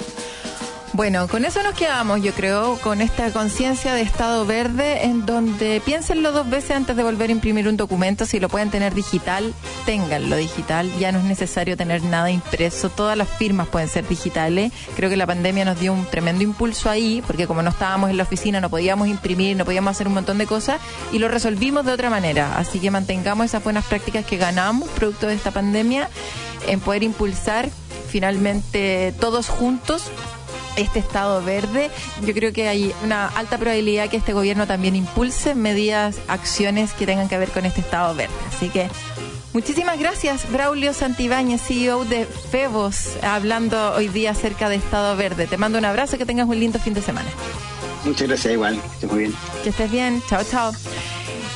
Bueno, 0.96 1.28
con 1.28 1.44
eso 1.44 1.62
nos 1.62 1.74
quedamos, 1.74 2.22
yo 2.22 2.32
creo, 2.32 2.78
con 2.78 3.02
esta 3.02 3.30
conciencia 3.32 3.94
de 3.94 4.02
estado 4.02 4.46
verde 4.46 5.04
en 5.04 5.26
donde 5.26 5.82
piénsenlo 5.84 6.32
dos 6.32 6.50
veces 6.50 6.72
antes 6.72 6.96
de 6.96 7.04
volver 7.04 7.28
a 7.30 7.34
imprimir 7.34 7.68
un 7.68 7.76
documento. 7.76 8.26
Si 8.26 8.40
lo 8.40 8.48
pueden 8.48 8.72
tener 8.72 8.94
digital, 8.94 9.54
ténganlo 9.86 10.38
digital. 10.38 10.90
Ya 10.98 11.12
no 11.12 11.20
es 11.20 11.26
necesario 11.26 11.76
tener 11.76 12.02
nada 12.04 12.32
impreso. 12.32 12.88
Todas 12.90 13.18
las 13.18 13.28
firmas 13.28 13.68
pueden 13.68 13.90
ser 13.90 14.08
digitales. 14.08 14.72
Creo 14.96 15.10
que 15.10 15.18
la 15.18 15.28
pandemia 15.28 15.66
nos 15.66 15.78
dio 15.78 15.92
un 15.92 16.06
tremendo 16.06 16.46
impulso 16.46 16.90
ahí, 16.90 17.22
porque 17.28 17.46
como 17.46 17.62
no 17.62 17.72
estábamos 17.72 18.10
en 18.10 18.16
la 18.16 18.24
oficina, 18.24 18.62
no 18.62 18.70
podíamos 18.70 19.10
imprimir, 19.10 19.58
no 19.58 19.66
podíamos 19.66 19.92
hacer 19.92 20.08
un 20.08 20.14
montón 20.14 20.38
de 20.38 20.46
cosas 20.46 20.80
y 21.12 21.20
lo 21.20 21.28
resolvimos 21.28 21.86
de 21.86 21.92
otra 21.92 22.10
manera. 22.10 22.58
Así 22.58 22.80
que 22.80 22.90
mantengamos 22.90 23.48
esas 23.48 23.62
buenas 23.62 23.84
prácticas 23.84 24.26
que 24.26 24.38
ganamos 24.38 24.88
producto 24.92 25.28
de 25.28 25.34
esta 25.34 25.52
pandemia 25.52 26.10
en 26.68 26.80
poder 26.80 27.04
impulsar 27.04 27.70
finalmente 28.06 29.14
todos 29.20 29.50
juntos 29.50 30.12
este 30.76 31.00
estado 31.00 31.44
verde, 31.44 31.90
yo 32.26 32.34
creo 32.34 32.52
que 32.52 32.68
hay 32.68 32.94
una 33.04 33.28
alta 33.28 33.58
probabilidad 33.58 34.10
que 34.10 34.18
este 34.18 34.34
gobierno 34.34 34.68
también 34.68 34.96
impulse 34.96 35.56
medidas, 35.56 36.18
acciones 36.28 36.94
que 36.94 37.06
tengan 37.06 37.30
que 37.30 37.38
ver 37.38 37.50
con 37.50 37.66
este 37.66 37.82
estado 37.82 38.14
verde. 38.16 38.34
Así 38.54 38.70
que 38.70 38.90
muchísimas 39.54 40.00
gracias, 40.00 40.52
Braulio 40.52 40.94
Santibáñez, 40.94 41.62
CEO 41.62 42.06
de 42.06 42.26
Febos, 42.26 43.12
hablando 43.24 43.94
hoy 43.94 44.08
día 44.10 44.32
acerca 44.32 44.70
de 44.70 44.76
estado 44.76 45.16
verde. 45.16 45.48
Te 45.48 45.58
mando 45.58 45.78
un 45.78 45.86
abrazo, 45.86 46.18
que 46.18 46.26
tengas 46.26 46.48
un 46.48 46.60
lindo 46.60 46.80
fin 46.80 46.94
de 46.94 47.02
semana. 47.02 47.30
Muchas 48.04 48.28
gracias, 48.28 48.54
igual, 48.54 48.80
que 48.80 48.88
estés 48.88 49.10
muy 49.10 49.20
bien. 49.20 49.34
Que 49.64 49.70
estés 49.70 49.92
bien, 49.92 50.22
chao, 50.28 50.44
chao. 50.44 50.74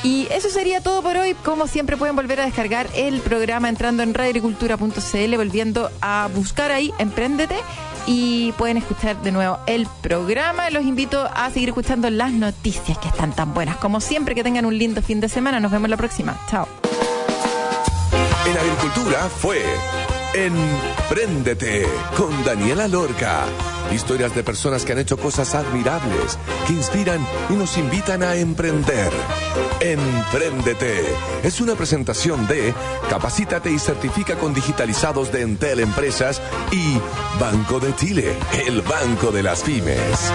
Y 0.02 0.28
eso 0.30 0.48
sería 0.48 0.80
todo 0.80 1.02
por 1.02 1.16
hoy. 1.16 1.34
Como 1.34 1.66
siempre 1.66 1.96
pueden 1.96 2.16
volver 2.16 2.40
a 2.40 2.44
descargar 2.44 2.88
el 2.94 3.20
programa 3.20 3.68
entrando 3.68 4.02
en 4.02 4.14
radioagricultura.cl, 4.14 5.36
volviendo 5.36 5.90
a 6.00 6.28
buscar 6.34 6.72
ahí 6.72 6.92
Emprendete 6.98 7.56
y 8.06 8.52
pueden 8.52 8.78
escuchar 8.78 9.20
de 9.22 9.32
nuevo 9.32 9.58
el 9.66 9.86
programa. 10.00 10.70
Los 10.70 10.84
invito 10.84 11.28
a 11.34 11.50
seguir 11.50 11.68
escuchando 11.68 12.08
las 12.10 12.32
noticias 12.32 12.98
que 12.98 13.08
están 13.08 13.34
tan 13.34 13.52
buenas. 13.52 13.76
Como 13.76 14.00
siempre, 14.00 14.34
que 14.34 14.42
tengan 14.42 14.64
un 14.64 14.78
lindo 14.78 15.02
fin 15.02 15.20
de 15.20 15.28
semana. 15.28 15.60
Nos 15.60 15.70
vemos 15.70 15.90
la 15.90 15.96
próxima. 15.96 16.40
Chao. 16.50 16.66
En 18.46 18.56
Agricultura 18.56 19.28
fue 19.28 19.62
Emprendete 20.34 21.86
con 22.16 22.44
Daniela 22.44 22.86
Lorca. 22.86 23.46
Historias 23.92 24.32
de 24.32 24.44
personas 24.44 24.84
que 24.84 24.92
han 24.92 25.00
hecho 25.00 25.16
cosas 25.16 25.56
admirables, 25.56 26.38
que 26.68 26.74
inspiran 26.74 27.26
y 27.48 27.54
nos 27.54 27.76
invitan 27.76 28.22
a 28.22 28.36
emprender. 28.36 29.10
Emprendete 29.80 31.02
es 31.42 31.60
una 31.60 31.74
presentación 31.74 32.46
de 32.46 32.72
Capacítate 33.08 33.72
y 33.72 33.80
certifica 33.80 34.36
con 34.36 34.54
digitalizados 34.54 35.32
de 35.32 35.40
Entel 35.42 35.80
Empresas 35.80 36.40
y 36.70 36.96
Banco 37.40 37.80
de 37.80 37.96
Chile, 37.96 38.36
el 38.66 38.82
banco 38.82 39.32
de 39.32 39.42
las 39.42 39.62
pymes. 39.62 40.30